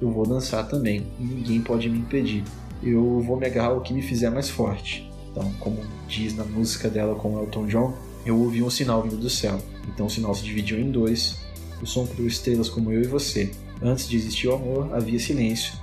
eu 0.02 0.10
vou 0.10 0.26
dançar 0.26 0.68
também, 0.68 1.06
e 1.20 1.24
ninguém 1.24 1.62
pode 1.62 1.90
me 1.90 2.00
impedir. 2.00 2.44
Eu 2.82 3.20
vou 3.22 3.38
me 3.38 3.46
agarrar 3.46 3.70
ao 3.70 3.82
que 3.82 3.94
me 3.94 4.02
fizer 4.02 4.30
mais 4.30 4.50
forte. 4.50 5.12
Então, 5.30 5.52
como 5.60 5.78
diz 6.08 6.36
na 6.36 6.46
música 6.46 6.90
dela 6.90 7.16
com 7.16 7.38
Elton 7.40 7.68
John, 7.68 7.94
eu 8.26 8.40
ouvi 8.40 8.64
um 8.64 8.70
sinal 8.70 9.04
vindo 9.04 9.18
do 9.18 9.30
céu. 9.30 9.60
Então 9.88 10.06
o 10.06 10.10
sinal 10.10 10.34
se 10.34 10.44
dividiu 10.44 10.80
em 10.80 10.90
dois. 10.90 11.38
O 11.82 11.86
som 11.86 12.08
criou 12.08 12.28
estrelas 12.28 12.70
como 12.70 12.92
eu 12.92 13.02
e 13.02 13.08
você. 13.08 13.52
Antes 13.82 14.08
de 14.10 14.18
existir 14.18 14.48
o 14.48 14.56
amor, 14.56 14.94
havia 14.96 15.20
silêncio, 15.20 15.74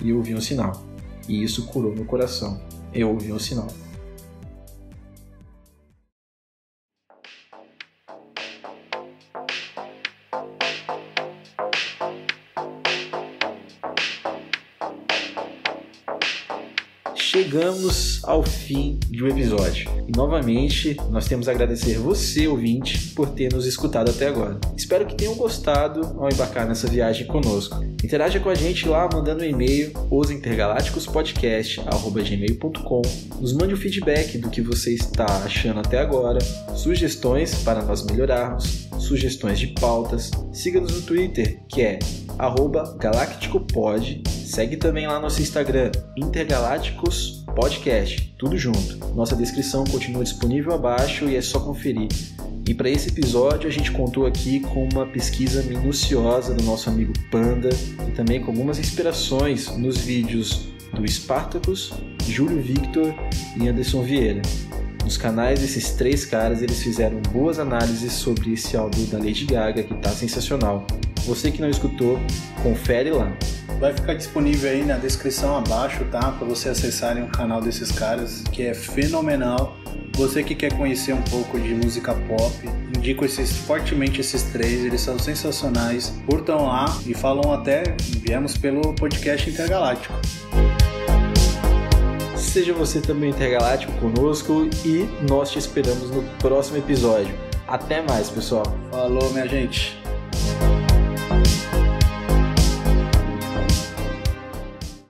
e 0.00 0.10
eu 0.10 0.16
ouvi 0.16 0.34
um 0.34 0.40
sinal. 0.40 0.84
E 1.28 1.42
isso 1.42 1.66
curou 1.66 1.94
meu 1.94 2.04
coração. 2.04 2.60
Eu 2.92 3.10
ouvi 3.10 3.32
um 3.32 3.38
sinal. 3.38 3.68
Chegamos 17.54 18.18
ao 18.24 18.42
fim 18.42 18.98
de 19.08 19.22
um 19.22 19.28
episódio. 19.28 19.88
E 20.08 20.16
novamente, 20.16 20.96
nós 21.08 21.28
temos 21.28 21.48
a 21.48 21.52
agradecer 21.52 21.98
você, 21.98 22.48
ouvinte, 22.48 23.12
por 23.14 23.30
ter 23.30 23.52
nos 23.52 23.64
escutado 23.64 24.10
até 24.10 24.26
agora. 24.26 24.58
Espero 24.76 25.06
que 25.06 25.14
tenham 25.14 25.36
gostado 25.36 26.00
ao 26.18 26.28
embarcar 26.28 26.66
nessa 26.66 26.88
viagem 26.88 27.28
conosco. 27.28 27.80
Interaja 28.02 28.40
com 28.40 28.48
a 28.48 28.56
gente 28.56 28.88
lá 28.88 29.08
mandando 29.12 29.44
um 29.44 29.46
e-mail 29.46 29.92
osintergalácticospodcast.gmail.com 30.10 33.02
Nos 33.40 33.52
mande 33.52 33.74
o 33.74 33.76
feedback 33.76 34.36
do 34.36 34.50
que 34.50 34.60
você 34.60 34.92
está 34.92 35.44
achando 35.44 35.78
até 35.78 36.00
agora, 36.00 36.40
sugestões 36.74 37.54
para 37.62 37.84
nós 37.84 38.04
melhorarmos, 38.04 38.88
sugestões 38.98 39.60
de 39.60 39.68
pautas. 39.68 40.32
Siga-nos 40.52 40.92
no 40.92 41.02
Twitter, 41.02 41.60
que 41.68 41.82
é 41.82 42.00
arroba 42.36 42.96
galacticopod. 42.98 44.24
Segue 44.28 44.76
também 44.76 45.06
lá 45.06 45.20
nosso 45.20 45.40
Instagram, 45.40 45.92
Intergalácticos 46.16 47.43
Podcast, 47.54 48.34
tudo 48.36 48.58
junto. 48.58 48.98
Nossa 49.14 49.36
descrição 49.36 49.84
continua 49.84 50.24
disponível 50.24 50.74
abaixo 50.74 51.26
e 51.26 51.36
é 51.36 51.40
só 51.40 51.60
conferir. 51.60 52.08
E 52.66 52.74
para 52.74 52.90
esse 52.90 53.10
episódio 53.10 53.68
a 53.68 53.72
gente 53.72 53.92
contou 53.92 54.26
aqui 54.26 54.58
com 54.58 54.88
uma 54.92 55.06
pesquisa 55.06 55.62
minuciosa 55.62 56.52
do 56.52 56.64
nosso 56.64 56.90
amigo 56.90 57.12
Panda 57.30 57.68
e 58.08 58.10
também 58.10 58.40
com 58.40 58.50
algumas 58.50 58.78
inspirações 58.78 59.68
nos 59.76 59.98
vídeos 59.98 60.68
do 60.94 61.06
Spartacus, 61.06 61.92
Júlio 62.26 62.60
Victor 62.60 63.14
e 63.56 63.68
Anderson 63.68 64.02
Vieira. 64.02 64.42
Nos 65.04 65.16
canais 65.16 65.60
desses 65.60 65.92
três 65.92 66.24
caras 66.24 66.60
eles 66.60 66.82
fizeram 66.82 67.20
boas 67.32 67.58
análises 67.58 68.14
sobre 68.14 68.54
esse 68.54 68.76
álbum 68.76 69.04
da 69.06 69.18
Lady 69.18 69.44
Gaga 69.44 69.82
que 69.82 69.94
tá 69.94 70.10
sensacional. 70.10 70.84
Você 71.26 71.50
que 71.50 71.60
não 71.60 71.70
escutou, 71.70 72.20
confere 72.62 73.10
lá. 73.10 73.32
Vai 73.80 73.94
ficar 73.94 74.14
disponível 74.14 74.70
aí 74.70 74.84
na 74.84 74.96
descrição 74.96 75.56
abaixo, 75.56 76.04
tá? 76.10 76.32
Para 76.32 76.46
você 76.46 76.68
acessarem 76.68 77.24
o 77.24 77.28
canal 77.28 77.62
desses 77.62 77.90
caras, 77.90 78.42
que 78.52 78.62
é 78.62 78.74
fenomenal. 78.74 79.76
Você 80.16 80.44
que 80.44 80.54
quer 80.54 80.72
conhecer 80.76 81.12
um 81.12 81.22
pouco 81.22 81.58
de 81.58 81.74
música 81.74 82.14
pop, 82.14 82.68
indico 82.96 83.24
esses, 83.24 83.56
fortemente 83.56 84.20
esses 84.20 84.42
três, 84.44 84.84
eles 84.84 85.00
são 85.00 85.18
sensacionais. 85.18 86.12
Curtam 86.26 86.66
lá 86.66 86.84
e 87.06 87.14
falam 87.14 87.52
até, 87.52 87.82
viemos 88.20 88.56
pelo 88.56 88.94
podcast 88.94 89.48
Intergaláctico. 89.48 90.14
Seja 92.36 92.72
você 92.72 93.00
também 93.00 93.30
intergaláctico 93.30 93.92
conosco 93.94 94.68
e 94.84 95.08
nós 95.28 95.50
te 95.50 95.58
esperamos 95.58 96.10
no 96.10 96.22
próximo 96.38 96.76
episódio. 96.76 97.34
Até 97.66 98.00
mais, 98.02 98.30
pessoal! 98.30 98.64
Falou, 98.92 99.30
minha 99.30 99.48
gente! 99.48 100.03